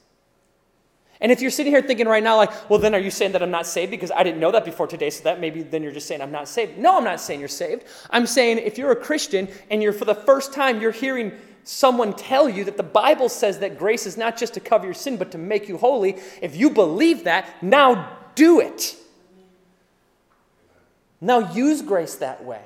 And 1.22 1.30
if 1.30 1.40
you're 1.40 1.52
sitting 1.52 1.72
here 1.72 1.80
thinking 1.80 2.08
right 2.08 2.22
now, 2.22 2.36
like, 2.36 2.68
well, 2.68 2.80
then 2.80 2.96
are 2.96 3.00
you 3.00 3.12
saying 3.12 3.32
that 3.32 3.44
I'm 3.44 3.52
not 3.52 3.64
saved 3.64 3.92
because 3.92 4.10
I 4.10 4.24
didn't 4.24 4.40
know 4.40 4.50
that 4.50 4.64
before 4.64 4.88
today, 4.88 5.08
so 5.08 5.22
that 5.22 5.40
maybe 5.40 5.62
then 5.62 5.82
you're 5.82 5.92
just 5.92 6.08
saying 6.08 6.20
I'm 6.20 6.32
not 6.32 6.48
saved? 6.48 6.76
No, 6.76 6.98
I'm 6.98 7.04
not 7.04 7.20
saying 7.20 7.38
you're 7.38 7.48
saved. 7.48 7.84
I'm 8.10 8.26
saying 8.26 8.58
if 8.58 8.76
you're 8.76 8.90
a 8.90 8.96
Christian 8.96 9.48
and 9.70 9.80
you're 9.80 9.92
for 9.92 10.04
the 10.04 10.16
first 10.16 10.52
time, 10.52 10.82
you're 10.82 10.90
hearing 10.90 11.30
someone 11.62 12.12
tell 12.12 12.48
you 12.48 12.64
that 12.64 12.76
the 12.76 12.82
Bible 12.82 13.28
says 13.28 13.60
that 13.60 13.78
grace 13.78 14.04
is 14.04 14.16
not 14.16 14.36
just 14.36 14.54
to 14.54 14.60
cover 14.60 14.84
your 14.84 14.94
sin, 14.94 15.16
but 15.16 15.30
to 15.30 15.38
make 15.38 15.68
you 15.68 15.78
holy, 15.78 16.18
if 16.42 16.56
you 16.56 16.70
believe 16.70 17.22
that, 17.24 17.62
now 17.62 18.18
do 18.34 18.58
it. 18.58 18.96
Now 21.20 21.52
use 21.52 21.82
grace 21.82 22.16
that 22.16 22.44
way. 22.44 22.64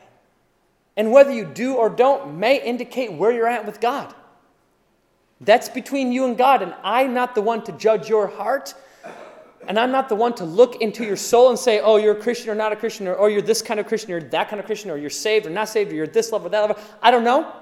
And 0.97 1.13
whether 1.13 1.31
you 1.31 1.45
do 1.45 1.75
or 1.75 1.91
don't 1.91 2.39
may 2.39 2.63
indicate 2.63 3.13
where 3.13 3.31
you're 3.31 3.47
at 3.47 3.67
with 3.67 3.83
God. 3.83 4.15
That's 5.41 5.68
between 5.68 6.12
you 6.12 6.24
and 6.24 6.37
God, 6.37 6.62
and 6.62 6.74
I'm 6.82 7.12
not 7.12 7.34
the 7.34 7.43
one 7.43 7.62
to 7.64 7.72
judge 7.72 8.09
your 8.09 8.26
heart. 8.26 8.74
And 9.68 9.78
I'm 9.80 9.91
not 9.91 10.09
the 10.09 10.14
one 10.14 10.32
to 10.37 10.45
look 10.45 10.80
into 10.80 11.05
your 11.05 11.16
soul 11.16 11.51
and 11.51 11.59
say, 11.59 11.80
oh, 11.80 11.97
you're 11.97 12.16
a 12.16 12.20
Christian 12.20 12.51
or 12.51 12.55
not 12.55 12.72
a 12.72 12.76
Christian, 12.76 13.09
or, 13.09 13.18
oh, 13.18 13.26
you're 13.26 13.43
this 13.43 13.62
kind 13.62 13.80
of 13.80 13.87
Christian, 13.87 14.12
or 14.12 14.20
that 14.20 14.49
kind 14.49 14.61
of 14.61 14.66
Christian, 14.66 14.91
or 14.91 14.97
you're 14.97 15.11
saved 15.11 15.45
or 15.47 15.51
not 15.51 15.68
saved, 15.68 15.91
or 15.91 15.97
you're 15.97 16.07
this 16.07 16.30
level 16.30 16.47
or 16.47 16.51
that 16.51 16.61
level. 16.61 16.78
I 17.03 17.11
don't 17.11 17.24
know. 17.24 17.53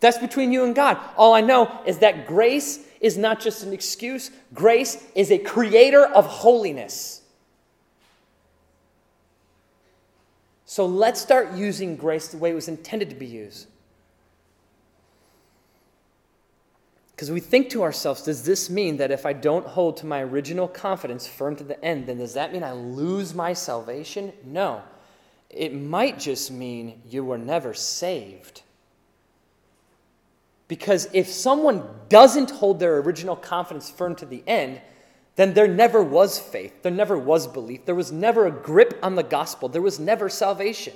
That's 0.00 0.18
between 0.18 0.52
you 0.52 0.64
and 0.64 0.74
God. 0.74 0.98
All 1.16 1.32
I 1.32 1.40
know 1.40 1.80
is 1.86 1.98
that 1.98 2.26
grace 2.26 2.80
is 3.00 3.16
not 3.16 3.38
just 3.38 3.62
an 3.62 3.72
excuse, 3.72 4.32
grace 4.52 5.04
is 5.14 5.30
a 5.30 5.38
creator 5.38 6.04
of 6.04 6.26
holiness. 6.26 7.22
So 10.64 10.86
let's 10.86 11.20
start 11.20 11.52
using 11.52 11.96
grace 11.96 12.28
the 12.28 12.38
way 12.38 12.50
it 12.50 12.54
was 12.54 12.66
intended 12.66 13.10
to 13.10 13.16
be 13.16 13.26
used. 13.26 13.68
Because 17.12 17.30
we 17.30 17.40
think 17.40 17.70
to 17.70 17.82
ourselves, 17.82 18.22
does 18.22 18.42
this 18.44 18.70
mean 18.70 18.96
that 18.96 19.10
if 19.10 19.26
I 19.26 19.32
don't 19.32 19.66
hold 19.66 19.98
to 19.98 20.06
my 20.06 20.22
original 20.22 20.66
confidence 20.66 21.26
firm 21.26 21.56
to 21.56 21.64
the 21.64 21.82
end, 21.84 22.06
then 22.06 22.18
does 22.18 22.34
that 22.34 22.52
mean 22.52 22.64
I 22.64 22.72
lose 22.72 23.34
my 23.34 23.52
salvation? 23.52 24.32
No. 24.44 24.82
It 25.50 25.74
might 25.74 26.18
just 26.18 26.50
mean 26.50 27.02
you 27.08 27.24
were 27.24 27.38
never 27.38 27.74
saved. 27.74 28.62
Because 30.68 31.06
if 31.12 31.28
someone 31.28 31.86
doesn't 32.08 32.50
hold 32.50 32.80
their 32.80 32.96
original 32.98 33.36
confidence 33.36 33.90
firm 33.90 34.14
to 34.16 34.26
the 34.26 34.42
end, 34.46 34.80
then 35.36 35.52
there 35.52 35.68
never 35.68 36.02
was 36.02 36.38
faith. 36.38 36.82
There 36.82 36.92
never 36.92 37.18
was 37.18 37.46
belief. 37.46 37.84
There 37.84 37.94
was 37.94 38.10
never 38.10 38.46
a 38.46 38.50
grip 38.50 38.98
on 39.02 39.14
the 39.14 39.22
gospel. 39.22 39.68
There 39.68 39.82
was 39.82 40.00
never 40.00 40.30
salvation. 40.30 40.94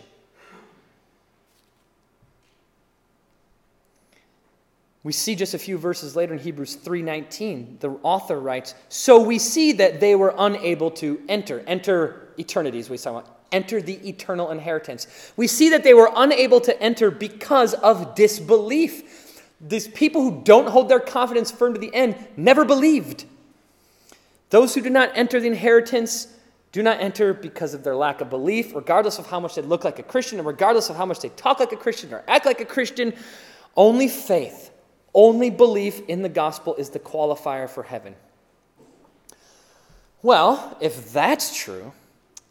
We 5.07 5.13
see 5.13 5.37
just 5.37 5.55
a 5.55 5.59
few 5.59 5.79
verses 5.79 6.17
later 6.17 6.33
in 6.33 6.41
Hebrews 6.41 6.75
3:19, 6.75 7.77
the 7.79 7.91
author 8.03 8.41
writes, 8.41 8.75
"So 8.89 9.21
we 9.21 9.39
see 9.39 9.71
that 9.71 10.01
they 10.01 10.17
were 10.17 10.35
unable 10.37 10.91
to 11.03 11.21
enter, 11.29 11.63
enter 11.65 12.31
eternity 12.37 12.81
as 12.81 12.91
we 12.91 12.97
saw, 12.97 13.23
enter 13.53 13.81
the 13.81 14.01
eternal 14.05 14.51
inheritance. 14.51 15.07
We 15.37 15.47
see 15.47 15.69
that 15.69 15.85
they 15.85 15.95
were 15.95 16.11
unable 16.17 16.61
to 16.61 16.83
enter 16.83 17.13
because 17.13 17.73
of 17.75 18.17
disbelief. 18.17 19.45
These 19.61 19.87
people 19.87 20.23
who 20.23 20.41
don't 20.43 20.71
hold 20.71 20.89
their 20.89 20.99
confidence 20.99 21.53
firm 21.53 21.75
to 21.75 21.79
the 21.79 21.95
end 21.95 22.17
never 22.37 22.65
believed. 22.65 23.27
Those 24.51 24.75
who 24.75 24.81
do 24.81 24.91
not 24.91 25.13
enter 25.15 25.39
the 25.39 25.47
inheritance 25.47 26.27
do 26.73 26.83
not 26.83 27.01
enter 27.01 27.33
because 27.33 27.75
of 27.75 27.85
their 27.85 27.95
lack 27.95 28.21
of 28.21 28.29
belief, 28.29 28.75
regardless 28.75 29.21
of 29.21 29.29
how 29.29 29.39
much 29.39 29.55
they 29.55 29.63
look 29.63 29.85
like 29.85 30.01
a 30.01 30.03
Christian, 30.03 30.41
and 30.41 30.49
regardless 30.49 30.91
of 30.91 30.97
how 30.97 31.07
much 31.07 31.21
they 31.21 31.29
talk 31.29 31.61
like 31.61 31.71
a 31.71 31.77
Christian 31.77 32.13
or 32.13 32.25
act 32.27 32.45
like 32.45 32.61
a 32.61 32.65
Christian. 32.65 33.15
Only 33.77 34.09
faith 34.09 34.73
only 35.17 35.51
belief 35.51 36.01
in 36.07 36.23
the 36.23 36.29
gospel 36.29 36.77
is 36.77 36.91
the 36.91 37.01
qualifier 37.01 37.69
for 37.69 37.83
heaven. 37.83 38.15
Well, 40.23 40.77
if 40.81 41.13
that's 41.13 41.57
true, 41.57 41.93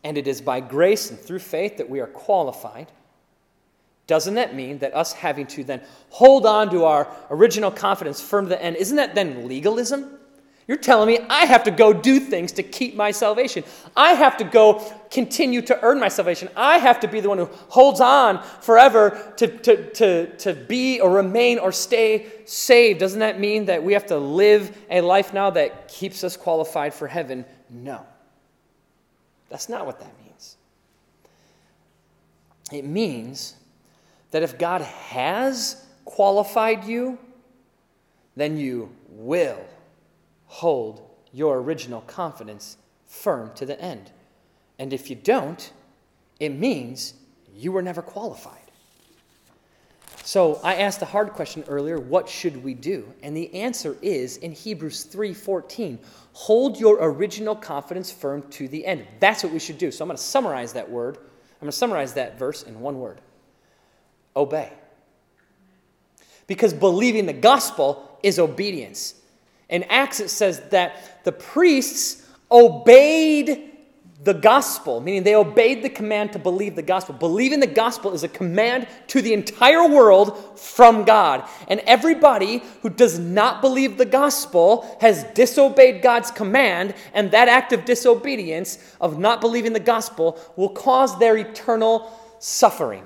and 0.04 0.18
it 0.18 0.28
is 0.28 0.42
by 0.42 0.60
grace 0.60 1.10
and 1.10 1.20
through 1.20 1.40
faith 1.40 1.78
that 1.78 1.90
we 1.90 2.00
are 2.00 2.08
qualified, 2.08 2.92
doesn't 4.08 4.36
that 4.36 4.54
mean 4.54 4.80
that 4.80 4.96
us 4.96 5.14
having 5.14 5.48
to 5.48 5.64
then 5.64 5.82
hold 6.10 6.46
on 6.46 6.70
to 6.72 6.86
our 6.86 7.08
original 7.30 7.72
confidence 7.72 8.22
firm 8.22 8.46
to 8.46 8.50
the 8.50 8.62
end, 8.62 8.76
isn't 8.76 8.98
that 8.98 9.16
then 9.16 9.48
legalism? 9.48 10.20
You're 10.68 10.78
telling 10.78 11.08
me 11.08 11.20
I 11.30 11.46
have 11.46 11.64
to 11.66 11.72
go 11.72 11.94
do 11.94 12.20
things 12.20 12.52
to 12.54 12.64
keep 12.64 12.96
my 12.96 13.12
salvation. 13.12 13.64
I 13.96 14.14
have 14.14 14.38
to 14.38 14.44
go 14.44 14.80
continue 15.12 15.62
to 15.64 15.80
earn 15.84 16.00
my 16.00 16.08
salvation. 16.08 16.50
I 16.56 16.80
have 16.80 17.00
to 17.02 17.08
be 17.08 17.20
the 17.20 17.30
one 17.30 17.38
who 17.38 17.50
holds 17.70 18.02
on 18.02 18.42
forever 18.62 19.34
to, 19.38 19.48
to, 19.48 19.92
to, 19.92 20.38
to 20.38 20.54
be 20.56 21.00
or 21.00 21.12
remain 21.12 21.60
or 21.60 21.72
stay 21.72 22.26
saved. 22.46 23.00
Doesn't 23.00 23.20
that 23.20 23.40
mean 23.40 23.66
that 23.66 23.84
we 23.84 23.94
have 23.94 24.08
to 24.08 24.18
live 24.18 24.76
a 24.90 25.02
life 25.02 25.34
now 25.34 25.52
that 25.52 25.88
keeps 25.88 26.24
us 26.24 26.36
qualified 26.36 26.96
for 26.96 27.08
heaven? 27.08 27.46
No. 27.70 28.04
That's 29.50 29.70
not 29.70 29.86
what 29.86 30.00
that 30.00 30.12
means. 30.24 30.58
It 32.72 32.86
means 32.86 33.56
that 34.32 34.42
if 34.42 34.58
God 34.58 34.82
has 34.82 35.86
qualified 36.06 36.86
you, 36.86 37.20
then 38.36 38.58
you 38.58 38.90
will 39.10 39.64
hold 40.56 41.02
your 41.34 41.60
original 41.60 42.00
confidence 42.02 42.78
firm 43.06 43.52
to 43.56 43.66
the 43.66 43.80
end. 43.82 44.10
And 44.80 44.94
if 44.94 45.10
you 45.10 45.16
don't, 45.18 45.70
it 46.40 46.50
means 46.50 47.14
you 47.54 47.74
were 47.74 47.82
never 47.82 48.02
qualified. 48.02 48.62
So 50.24 50.62
I 50.64 50.76
asked 50.76 51.02
a 51.02 51.06
hard 51.06 51.32
question 51.32 51.66
earlier, 51.68 52.00
what 52.00 52.30
should 52.30 52.64
we 52.64 52.74
do? 52.74 53.12
And 53.22 53.36
the 53.36 53.54
answer 53.54 53.98
is 54.02 54.38
in 54.38 54.54
Hebrews 54.54 55.06
3:14, 55.06 56.00
hold 56.32 56.80
your 56.80 57.00
original 57.02 57.56
confidence 57.56 58.10
firm 58.10 58.42
to 58.52 58.70
the 58.70 58.86
end. 58.86 59.06
That's 59.20 59.44
what 59.44 59.52
we 59.52 59.60
should 59.60 59.78
do. 59.78 59.92
So 59.92 60.06
I'm 60.06 60.08
going 60.08 60.18
to 60.18 60.24
summarize 60.24 60.72
that 60.74 60.90
word. 60.90 61.18
I'm 61.18 61.60
going 61.60 61.72
to 61.72 61.78
summarize 61.78 62.14
that 62.14 62.40
verse 62.40 62.64
in 62.64 62.80
one 62.80 62.98
word. 63.00 63.20
Obey. 64.38 64.72
Because 66.48 66.74
believing 66.74 67.26
the 67.26 67.34
gospel 67.34 68.18
is 68.24 68.40
obedience. 68.40 69.16
In 69.70 69.84
Acts 69.84 70.20
it 70.20 70.30
says 70.30 70.62
that 70.70 71.24
the 71.24 71.32
priests 71.32 72.28
obeyed 72.52 73.72
the 74.24 74.34
gospel, 74.34 75.02
meaning 75.02 75.22
they 75.22 75.36
obeyed 75.36 75.84
the 75.84 75.90
command 75.90 76.34
to 76.34 76.40
believe 76.40 76.76
the 76.76 76.82
gospel. 76.82 77.14
Believing 77.14 77.60
the 77.60 77.68
gospel 77.68 78.12
is 78.12 78.24
a 78.24 78.28
command 78.28 78.88
to 79.08 79.22
the 79.22 79.34
entire 79.34 79.88
world 79.88 80.60
from 80.60 81.04
God. 81.04 81.48
And 81.68 81.80
everybody 81.82 82.64
who 82.82 82.90
does 82.90 83.20
not 83.20 83.62
believe 83.62 83.98
the 83.98 84.06
gospel 84.06 84.98
has 85.00 85.24
disobeyed 85.36 86.02
God's 86.02 86.32
command, 86.32 86.96
and 87.14 87.30
that 87.32 87.48
act 87.48 87.72
of 87.72 87.86
disobedience, 87.86 88.96
of 89.00 89.20
not 89.20 89.42
believing 89.42 89.74
the 89.74 89.80
gospel, 89.80 90.40
will 90.56 90.70
cause 90.70 91.18
their 91.20 91.38
eternal 91.38 92.12
suffering. 92.40 93.06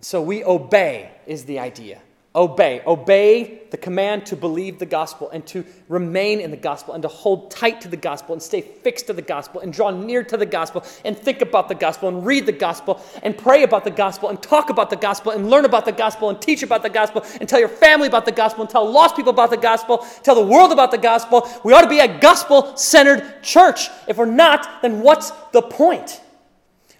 So 0.00 0.20
we 0.20 0.42
obey, 0.42 1.12
is 1.26 1.44
the 1.44 1.60
idea. 1.60 2.00
Obey. 2.34 2.80
Obey 2.86 3.60
the 3.70 3.76
command 3.76 4.24
to 4.24 4.36
believe 4.36 4.78
the 4.78 4.86
gospel 4.86 5.28
and 5.30 5.46
to 5.46 5.66
remain 5.88 6.40
in 6.40 6.50
the 6.50 6.56
gospel 6.56 6.94
and 6.94 7.02
to 7.02 7.08
hold 7.08 7.50
tight 7.50 7.82
to 7.82 7.88
the 7.88 7.96
gospel 7.96 8.32
and 8.32 8.42
stay 8.42 8.62
fixed 8.62 9.08
to 9.08 9.12
the 9.12 9.20
gospel 9.20 9.60
and 9.60 9.70
draw 9.70 9.90
near 9.90 10.22
to 10.22 10.38
the 10.38 10.46
gospel 10.46 10.82
and 11.04 11.16
think 11.16 11.42
about 11.42 11.68
the 11.68 11.74
gospel 11.74 12.08
and 12.08 12.24
read 12.24 12.46
the 12.46 12.52
gospel 12.52 13.02
and 13.22 13.36
pray 13.36 13.64
about 13.64 13.84
the 13.84 13.90
gospel 13.90 14.30
and 14.30 14.42
talk 14.42 14.70
about 14.70 14.88
the 14.88 14.96
gospel 14.96 15.32
and 15.32 15.50
learn 15.50 15.66
about 15.66 15.84
the 15.84 15.92
gospel 15.92 16.30
and 16.30 16.40
teach 16.40 16.62
about 16.62 16.82
the 16.82 16.88
gospel 16.88 17.22
and 17.38 17.46
tell 17.46 17.60
your 17.60 17.68
family 17.68 18.08
about 18.08 18.24
the 18.24 18.32
gospel 18.32 18.62
and 18.62 18.70
tell 18.70 18.90
lost 18.90 19.14
people 19.14 19.32
about 19.32 19.50
the 19.50 19.56
gospel, 19.56 19.98
tell 20.22 20.34
the 20.34 20.40
world 20.40 20.72
about 20.72 20.90
the 20.90 20.96
gospel. 20.96 21.46
We 21.64 21.74
ought 21.74 21.82
to 21.82 21.88
be 21.88 22.00
a 22.00 22.18
gospel 22.18 22.74
centered 22.78 23.42
church. 23.42 23.88
If 24.08 24.16
we're 24.16 24.24
not, 24.24 24.80
then 24.80 25.02
what's 25.02 25.32
the 25.52 25.60
point? 25.60 26.22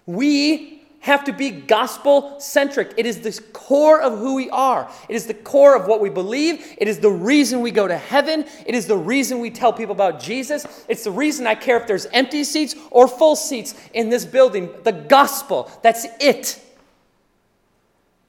We 0.05 0.72
have 1.03 1.25
to 1.25 1.33
be 1.33 1.51
gospel 1.51 2.39
centric. 2.39 2.93
It 2.95 3.05
is 3.05 3.19
the 3.19 3.37
core 3.51 4.01
of 4.01 4.19
who 4.19 4.35
we 4.35 4.49
are. 4.51 4.89
It 5.09 5.15
is 5.15 5.27
the 5.27 5.33
core 5.33 5.75
of 5.75 5.85
what 5.85 5.99
we 5.99 6.09
believe. 6.09 6.75
It 6.77 6.87
is 6.87 6.99
the 6.99 7.09
reason 7.09 7.59
we 7.59 7.71
go 7.71 7.89
to 7.89 7.97
heaven. 7.97 8.45
It 8.65 8.73
is 8.73 8.87
the 8.87 8.95
reason 8.95 9.39
we 9.39 9.49
tell 9.49 9.73
people 9.73 9.93
about 9.93 10.21
Jesus. 10.21 10.85
It's 10.87 11.03
the 11.03 11.11
reason 11.11 11.45
I 11.45 11.55
care 11.55 11.75
if 11.75 11.87
there's 11.87 12.05
empty 12.13 12.45
seats 12.45 12.75
or 12.89 13.09
full 13.09 13.35
seats 13.35 13.75
in 13.93 14.09
this 14.09 14.23
building. 14.23 14.69
The 14.83 14.93
gospel. 14.93 15.69
That's 15.81 16.07
it. 16.21 16.61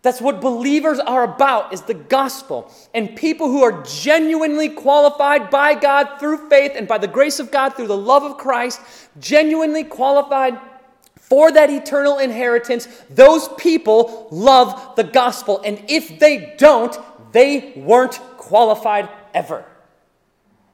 That's 0.03 0.21
what 0.21 0.41
believers 0.41 0.99
are 0.99 1.23
about 1.23 1.73
is 1.73 1.83
the 1.83 1.95
gospel. 1.95 2.73
And 2.93 3.15
people 3.15 3.47
who 3.47 3.63
are 3.63 3.85
genuinely 3.85 4.69
qualified 4.69 5.49
by 5.49 5.77
God 5.77 6.19
through 6.19 6.49
faith 6.51 6.73
and 6.75 6.89
by 6.89 6.99
the 6.99 7.07
grace 7.07 7.39
of 7.39 7.53
God 7.53 7.77
through 7.77 7.87
the 7.87 7.97
love 7.97 8.25
of 8.25 8.37
Christ, 8.37 8.81
genuinely 9.21 9.85
qualified 9.85 10.59
for 11.35 11.51
that 11.51 11.69
eternal 11.69 12.19
inheritance, 12.19 12.87
those 13.11 13.49
people 13.59 14.29
love 14.31 14.95
the 14.95 15.03
gospel. 15.03 15.61
And 15.65 15.83
if 15.89 16.21
they 16.21 16.55
don't, 16.57 16.97
they 17.33 17.73
weren't 17.75 18.21
qualified 18.37 19.09
ever. 19.35 19.65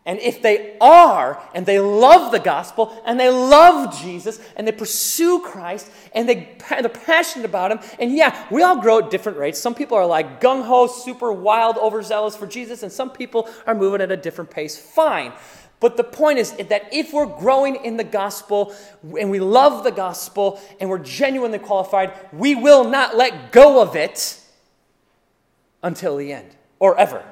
And 0.04 0.18
if 0.18 0.42
they 0.42 0.76
are, 0.78 1.42
and 1.54 1.64
they 1.64 1.80
love 1.80 2.30
the 2.30 2.40
gospel, 2.40 3.02
and 3.06 3.18
they 3.18 3.30
love 3.30 3.98
Jesus, 4.02 4.38
and 4.54 4.68
they 4.68 4.72
pursue 4.72 5.40
Christ, 5.40 5.90
and 6.14 6.28
they, 6.28 6.58
they're 6.68 6.90
passionate 6.90 7.46
about 7.46 7.72
Him, 7.72 7.80
and 7.98 8.14
yeah, 8.14 8.46
we 8.50 8.62
all 8.62 8.76
grow 8.76 8.98
at 8.98 9.10
different 9.10 9.38
rates. 9.38 9.58
Some 9.58 9.74
people 9.74 9.96
are 9.96 10.06
like 10.06 10.42
gung 10.42 10.62
ho, 10.66 10.86
super 10.86 11.32
wild, 11.32 11.78
overzealous 11.78 12.36
for 12.36 12.46
Jesus, 12.46 12.82
and 12.82 12.92
some 12.92 13.10
people 13.10 13.48
are 13.66 13.74
moving 13.74 14.02
at 14.02 14.12
a 14.12 14.16
different 14.16 14.50
pace. 14.50 14.76
Fine. 14.76 15.32
But 15.80 15.96
the 15.96 16.04
point 16.04 16.38
is 16.38 16.52
that 16.52 16.88
if 16.92 17.12
we're 17.12 17.26
growing 17.26 17.76
in 17.76 17.96
the 17.96 18.04
gospel 18.04 18.74
and 19.18 19.30
we 19.30 19.40
love 19.40 19.82
the 19.82 19.90
gospel 19.90 20.60
and 20.78 20.90
we're 20.90 20.98
genuinely 20.98 21.58
qualified, 21.58 22.12
we 22.32 22.54
will 22.54 22.84
not 22.84 23.16
let 23.16 23.50
go 23.50 23.82
of 23.82 23.96
it 23.96 24.38
until 25.82 26.16
the 26.16 26.34
end 26.34 26.54
or 26.78 26.98
ever. 26.98 27.24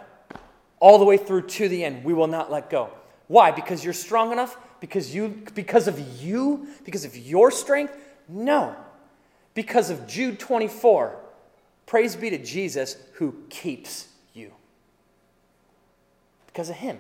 All 0.81 0.99
the 0.99 1.05
way 1.05 1.19
through 1.19 1.43
to 1.43 1.69
the 1.69 1.85
end, 1.85 2.05
we 2.05 2.15
will 2.15 2.27
not 2.27 2.51
let 2.51 2.71
go. 2.71 2.91
Why? 3.27 3.51
Because 3.51 3.85
you're 3.85 3.93
strong 3.93 4.33
enough? 4.33 4.57
Because 4.81 5.15
you 5.15 5.43
because 5.55 5.87
of 5.87 6.23
you? 6.23 6.69
Because 6.85 7.05
of 7.05 7.17
your 7.17 7.51
strength? 7.51 7.95
No. 8.29 8.75
Because 9.53 9.91
of 9.91 10.07
Jude 10.07 10.39
24. 10.39 11.17
Praise 11.85 12.17
be 12.17 12.31
to 12.31 12.39
Jesus 12.39 12.97
who 13.15 13.35
keeps 13.51 14.09
you. 14.33 14.53
Because 16.47 16.71
of 16.71 16.77
him. 16.77 16.99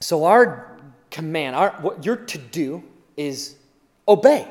So, 0.00 0.24
our 0.24 0.78
command, 1.10 1.56
our, 1.56 1.70
what 1.80 2.04
you're 2.04 2.16
to 2.16 2.38
do 2.38 2.82
is 3.16 3.56
obey. 4.06 4.46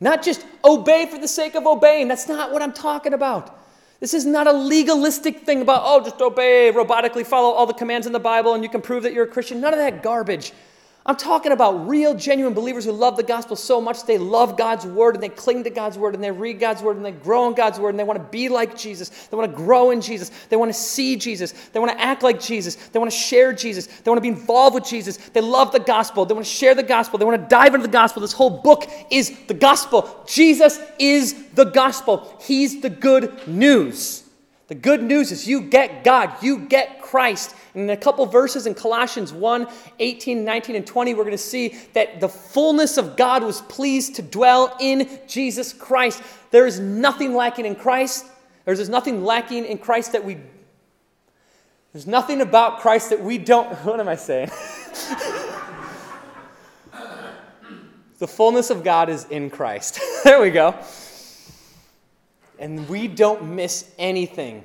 Not 0.00 0.22
just 0.22 0.46
obey 0.64 1.06
for 1.06 1.18
the 1.18 1.28
sake 1.28 1.54
of 1.54 1.66
obeying. 1.66 2.08
That's 2.08 2.28
not 2.28 2.52
what 2.52 2.62
I'm 2.62 2.72
talking 2.72 3.12
about. 3.12 3.58
This 4.00 4.14
is 4.14 4.24
not 4.24 4.46
a 4.46 4.52
legalistic 4.52 5.40
thing 5.40 5.60
about, 5.60 5.82
oh, 5.84 6.02
just 6.02 6.22
obey, 6.22 6.72
robotically 6.74 7.26
follow 7.26 7.50
all 7.50 7.66
the 7.66 7.74
commands 7.74 8.06
in 8.06 8.14
the 8.14 8.18
Bible 8.18 8.54
and 8.54 8.62
you 8.62 8.70
can 8.70 8.80
prove 8.80 9.02
that 9.02 9.12
you're 9.12 9.24
a 9.24 9.28
Christian. 9.28 9.60
None 9.60 9.74
of 9.74 9.78
that 9.78 10.02
garbage. 10.02 10.52
I'm 11.10 11.16
talking 11.16 11.50
about 11.50 11.88
real, 11.88 12.14
genuine 12.14 12.54
believers 12.54 12.84
who 12.84 12.92
love 12.92 13.16
the 13.16 13.24
gospel 13.24 13.56
so 13.56 13.80
much 13.80 14.04
they 14.04 14.16
love 14.16 14.56
God's 14.56 14.86
word 14.86 15.16
and 15.16 15.22
they 15.24 15.28
cling 15.28 15.64
to 15.64 15.70
God's 15.70 15.98
word 15.98 16.14
and 16.14 16.22
they 16.22 16.30
read 16.30 16.60
God's 16.60 16.82
word 16.82 16.96
and 16.96 17.04
they 17.04 17.10
grow 17.10 17.48
in 17.48 17.54
God's 17.54 17.80
word 17.80 17.88
and 17.88 17.98
they 17.98 18.04
want 18.04 18.20
to 18.20 18.24
be 18.26 18.48
like 18.48 18.78
Jesus. 18.78 19.08
They 19.26 19.36
want 19.36 19.50
to 19.50 19.56
grow 19.56 19.90
in 19.90 20.00
Jesus. 20.00 20.30
They 20.50 20.54
want 20.54 20.72
to 20.72 20.78
see 20.78 21.16
Jesus. 21.16 21.50
They 21.72 21.80
want 21.80 21.90
to 21.90 22.00
act 22.00 22.22
like 22.22 22.38
Jesus. 22.38 22.76
They 22.76 23.00
want 23.00 23.10
to 23.10 23.16
share 23.16 23.52
Jesus. 23.52 23.88
They 23.88 24.08
want 24.08 24.18
to 24.18 24.22
be 24.22 24.28
involved 24.28 24.76
with 24.76 24.84
Jesus. 24.84 25.16
They 25.16 25.40
love 25.40 25.72
the 25.72 25.80
gospel. 25.80 26.24
They 26.24 26.34
want 26.34 26.46
to 26.46 26.52
share 26.52 26.76
the 26.76 26.84
gospel. 26.84 27.18
They 27.18 27.24
want 27.24 27.42
to 27.42 27.48
dive 27.48 27.74
into 27.74 27.88
the 27.88 27.92
gospel. 27.92 28.22
This 28.22 28.32
whole 28.32 28.62
book 28.62 28.88
is 29.10 29.36
the 29.48 29.54
gospel. 29.54 30.24
Jesus 30.28 30.78
is 31.00 31.34
the 31.54 31.64
gospel. 31.64 32.38
He's 32.40 32.82
the 32.82 32.90
good 32.90 33.48
news. 33.48 34.29
The 34.70 34.76
good 34.76 35.02
news 35.02 35.32
is 35.32 35.48
you 35.48 35.62
get 35.62 36.04
God, 36.04 36.32
you 36.42 36.60
get 36.60 37.02
Christ. 37.02 37.56
And 37.74 37.82
in 37.82 37.90
a 37.90 37.96
couple 37.96 38.24
verses 38.24 38.68
in 38.68 38.74
Colossians 38.74 39.32
1 39.32 39.66
18, 39.98 40.44
19, 40.44 40.76
and 40.76 40.86
20, 40.86 41.14
we're 41.14 41.24
going 41.24 41.32
to 41.32 41.38
see 41.38 41.76
that 41.94 42.20
the 42.20 42.28
fullness 42.28 42.96
of 42.96 43.16
God 43.16 43.42
was 43.42 43.62
pleased 43.62 44.14
to 44.14 44.22
dwell 44.22 44.76
in 44.78 45.18
Jesus 45.26 45.72
Christ. 45.72 46.22
There 46.52 46.68
is 46.68 46.78
nothing 46.78 47.34
lacking 47.34 47.66
in 47.66 47.74
Christ. 47.74 48.26
There's 48.64 48.88
nothing 48.88 49.24
lacking 49.24 49.64
in 49.64 49.76
Christ 49.76 50.12
that 50.12 50.24
we. 50.24 50.38
There's 51.92 52.06
nothing 52.06 52.40
about 52.40 52.78
Christ 52.78 53.10
that 53.10 53.20
we 53.20 53.38
don't. 53.38 53.76
What 53.84 53.98
am 53.98 54.06
I 54.06 54.14
saying? 54.14 54.50
the 58.20 58.28
fullness 58.28 58.70
of 58.70 58.84
God 58.84 59.08
is 59.08 59.24
in 59.30 59.50
Christ. 59.50 59.98
there 60.22 60.40
we 60.40 60.50
go. 60.50 60.76
And 62.60 62.86
we 62.90 63.08
don't 63.08 63.54
miss 63.54 63.90
anything 63.98 64.62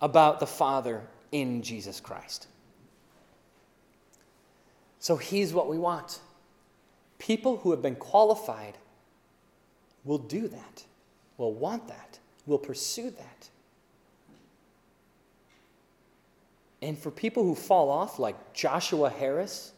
about 0.00 0.40
the 0.40 0.46
Father 0.46 1.02
in 1.30 1.62
Jesus 1.62 2.00
Christ. 2.00 2.48
So 4.98 5.16
he's 5.16 5.52
what 5.52 5.68
we 5.68 5.76
want. 5.76 6.20
People 7.18 7.58
who 7.58 7.70
have 7.70 7.82
been 7.82 7.96
qualified 7.96 8.78
will 10.04 10.18
do 10.18 10.48
that, 10.48 10.84
will 11.36 11.52
want 11.52 11.86
that, 11.88 12.18
will 12.46 12.58
pursue 12.58 13.10
that. 13.10 13.48
And 16.80 16.98
for 16.98 17.10
people 17.10 17.42
who 17.42 17.54
fall 17.54 17.90
off, 17.90 18.18
like 18.18 18.54
Joshua 18.54 19.10
Harris, 19.10 19.72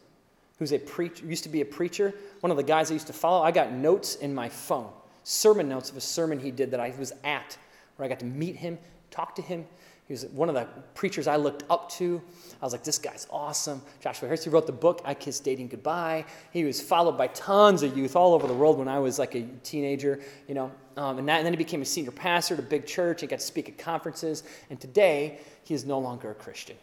who's 0.57 0.71
a 0.71 0.79
preacher, 0.79 1.25
used 1.25 1.43
to 1.43 1.49
be 1.49 1.59
a 1.59 1.65
preacher, 1.65 2.13
one 2.39 2.51
of 2.51 2.57
the 2.57 2.63
guys 2.63 2.91
I 2.91 2.93
used 2.93 3.07
to 3.07 3.13
follow, 3.13 3.43
I 3.43 3.51
got 3.51 3.73
notes 3.73 4.15
in 4.15 4.33
my 4.33 4.47
phone 4.47 4.91
sermon 5.27 5.67
notes 5.67 5.89
of 5.89 5.97
a 5.97 6.01
sermon 6.01 6.39
he 6.39 6.51
did 6.51 6.71
that 6.71 6.79
I 6.79 6.93
was 6.97 7.11
at, 7.25 7.57
where 7.97 8.05
I 8.05 8.09
got 8.09 8.19
to 8.19 8.25
meet 8.25 8.55
him, 8.55 8.77
talk 9.11 9.35
to 9.35 9.41
him. 9.41 9.65
He 10.07 10.13
was 10.13 10.25
one 10.27 10.47
of 10.47 10.55
the 10.55 10.65
preachers 10.93 11.27
I 11.27 11.35
looked 11.35 11.65
up 11.69 11.91
to. 11.91 12.21
I 12.61 12.65
was 12.65 12.71
like, 12.71 12.85
this 12.85 12.97
guy's 12.97 13.27
awesome. 13.29 13.81
Joshua 13.99 14.29
Harris, 14.29 14.45
he 14.45 14.49
wrote 14.49 14.65
the 14.65 14.71
book, 14.71 15.01
I 15.03 15.13
Kissed 15.13 15.43
Dating 15.43 15.67
Goodbye. 15.67 16.23
He 16.53 16.63
was 16.63 16.79
followed 16.79 17.17
by 17.17 17.27
tons 17.27 17.83
of 17.83 17.97
youth 17.97 18.15
all 18.15 18.33
over 18.33 18.47
the 18.47 18.53
world 18.53 18.79
when 18.79 18.87
I 18.87 18.99
was 18.99 19.19
like 19.19 19.35
a 19.35 19.41
teenager, 19.63 20.21
you 20.47 20.55
know. 20.55 20.71
Um, 20.95 21.19
and, 21.19 21.27
that, 21.27 21.39
and 21.39 21.45
then 21.45 21.51
he 21.51 21.57
became 21.57 21.81
a 21.81 21.85
senior 21.85 22.11
pastor 22.11 22.53
at 22.53 22.61
a 22.61 22.63
big 22.63 22.85
church 22.85 23.21
and 23.21 23.29
got 23.29 23.39
to 23.39 23.45
speak 23.45 23.67
at 23.67 23.77
conferences. 23.77 24.43
And 24.69 24.79
today, 24.79 25.39
he 25.65 25.73
is 25.73 25.85
no 25.85 25.99
longer 25.99 26.31
a 26.31 26.35
Christian. 26.35 26.77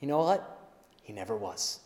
You 0.00 0.08
know 0.08 0.18
what? 0.18 0.58
He 1.02 1.14
never 1.14 1.34
was. 1.34 1.80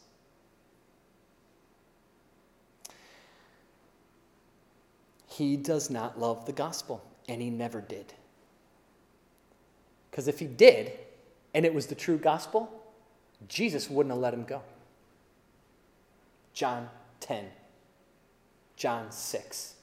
He 5.37 5.57
does 5.57 5.91
not 5.91 6.19
love 6.19 6.47
the 6.47 6.53
gospel, 6.53 7.03
and 7.29 7.43
he 7.43 7.51
never 7.51 7.81
did. 7.81 8.15
Because 10.11 10.29
if 10.29 10.39
he 10.39 10.47
did, 10.47 10.93
and 11.55 11.67
it 11.67 11.75
was 11.75 11.89
the 11.89 11.95
true 11.97 12.19
gospel, 12.19 12.71
Jesus 13.49 13.91
wouldn't 13.91 14.13
have 14.13 14.21
let 14.21 14.33
him 14.33 14.45
go. 14.45 14.63
John 16.53 16.89
10, 17.19 17.47
John 18.77 19.11
6. 19.11 19.75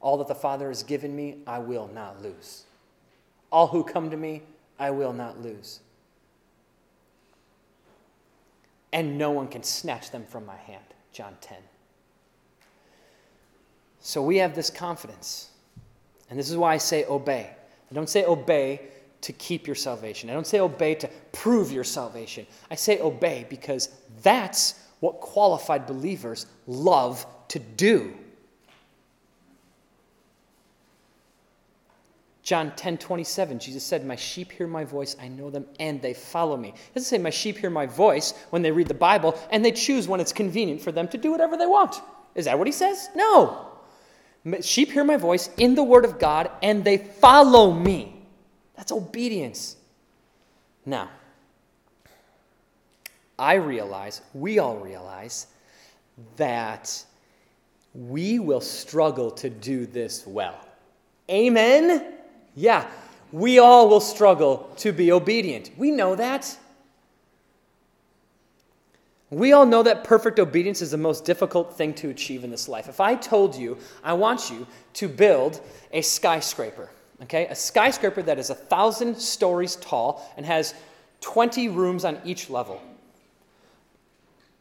All 0.00 0.16
that 0.18 0.28
the 0.28 0.34
Father 0.34 0.68
has 0.68 0.84
given 0.84 1.16
me, 1.16 1.38
I 1.44 1.58
will 1.58 1.90
not 1.92 2.22
lose. 2.22 2.64
All 3.50 3.66
who 3.66 3.82
come 3.82 4.10
to 4.10 4.16
me, 4.16 4.42
I 4.78 4.90
will 4.90 5.12
not 5.12 5.42
lose. 5.42 5.80
And 8.92 9.18
no 9.18 9.32
one 9.32 9.48
can 9.48 9.64
snatch 9.64 10.12
them 10.12 10.24
from 10.24 10.46
my 10.46 10.56
hand. 10.56 10.84
John 11.12 11.36
10. 11.40 11.58
So 14.06 14.20
we 14.20 14.36
have 14.36 14.54
this 14.54 14.68
confidence. 14.68 15.48
And 16.28 16.38
this 16.38 16.50
is 16.50 16.58
why 16.58 16.74
I 16.74 16.76
say 16.76 17.06
obey. 17.06 17.50
I 17.90 17.94
don't 17.94 18.08
say 18.08 18.26
obey 18.26 18.82
to 19.22 19.32
keep 19.32 19.66
your 19.66 19.74
salvation. 19.74 20.28
I 20.28 20.34
don't 20.34 20.46
say 20.46 20.60
obey 20.60 20.94
to 20.96 21.08
prove 21.32 21.72
your 21.72 21.84
salvation. 21.84 22.46
I 22.70 22.74
say 22.74 23.00
obey 23.00 23.46
because 23.48 23.88
that's 24.22 24.74
what 25.00 25.22
qualified 25.22 25.86
believers 25.86 26.44
love 26.66 27.26
to 27.48 27.58
do. 27.58 28.12
John 32.42 32.76
10 32.76 32.98
27, 32.98 33.58
Jesus 33.58 33.82
said, 33.82 34.04
My 34.04 34.16
sheep 34.16 34.52
hear 34.52 34.66
my 34.66 34.84
voice, 34.84 35.16
I 35.18 35.28
know 35.28 35.48
them, 35.48 35.64
and 35.80 36.02
they 36.02 36.12
follow 36.12 36.58
me. 36.58 36.68
It 36.68 36.94
doesn't 36.94 37.08
say, 37.08 37.16
My 37.16 37.30
sheep 37.30 37.56
hear 37.56 37.70
my 37.70 37.86
voice 37.86 38.34
when 38.50 38.60
they 38.60 38.70
read 38.70 38.88
the 38.88 38.92
Bible, 38.92 39.38
and 39.50 39.64
they 39.64 39.72
choose 39.72 40.06
when 40.06 40.20
it's 40.20 40.34
convenient 40.34 40.82
for 40.82 40.92
them 40.92 41.08
to 41.08 41.16
do 41.16 41.30
whatever 41.30 41.56
they 41.56 41.66
want. 41.66 42.02
Is 42.34 42.44
that 42.44 42.58
what 42.58 42.68
he 42.68 42.72
says? 42.72 43.08
No. 43.16 43.70
Sheep 44.60 44.92
hear 44.92 45.04
my 45.04 45.16
voice 45.16 45.48
in 45.56 45.74
the 45.74 45.82
Word 45.82 46.04
of 46.04 46.18
God, 46.18 46.50
and 46.62 46.84
they 46.84 46.98
follow 46.98 47.72
me. 47.72 48.14
That's 48.76 48.92
obedience. 48.92 49.76
Now, 50.84 51.08
I 53.38 53.54
realize, 53.54 54.20
we 54.34 54.58
all 54.58 54.76
realize, 54.76 55.46
that 56.36 57.04
we 57.94 58.38
will 58.38 58.60
struggle 58.60 59.30
to 59.30 59.48
do 59.48 59.86
this 59.86 60.26
well. 60.26 60.58
Amen? 61.30 62.14
Yeah, 62.54 62.86
we 63.32 63.58
all 63.58 63.88
will 63.88 64.00
struggle 64.00 64.70
to 64.76 64.92
be 64.92 65.10
obedient. 65.10 65.70
We 65.76 65.90
know 65.90 66.14
that. 66.16 66.58
We 69.34 69.52
all 69.52 69.66
know 69.66 69.82
that 69.82 70.04
perfect 70.04 70.38
obedience 70.38 70.80
is 70.80 70.92
the 70.92 70.96
most 70.96 71.24
difficult 71.24 71.76
thing 71.76 71.92
to 71.94 72.10
achieve 72.10 72.44
in 72.44 72.50
this 72.50 72.68
life. 72.68 72.88
If 72.88 73.00
I 73.00 73.16
told 73.16 73.56
you, 73.56 73.78
I 74.04 74.12
want 74.12 74.48
you 74.48 74.64
to 74.94 75.08
build 75.08 75.60
a 75.90 76.02
skyscraper, 76.02 76.88
okay? 77.24 77.48
A 77.48 77.54
skyscraper 77.54 78.22
that 78.22 78.38
is 78.38 78.50
a 78.50 78.54
thousand 78.54 79.16
stories 79.16 79.74
tall 79.76 80.32
and 80.36 80.46
has 80.46 80.74
20 81.20 81.68
rooms 81.68 82.04
on 82.04 82.20
each 82.24 82.48
level. 82.48 82.80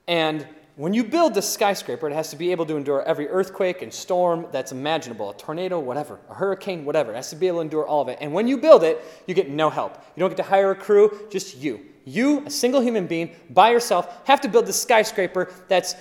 And 0.07 0.47
when 0.75 0.95
you 0.95 1.03
build 1.03 1.35
this 1.35 1.53
skyscraper, 1.53 2.09
it 2.09 2.13
has 2.13 2.31
to 2.31 2.35
be 2.35 2.51
able 2.51 2.65
to 2.65 2.75
endure 2.75 3.03
every 3.03 3.29
earthquake 3.29 3.83
and 3.83 3.93
storm 3.93 4.47
that's 4.51 4.71
imaginable 4.71 5.29
a 5.29 5.37
tornado, 5.37 5.79
whatever, 5.79 6.19
a 6.31 6.33
hurricane, 6.33 6.83
whatever. 6.83 7.11
It 7.11 7.17
has 7.17 7.29
to 7.29 7.35
be 7.35 7.47
able 7.47 7.59
to 7.59 7.61
endure 7.61 7.85
all 7.85 8.01
of 8.01 8.07
it. 8.07 8.17
And 8.21 8.33
when 8.33 8.47
you 8.47 8.57
build 8.57 8.83
it, 8.83 9.03
you 9.27 9.35
get 9.35 9.51
no 9.51 9.69
help. 9.69 10.03
You 10.15 10.21
don't 10.21 10.31
get 10.31 10.37
to 10.37 10.43
hire 10.43 10.71
a 10.71 10.75
crew, 10.75 11.27
just 11.29 11.57
you. 11.57 11.92
You, 12.05 12.45
a 12.45 12.49
single 12.49 12.81
human 12.81 13.07
being, 13.07 13.31
by 13.49 13.71
yourself, 13.71 14.27
have 14.27 14.41
to 14.41 14.47
build 14.47 14.65
this 14.65 14.81
skyscraper 14.81 15.51
that's 15.67 15.95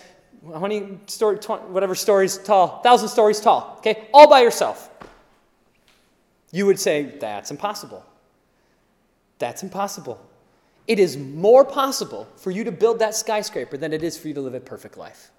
how 0.52 0.60
many 0.60 0.98
story, 1.06 1.36
whatever 1.36 1.94
stories 1.94 2.38
tall, 2.38 2.80
thousand 2.82 3.08
stories 3.08 3.40
tall, 3.40 3.76
okay, 3.78 4.08
all 4.12 4.28
by 4.28 4.40
yourself. 4.40 4.90
You 6.50 6.66
would 6.66 6.80
say 6.80 7.14
that's 7.20 7.50
impossible. 7.50 8.04
That's 9.38 9.62
impossible. 9.62 10.20
It 10.86 10.98
is 10.98 11.16
more 11.16 11.64
possible 11.64 12.28
for 12.36 12.50
you 12.50 12.64
to 12.64 12.72
build 12.72 12.98
that 12.98 13.14
skyscraper 13.14 13.76
than 13.76 13.92
it 13.92 14.02
is 14.02 14.18
for 14.18 14.28
you 14.28 14.34
to 14.34 14.40
live 14.40 14.54
a 14.54 14.60
perfect 14.60 14.96
life. 14.96 15.30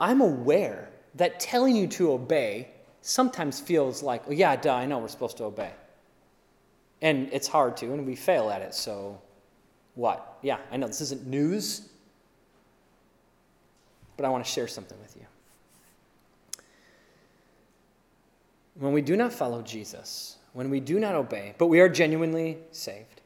I'm 0.00 0.20
aware 0.20 0.90
that 1.14 1.38
telling 1.38 1.76
you 1.76 1.86
to 1.88 2.12
obey 2.12 2.68
sometimes 3.02 3.60
feels 3.60 4.02
like, 4.02 4.22
oh, 4.26 4.32
yeah, 4.32 4.56
duh, 4.56 4.74
I 4.74 4.86
know 4.86 4.98
we're 4.98 5.08
supposed 5.08 5.36
to 5.36 5.44
obey. 5.44 5.70
And 7.02 7.28
it's 7.32 7.48
hard 7.48 7.76
to, 7.78 7.92
and 7.92 8.06
we 8.06 8.14
fail 8.14 8.48
at 8.48 8.62
it, 8.62 8.72
so 8.74 9.20
what? 9.96 10.38
Yeah, 10.40 10.58
I 10.70 10.76
know 10.76 10.86
this 10.86 11.00
isn't 11.00 11.26
news, 11.26 11.88
but 14.16 14.24
I 14.24 14.28
want 14.28 14.44
to 14.44 14.50
share 14.50 14.68
something 14.68 14.98
with 15.00 15.16
you. 15.16 15.26
When 18.76 18.92
we 18.92 19.02
do 19.02 19.16
not 19.16 19.32
follow 19.32 19.62
Jesus, 19.62 20.36
when 20.52 20.70
we 20.70 20.80
do 20.80 20.98
not 21.00 21.14
obey, 21.14 21.54
but 21.58 21.66
we 21.66 21.80
are 21.80 21.88
genuinely 21.88 22.58
saved, 22.70 23.20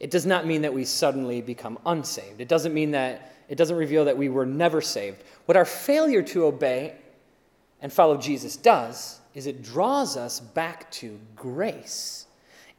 it 0.00 0.10
does 0.10 0.26
not 0.26 0.46
mean 0.46 0.62
that 0.62 0.74
we 0.74 0.84
suddenly 0.84 1.40
become 1.40 1.78
unsaved. 1.86 2.40
It 2.40 2.48
doesn't 2.48 2.74
mean 2.74 2.90
that, 2.90 3.34
it 3.48 3.56
doesn't 3.56 3.76
reveal 3.76 4.04
that 4.06 4.16
we 4.16 4.28
were 4.28 4.46
never 4.46 4.80
saved. 4.80 5.22
What 5.46 5.56
our 5.56 5.64
failure 5.64 6.22
to 6.22 6.46
obey 6.46 6.96
and 7.80 7.92
follow 7.92 8.16
Jesus 8.16 8.56
does 8.56 9.20
is 9.34 9.46
it 9.46 9.62
draws 9.62 10.16
us 10.16 10.40
back 10.40 10.90
to 10.92 11.18
grace. 11.36 12.26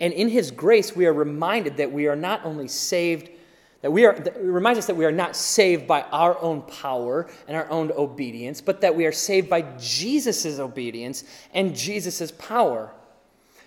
And 0.02 0.12
in 0.14 0.30
his 0.30 0.50
grace, 0.50 0.96
we 0.96 1.06
are 1.06 1.14
reminded 1.14 1.78
that 1.78 1.92
we 1.92 2.08
are 2.08 2.16
not 2.16 2.44
only 2.44 2.68
saved, 2.68 3.30
that 3.82 3.92
we 3.92 4.04
are, 4.04 4.16
that 4.16 4.42
reminds 4.42 4.80
us 4.80 4.88
that 4.88 4.96
we 4.96 5.06
are 5.06 5.12
not 5.12 5.36
saved 5.36 5.88
by 5.88 6.02
our 6.02 6.42
own 6.42 6.64
power 6.64 7.30
and 7.48 7.56
our 7.56 7.70
own 7.70 7.92
obedience, 7.92 8.62
but 8.62 8.82
that 8.82 8.96
we 8.96 9.06
are 9.06 9.12
saved 9.12 9.48
by 9.48 9.62
Jesus' 9.80 10.58
obedience 10.58 11.24
and 11.54 11.76
Jesus' 11.76 12.32
power. 12.32 12.92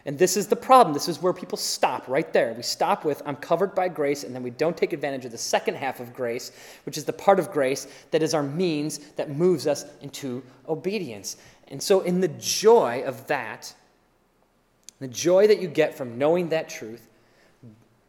And 0.06 0.18
this 0.18 0.36
is 0.36 0.48
the 0.48 0.56
problem. 0.56 0.92
This 0.92 1.08
is 1.08 1.22
where 1.22 1.32
people 1.32 1.56
stop 1.56 2.08
right 2.08 2.30
there. 2.32 2.52
We 2.52 2.64
stop 2.64 3.04
with, 3.04 3.22
I'm 3.24 3.36
covered 3.36 3.74
by 3.74 3.88
grace, 3.88 4.24
and 4.24 4.34
then 4.34 4.42
we 4.42 4.50
don't 4.50 4.76
take 4.76 4.92
advantage 4.92 5.24
of 5.24 5.30
the 5.30 5.38
second 5.38 5.76
half 5.76 6.00
of 6.00 6.12
grace, 6.12 6.50
which 6.84 6.98
is 6.98 7.04
the 7.04 7.12
part 7.12 7.38
of 7.38 7.52
grace 7.52 7.86
that 8.10 8.24
is 8.24 8.34
our 8.34 8.42
means 8.42 8.98
that 9.16 9.30
moves 9.30 9.68
us 9.68 9.86
into 10.02 10.42
obedience. 10.68 11.36
And 11.68 11.82
so, 11.82 12.00
in 12.00 12.20
the 12.20 12.28
joy 12.28 13.02
of 13.06 13.26
that, 13.28 13.72
the 15.04 15.08
joy 15.08 15.46
that 15.46 15.60
you 15.60 15.68
get 15.68 15.94
from 15.94 16.16
knowing 16.16 16.48
that 16.48 16.68
truth, 16.68 17.06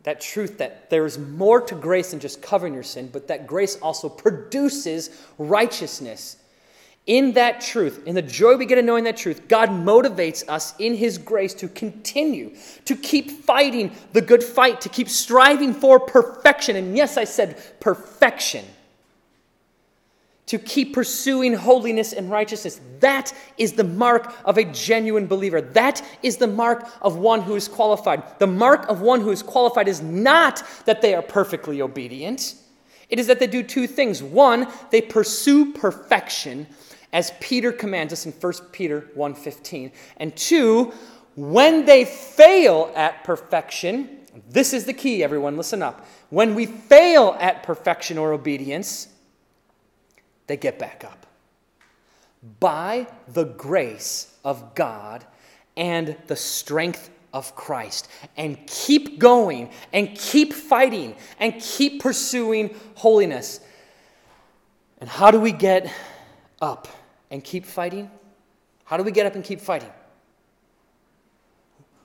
that 0.03 0.21
truth 0.21 0.59
that 0.59 0.89
there 0.89 1.05
is 1.05 1.17
more 1.17 1.59
to 1.59 1.75
grace 1.75 2.11
than 2.11 2.21
just 2.21 2.41
covering 2.41 2.73
your 2.73 2.83
sin, 2.83 3.09
but 3.11 3.27
that 3.27 3.45
grace 3.45 3.75
also 3.81 4.07
produces 4.07 5.09
righteousness 5.37 6.37
in 7.07 7.33
that 7.33 7.61
truth, 7.61 8.01
in 8.07 8.15
the 8.15 8.21
joy 8.21 8.55
we 8.55 8.65
get 8.65 8.79
in 8.79 8.85
knowing 8.85 9.03
that 9.03 9.17
truth, 9.17 9.47
God 9.47 9.69
motivates 9.69 10.47
us 10.47 10.73
in 10.79 10.95
His 10.95 11.17
grace 11.19 11.53
to 11.55 11.67
continue, 11.67 12.55
to 12.85 12.95
keep 12.95 13.29
fighting 13.29 13.91
the 14.13 14.21
good 14.21 14.43
fight, 14.43 14.81
to 14.81 14.89
keep 14.89 15.09
striving 15.09 15.73
for 15.73 15.99
perfection. 15.99 16.75
And 16.75 16.97
yes, 16.97 17.17
I 17.17 17.25
said 17.25 17.61
perfection. 17.79 18.65
To 20.47 20.59
keep 20.59 20.93
pursuing 20.93 21.53
holiness 21.53 22.13
and 22.13 22.29
righteousness. 22.29 22.79
That 22.99 23.33
is 23.57 23.73
the 23.73 23.83
mark 23.83 24.33
of 24.45 24.57
a 24.57 24.63
genuine 24.63 25.25
believer. 25.25 25.59
That 25.59 26.03
is 26.21 26.37
the 26.37 26.47
mark 26.47 26.87
of 27.01 27.15
one 27.17 27.41
who 27.41 27.55
is 27.55 27.67
qualified. 27.67 28.39
The 28.39 28.47
mark 28.47 28.87
of 28.87 29.01
one 29.01 29.21
who 29.21 29.31
is 29.31 29.41
qualified 29.41 29.87
is 29.87 30.01
not 30.01 30.61
that 30.85 31.01
they 31.01 31.15
are 31.15 31.23
perfectly 31.23 31.81
obedient. 31.81 32.55
It 33.09 33.19
is 33.19 33.27
that 33.27 33.39
they 33.39 33.47
do 33.47 33.63
two 33.63 33.87
things. 33.87 34.21
One, 34.21 34.67
they 34.91 35.01
pursue 35.01 35.73
perfection 35.73 36.67
as 37.11 37.31
Peter 37.39 37.71
commands 37.71 38.11
us 38.11 38.25
in 38.25 38.31
1 38.33 38.71
Peter 38.71 39.09
1:15. 39.15 39.91
And 40.17 40.35
two, 40.35 40.93
when 41.35 41.85
they 41.85 42.05
fail 42.05 42.91
at 42.95 43.23
perfection, 43.23 44.19
this 44.49 44.73
is 44.73 44.85
the 44.85 44.93
key 44.93 45.23
everyone 45.23 45.57
listen 45.57 45.81
up. 45.81 46.05
When 46.29 46.55
we 46.55 46.65
fail 46.65 47.37
at 47.39 47.63
perfection 47.63 48.17
or 48.17 48.33
obedience, 48.33 49.07
they 50.47 50.57
get 50.57 50.79
back 50.79 51.03
up. 51.03 51.25
By 52.59 53.07
the 53.27 53.45
grace 53.45 54.35
of 54.43 54.75
God 54.75 55.25
and 55.75 56.15
the 56.27 56.35
strength 56.35 57.09
of 57.33 57.55
Christ 57.55 58.07
and 58.37 58.65
keep 58.67 59.19
going 59.19 59.71
and 59.91 60.15
keep 60.15 60.53
fighting 60.53 61.15
and 61.39 61.59
keep 61.59 62.01
pursuing 62.01 62.75
holiness. 62.95 63.59
And 64.99 65.09
how 65.09 65.31
do 65.31 65.39
we 65.39 65.51
get 65.51 65.91
up? 66.61 66.87
and 67.31 67.43
keep 67.43 67.65
fighting? 67.65 68.09
How 68.85 68.97
do 68.97 69.03
we 69.03 69.11
get 69.11 69.25
up 69.25 69.35
and 69.35 69.43
keep 69.43 69.59
fighting? 69.59 69.89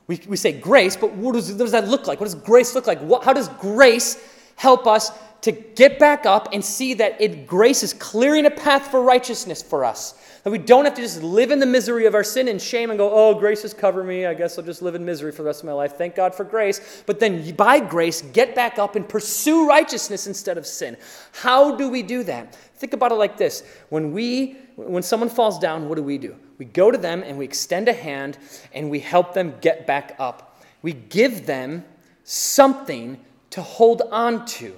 We, 0.07 0.21
we 0.27 0.37
say 0.37 0.53
grace, 0.53 0.97
but 0.97 1.13
what 1.13 1.35
does, 1.35 1.53
what 1.53 1.59
does 1.59 1.73
that 1.73 1.89
look 1.89 2.07
like? 2.07 2.21
What 2.21 2.27
does 2.27 2.35
grace 2.35 2.75
look 2.75 2.87
like? 2.87 2.99
What, 3.01 3.23
how 3.25 3.33
does 3.33 3.49
grace 3.49 4.19
help 4.57 4.87
us 4.87 5.13
to 5.43 5.53
get 5.53 5.99
back 5.99 6.27
up 6.27 6.49
and 6.53 6.65
see 6.65 6.95
that 6.95 7.21
it, 7.21 7.47
grace 7.47 7.83
is 7.83 7.95
clearing 7.95 8.47
a 8.47 8.51
path 8.51 8.91
for 8.91 9.03
righteousness 9.03 9.63
for 9.63 9.85
us. 9.85 10.15
That 10.43 10.51
we 10.51 10.59
don't 10.59 10.87
have 10.87 10.95
to 10.95 11.03
just 11.03 11.23
live 11.23 11.51
in 11.51 11.59
the 11.59 11.67
misery 11.67 12.07
of 12.07 12.15
our 12.15 12.25
sin 12.25 12.49
and 12.49 12.61
shame 12.61 12.91
and 12.91 12.99
go, 12.99 13.11
oh, 13.13 13.39
grace 13.39 13.63
has 13.63 13.75
covered 13.75 14.05
me. 14.05 14.25
I 14.25 14.33
guess 14.33 14.59
I'll 14.59 14.65
just 14.65 14.81
live 14.81 14.95
in 14.95 15.05
misery 15.05 15.33
for 15.33 15.43
the 15.43 15.47
rest 15.47 15.61
of 15.61 15.67
my 15.67 15.73
life. 15.73 15.97
Thank 15.99 16.15
God 16.15 16.35
for 16.35 16.45
grace. 16.45 17.03
But 17.05 17.21
then 17.21 17.55
by 17.57 17.79
grace, 17.79 18.23
get 18.23 18.55
back 18.55 18.79
up 18.79 18.97
and 18.97 19.07
pursue 19.07 19.69
righteousness 19.69 20.27
instead 20.27 20.57
of 20.57 20.67
sin. 20.67 20.97
How 21.33 21.77
do 21.77 21.91
we 21.91 22.03
do 22.03 22.23
that? 22.25 22.55
Think 22.55 22.95
about 22.95 23.13
it 23.13 23.17
like 23.17 23.37
this. 23.37 23.63
When 23.91 24.13
we 24.13 24.57
when 24.77 25.03
someone 25.03 25.29
falls 25.29 25.59
down, 25.59 25.91
what 25.91 25.97
do 25.97 26.03
we 26.03 26.17
do? 26.17 26.35
We 26.57 26.65
go 26.65 26.91
to 26.91 26.97
them 26.97 27.23
and 27.23 27.37
we 27.37 27.45
extend 27.45 27.89
a 27.89 27.93
hand 27.93 28.39
and 28.73 28.91
we 28.91 28.99
help 28.99 29.35
them 29.35 29.55
get 29.61 29.87
back 29.87 30.17
up. 30.19 30.63
We 30.81 30.95
give 30.95 31.45
them 31.45 31.85
something 32.25 33.21
to 33.51 33.61
hold 33.61 34.03
on 34.11 34.47
to. 34.47 34.75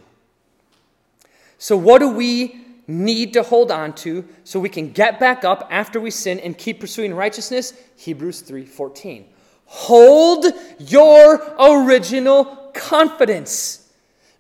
So, 1.63 1.77
what 1.77 2.01
do 2.01 2.09
we 2.09 2.61
need 2.89 3.35
to 3.35 3.45
hold 3.45 3.71
on 3.71 3.93
to 3.93 4.25
so 4.43 4.59
we 4.59 4.69
can 4.69 4.91
get 4.91 5.21
back 5.21 5.45
up 5.45 5.69
after 5.71 6.01
we 6.01 6.11
sin 6.11 6.41
and 6.41 6.59
keep 6.59 6.81
pursuing 6.81 7.15
righteousness? 7.15 7.73
Hebrews 7.99 8.41
3:14. 8.43 9.27
Hold 9.67 10.47
your 10.81 11.41
original 11.61 12.47
confidence. 12.75 13.89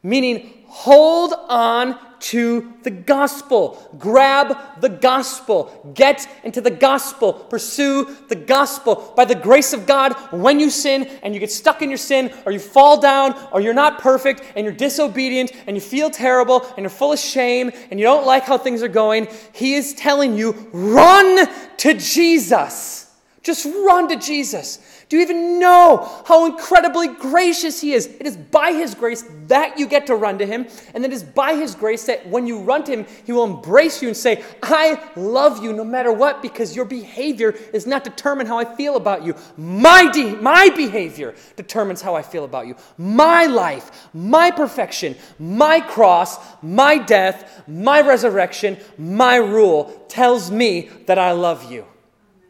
Meaning, 0.02 0.64
hold 0.66 1.32
on 1.48 1.96
to 2.22 2.72
the 2.82 2.90
gospel. 2.90 3.90
Grab 3.98 4.56
the 4.80 4.88
gospel. 4.88 5.92
Get 5.94 6.28
into 6.44 6.60
the 6.60 6.70
gospel. 6.70 7.32
Pursue 7.32 8.16
the 8.28 8.36
gospel. 8.36 9.12
By 9.16 9.24
the 9.24 9.34
grace 9.34 9.72
of 9.72 9.86
God, 9.86 10.12
when 10.32 10.60
you 10.60 10.70
sin 10.70 11.04
and 11.22 11.34
you 11.34 11.40
get 11.40 11.50
stuck 11.50 11.82
in 11.82 11.90
your 11.90 11.98
sin, 11.98 12.32
or 12.46 12.52
you 12.52 12.60
fall 12.60 13.00
down, 13.00 13.34
or 13.52 13.60
you're 13.60 13.74
not 13.74 13.98
perfect, 13.98 14.42
and 14.54 14.64
you're 14.64 14.74
disobedient, 14.74 15.52
and 15.66 15.76
you 15.76 15.80
feel 15.80 16.10
terrible, 16.10 16.64
and 16.76 16.78
you're 16.78 16.90
full 16.90 17.12
of 17.12 17.18
shame, 17.18 17.72
and 17.90 17.98
you 17.98 18.06
don't 18.06 18.26
like 18.26 18.44
how 18.44 18.56
things 18.56 18.82
are 18.82 18.88
going, 18.88 19.28
He 19.52 19.74
is 19.74 19.92
telling 19.94 20.36
you 20.36 20.52
run 20.72 21.48
to 21.78 21.94
Jesus. 21.94 23.10
Just 23.42 23.64
run 23.64 24.08
to 24.08 24.16
Jesus. 24.16 24.78
Do 25.12 25.18
you 25.18 25.24
even 25.24 25.58
know 25.58 26.08
how 26.24 26.46
incredibly 26.46 27.08
gracious 27.08 27.82
He 27.82 27.92
is? 27.92 28.06
It 28.06 28.26
is 28.26 28.34
by 28.34 28.72
His 28.72 28.94
grace 28.94 29.22
that 29.48 29.78
you 29.78 29.86
get 29.86 30.06
to 30.06 30.14
run 30.14 30.38
to 30.38 30.46
Him, 30.46 30.66
and 30.94 31.04
it 31.04 31.12
is 31.12 31.22
by 31.22 31.54
His 31.54 31.74
grace 31.74 32.06
that 32.06 32.26
when 32.26 32.46
you 32.46 32.60
run 32.60 32.82
to 32.84 32.92
Him, 32.92 33.06
He 33.26 33.32
will 33.32 33.44
embrace 33.44 34.00
you 34.00 34.08
and 34.08 34.16
say, 34.16 34.42
I 34.62 34.98
love 35.14 35.62
you 35.62 35.74
no 35.74 35.84
matter 35.84 36.10
what, 36.10 36.40
because 36.40 36.74
your 36.74 36.86
behavior 36.86 37.54
is 37.74 37.86
not 37.86 38.04
determined 38.04 38.48
how 38.48 38.56
I 38.56 38.64
feel 38.64 38.96
about 38.96 39.22
you. 39.22 39.34
My, 39.58 40.10
de- 40.10 40.34
my 40.36 40.70
behavior 40.70 41.34
determines 41.56 42.00
how 42.00 42.14
I 42.14 42.22
feel 42.22 42.44
about 42.44 42.66
you. 42.66 42.76
My 42.96 43.44
life, 43.44 44.08
my 44.14 44.50
perfection, 44.50 45.14
my 45.38 45.80
cross, 45.80 46.38
my 46.62 46.96
death, 46.96 47.68
my 47.68 48.00
resurrection, 48.00 48.78
my 48.96 49.36
rule 49.36 50.06
tells 50.08 50.50
me 50.50 50.88
that 51.04 51.18
I 51.18 51.32
love 51.32 51.70
you, 51.70 51.84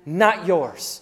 not 0.07 0.47
yours. 0.47 1.02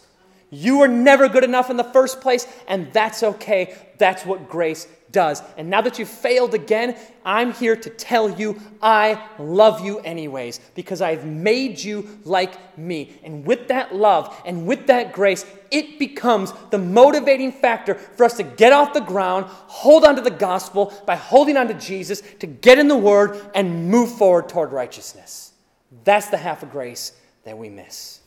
You 0.50 0.78
were 0.78 0.88
never 0.88 1.28
good 1.28 1.44
enough 1.44 1.70
in 1.70 1.76
the 1.76 1.84
first 1.84 2.20
place, 2.20 2.46
and 2.66 2.92
that's 2.92 3.22
okay. 3.22 3.76
That's 3.98 4.26
what 4.26 4.48
grace 4.48 4.88
does. 5.12 5.42
And 5.56 5.70
now 5.70 5.80
that 5.80 5.98
you've 5.98 6.08
failed 6.08 6.54
again, 6.54 6.96
I'm 7.24 7.52
here 7.52 7.76
to 7.76 7.90
tell 7.90 8.30
you 8.30 8.60
I 8.82 9.24
love 9.38 9.84
you 9.84 9.98
anyways 10.00 10.60
because 10.74 11.00
I've 11.00 11.24
made 11.24 11.82
you 11.82 12.18
like 12.24 12.78
me. 12.78 13.18
And 13.22 13.44
with 13.44 13.68
that 13.68 13.94
love 13.94 14.40
and 14.44 14.66
with 14.66 14.86
that 14.86 15.12
grace, 15.12 15.44
it 15.70 15.98
becomes 15.98 16.52
the 16.70 16.78
motivating 16.78 17.52
factor 17.52 17.94
for 17.94 18.24
us 18.24 18.36
to 18.38 18.42
get 18.42 18.72
off 18.72 18.92
the 18.92 19.00
ground, 19.00 19.46
hold 19.46 20.04
on 20.04 20.16
to 20.16 20.22
the 20.22 20.30
gospel 20.30 20.92
by 21.06 21.16
holding 21.16 21.56
on 21.56 21.68
to 21.68 21.74
Jesus, 21.74 22.22
to 22.40 22.46
get 22.46 22.78
in 22.78 22.88
the 22.88 22.96
Word 22.96 23.40
and 23.54 23.88
move 23.88 24.16
forward 24.16 24.48
toward 24.48 24.72
righteousness. 24.72 25.52
That's 26.04 26.28
the 26.28 26.36
half 26.36 26.62
of 26.62 26.70
grace 26.70 27.12
that 27.44 27.56
we 27.56 27.68
miss. 27.68 28.19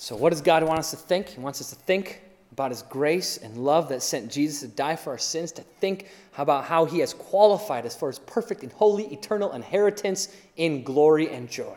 So, 0.00 0.14
what 0.14 0.30
does 0.30 0.40
God 0.40 0.62
want 0.62 0.78
us 0.78 0.92
to 0.92 0.96
think? 0.96 1.28
He 1.30 1.40
wants 1.40 1.60
us 1.60 1.70
to 1.70 1.76
think 1.76 2.22
about 2.52 2.70
His 2.70 2.82
grace 2.82 3.36
and 3.36 3.56
love 3.56 3.88
that 3.88 4.00
sent 4.00 4.30
Jesus 4.30 4.60
to 4.60 4.68
die 4.68 4.94
for 4.94 5.10
our 5.10 5.18
sins, 5.18 5.50
to 5.52 5.62
think 5.62 6.06
about 6.38 6.64
how 6.64 6.84
He 6.84 7.00
has 7.00 7.12
qualified 7.12 7.84
us 7.84 7.96
for 7.96 8.06
His 8.06 8.20
perfect 8.20 8.62
and 8.62 8.70
holy 8.70 9.12
eternal 9.12 9.52
inheritance 9.52 10.28
in 10.56 10.84
glory 10.84 11.28
and 11.30 11.50
joy. 11.50 11.76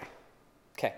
Okay, 0.78 0.94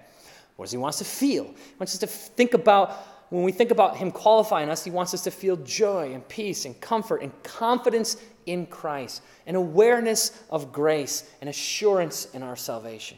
what 0.57 0.65
does 0.65 0.73
He 0.73 0.77
want 0.77 0.95
us 0.95 0.99
to 0.99 1.05
feel? 1.05 1.45
He 1.45 1.75
wants 1.79 1.93
us 1.93 1.99
to 2.01 2.07
think 2.07 2.53
about, 2.55 2.91
when 3.29 3.43
we 3.43 3.53
think 3.53 3.71
about 3.71 3.95
Him 3.95 4.11
qualifying 4.11 4.69
us, 4.69 4.83
He 4.83 4.91
wants 4.91 5.13
us 5.13 5.23
to 5.23 5.31
feel 5.31 5.55
joy 5.55 6.13
and 6.13 6.27
peace 6.27 6.65
and 6.65 6.79
comfort 6.81 7.21
and 7.21 7.31
confidence 7.43 8.17
in 8.47 8.65
Christ, 8.65 9.21
an 9.47 9.55
awareness 9.55 10.43
of 10.49 10.73
grace 10.73 11.31
and 11.39 11.49
assurance 11.49 12.25
in 12.33 12.43
our 12.43 12.57
salvation. 12.57 13.17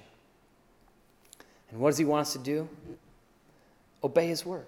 And 1.72 1.80
what 1.80 1.90
does 1.90 1.98
He 1.98 2.06
want 2.06 2.22
us 2.22 2.34
to 2.34 2.40
do? 2.40 2.70
Obey 4.06 4.28
His 4.28 4.46
word. 4.46 4.68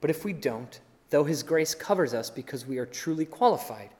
But 0.00 0.10
if 0.10 0.24
we 0.24 0.32
don't, 0.32 0.80
though 1.10 1.24
His 1.24 1.42
grace 1.42 1.74
covers 1.74 2.14
us 2.14 2.30
because 2.30 2.66
we 2.66 2.78
are 2.78 2.86
truly 2.86 3.24
qualified, 3.24 3.90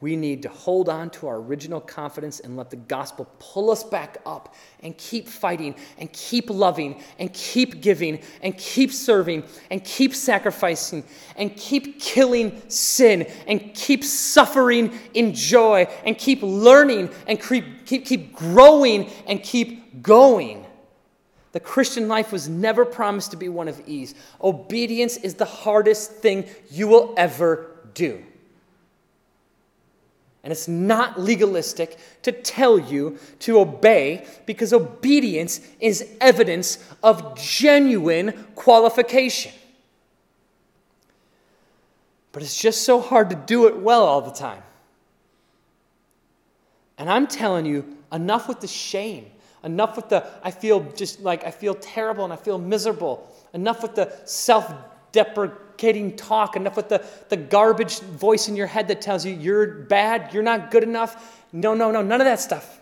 we 0.00 0.16
need 0.16 0.42
to 0.42 0.50
hold 0.50 0.90
on 0.90 1.08
to 1.08 1.28
our 1.28 1.36
original 1.36 1.80
confidence 1.80 2.40
and 2.40 2.58
let 2.58 2.68
the 2.68 2.76
gospel 2.76 3.26
pull 3.38 3.70
us 3.70 3.82
back 3.82 4.18
up 4.26 4.54
and 4.80 4.94
keep 4.98 5.28
fighting 5.28 5.74
and 5.96 6.12
keep 6.12 6.50
loving 6.50 7.02
and 7.18 7.32
keep 7.32 7.80
giving 7.80 8.20
and 8.42 8.58
keep 8.58 8.92
serving 8.92 9.44
and 9.70 9.82
keep 9.82 10.14
sacrificing 10.14 11.04
and 11.36 11.56
keep 11.56 12.00
killing 12.00 12.60
sin 12.68 13.26
and 13.46 13.72
keep 13.72 14.04
suffering 14.04 14.92
in 15.14 15.32
joy 15.32 15.86
and 16.04 16.18
keep 16.18 16.42
learning 16.42 17.08
and 17.26 17.40
keep, 17.40 17.86
keep, 17.86 18.04
keep 18.04 18.34
growing 18.34 19.08
and 19.26 19.42
keep 19.42 20.02
going. 20.02 20.63
The 21.54 21.60
Christian 21.60 22.08
life 22.08 22.32
was 22.32 22.48
never 22.48 22.84
promised 22.84 23.30
to 23.30 23.36
be 23.36 23.48
one 23.48 23.68
of 23.68 23.80
ease. 23.86 24.16
Obedience 24.42 25.16
is 25.16 25.34
the 25.34 25.44
hardest 25.44 26.14
thing 26.14 26.46
you 26.68 26.88
will 26.88 27.14
ever 27.16 27.70
do. 27.94 28.24
And 30.42 30.50
it's 30.50 30.66
not 30.66 31.20
legalistic 31.20 31.96
to 32.22 32.32
tell 32.32 32.76
you 32.76 33.20
to 33.38 33.60
obey 33.60 34.26
because 34.46 34.72
obedience 34.72 35.60
is 35.78 36.16
evidence 36.20 36.84
of 37.04 37.38
genuine 37.38 38.32
qualification. 38.56 39.52
But 42.32 42.42
it's 42.42 42.60
just 42.60 42.82
so 42.82 43.00
hard 43.00 43.30
to 43.30 43.36
do 43.36 43.68
it 43.68 43.76
well 43.76 44.02
all 44.02 44.22
the 44.22 44.32
time. 44.32 44.64
And 46.98 47.08
I'm 47.08 47.28
telling 47.28 47.64
you, 47.64 47.96
enough 48.12 48.48
with 48.48 48.58
the 48.58 48.66
shame. 48.66 49.26
Enough 49.64 49.96
with 49.96 50.08
the, 50.10 50.26
I 50.42 50.50
feel 50.50 50.80
just 50.92 51.20
like 51.20 51.44
I 51.44 51.50
feel 51.50 51.74
terrible 51.74 52.24
and 52.24 52.32
I 52.32 52.36
feel 52.36 52.58
miserable. 52.58 53.28
Enough 53.54 53.82
with 53.82 53.94
the 53.94 54.14
self 54.24 54.72
deprecating 55.10 56.16
talk. 56.16 56.54
Enough 56.54 56.76
with 56.76 56.88
the, 56.90 57.04
the 57.30 57.36
garbage 57.36 58.00
voice 58.00 58.48
in 58.48 58.56
your 58.56 58.66
head 58.66 58.88
that 58.88 59.00
tells 59.00 59.24
you 59.24 59.34
you're 59.34 59.66
bad, 59.66 60.34
you're 60.34 60.42
not 60.42 60.70
good 60.70 60.82
enough. 60.82 61.42
No, 61.52 61.72
no, 61.72 61.90
no, 61.90 62.02
none 62.02 62.20
of 62.20 62.26
that 62.26 62.40
stuff. 62.40 62.80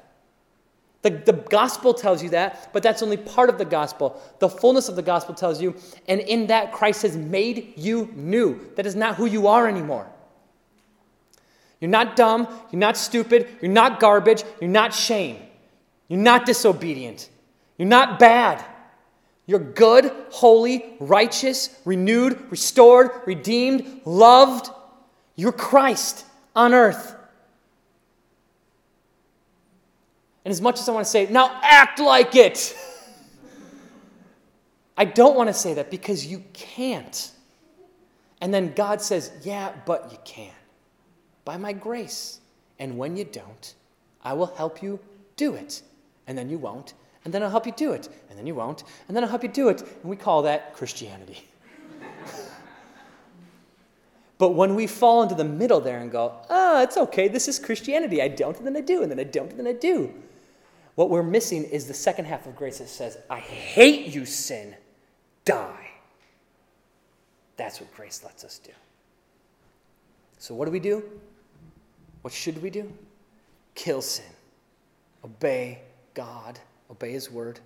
The, 1.02 1.10
the 1.10 1.32
gospel 1.32 1.94
tells 1.94 2.22
you 2.22 2.30
that, 2.30 2.70
but 2.72 2.82
that's 2.82 3.02
only 3.02 3.16
part 3.16 3.48
of 3.48 3.58
the 3.58 3.64
gospel. 3.64 4.20
The 4.38 4.48
fullness 4.48 4.88
of 4.88 4.96
the 4.96 5.02
gospel 5.02 5.34
tells 5.34 5.60
you, 5.60 5.74
and 6.08 6.20
in 6.20 6.46
that 6.46 6.72
Christ 6.72 7.02
has 7.02 7.16
made 7.16 7.74
you 7.76 8.08
new. 8.14 8.70
That 8.76 8.86
is 8.86 8.94
not 8.94 9.16
who 9.16 9.26
you 9.26 9.48
are 9.48 9.68
anymore. 9.68 10.08
You're 11.80 11.90
not 11.90 12.14
dumb, 12.14 12.46
you're 12.70 12.78
not 12.78 12.96
stupid, 12.96 13.48
you're 13.60 13.70
not 13.70 13.98
garbage, 13.98 14.44
you're 14.60 14.70
not 14.70 14.94
shame. 14.94 15.38
You're 16.12 16.20
not 16.20 16.44
disobedient. 16.44 17.30
You're 17.78 17.88
not 17.88 18.18
bad. 18.18 18.62
You're 19.46 19.58
good, 19.58 20.12
holy, 20.28 20.84
righteous, 21.00 21.74
renewed, 21.86 22.38
restored, 22.50 23.12
redeemed, 23.24 24.02
loved. 24.04 24.68
You're 25.36 25.52
Christ 25.52 26.26
on 26.54 26.74
earth. 26.74 27.16
And 30.44 30.52
as 30.52 30.60
much 30.60 30.80
as 30.80 30.86
I 30.86 30.92
want 30.92 31.06
to 31.06 31.10
say, 31.10 31.28
now 31.30 31.58
act 31.62 31.98
like 31.98 32.36
it, 32.36 32.76
I 34.98 35.06
don't 35.06 35.34
want 35.34 35.48
to 35.48 35.54
say 35.54 35.72
that 35.72 35.90
because 35.90 36.26
you 36.26 36.44
can't. 36.52 37.30
And 38.42 38.52
then 38.52 38.74
God 38.74 39.00
says, 39.00 39.32
yeah, 39.42 39.72
but 39.86 40.12
you 40.12 40.18
can. 40.26 40.52
By 41.46 41.56
my 41.56 41.72
grace. 41.72 42.40
And 42.78 42.98
when 42.98 43.16
you 43.16 43.24
don't, 43.24 43.74
I 44.22 44.34
will 44.34 44.54
help 44.54 44.82
you 44.82 45.00
do 45.36 45.54
it 45.54 45.80
and 46.26 46.36
then 46.36 46.48
you 46.48 46.58
won't, 46.58 46.94
and 47.24 47.32
then 47.32 47.42
I'll 47.42 47.50
help 47.50 47.66
you 47.66 47.72
do 47.72 47.92
it, 47.92 48.08
and 48.28 48.38
then 48.38 48.46
you 48.46 48.54
won't, 48.54 48.84
and 49.06 49.16
then 49.16 49.22
I'll 49.22 49.30
help 49.30 49.42
you 49.42 49.48
do 49.48 49.68
it. 49.68 49.82
And 49.82 50.04
we 50.04 50.16
call 50.16 50.42
that 50.42 50.74
Christianity. 50.74 51.48
but 54.38 54.50
when 54.50 54.74
we 54.74 54.86
fall 54.86 55.22
into 55.22 55.34
the 55.34 55.44
middle 55.44 55.80
there 55.80 56.00
and 56.00 56.10
go, 56.10 56.34
ah, 56.50 56.78
oh, 56.78 56.82
it's 56.82 56.96
okay, 56.96 57.28
this 57.28 57.48
is 57.48 57.58
Christianity. 57.58 58.20
I 58.20 58.28
don't, 58.28 58.56
and 58.56 58.66
then 58.66 58.76
I 58.76 58.80
do, 58.80 59.02
and 59.02 59.10
then 59.10 59.20
I 59.20 59.24
don't, 59.24 59.50
and 59.50 59.58
then 59.58 59.66
I 59.66 59.72
do. 59.72 60.12
What 60.94 61.10
we're 61.10 61.22
missing 61.22 61.64
is 61.64 61.86
the 61.86 61.94
second 61.94 62.26
half 62.26 62.46
of 62.46 62.56
grace 62.56 62.78
that 62.78 62.88
says, 62.88 63.16
I 63.30 63.38
hate 63.38 64.12
you, 64.12 64.26
sin, 64.26 64.74
die. 65.44 65.90
That's 67.56 67.80
what 67.80 67.94
grace 67.94 68.22
lets 68.24 68.44
us 68.44 68.58
do. 68.58 68.72
So, 70.38 70.54
what 70.54 70.64
do 70.64 70.72
we 70.72 70.80
do? 70.80 71.04
What 72.22 72.34
should 72.34 72.60
we 72.60 72.68
do? 72.68 72.92
Kill 73.74 74.02
sin, 74.02 74.26
obey 75.24 75.80
God, 76.14 76.58
obey 76.90 77.12
His 77.12 77.30
word, 77.30 77.60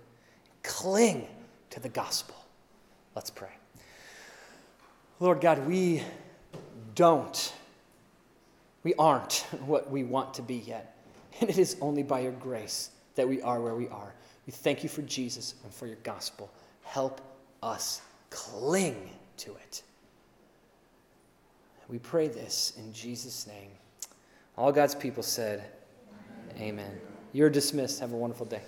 cling 0.63 1.27
to 1.69 1.79
the 1.79 1.89
gospel. 1.89 2.35
Let's 3.15 3.29
pray. 3.29 3.49
Lord 5.19 5.41
God, 5.41 5.67
we 5.67 6.03
don't, 6.95 7.53
we 8.83 8.93
aren't 8.95 9.33
what 9.65 9.89
we 9.89 10.03
want 10.03 10.33
to 10.35 10.41
be 10.41 10.55
yet. 10.55 10.95
And 11.39 11.49
it 11.49 11.57
is 11.57 11.77
only 11.81 12.03
by 12.03 12.21
your 12.21 12.31
grace 12.33 12.89
that 13.15 13.27
we 13.27 13.41
are 13.41 13.61
where 13.61 13.75
we 13.75 13.87
are. 13.89 14.13
We 14.45 14.51
thank 14.51 14.81
you 14.83 14.89
for 14.89 15.01
Jesus 15.03 15.55
and 15.63 15.73
for 15.73 15.87
your 15.87 15.97
gospel. 16.03 16.51
Help 16.83 17.21
us 17.61 18.01
cling 18.29 19.09
to 19.37 19.51
it. 19.51 19.83
We 21.87 21.99
pray 21.99 22.27
this 22.27 22.73
in 22.77 22.91
Jesus' 22.91 23.47
name. 23.47 23.69
All 24.57 24.71
God's 24.71 24.95
people 24.95 25.23
said, 25.23 25.63
Amen. 26.55 26.61
Amen. 26.61 27.01
You're 27.37 27.51
dismissed. 27.51 27.99
Have 27.99 28.13
a 28.13 28.17
wonderful 28.17 28.47
day. 28.47 28.61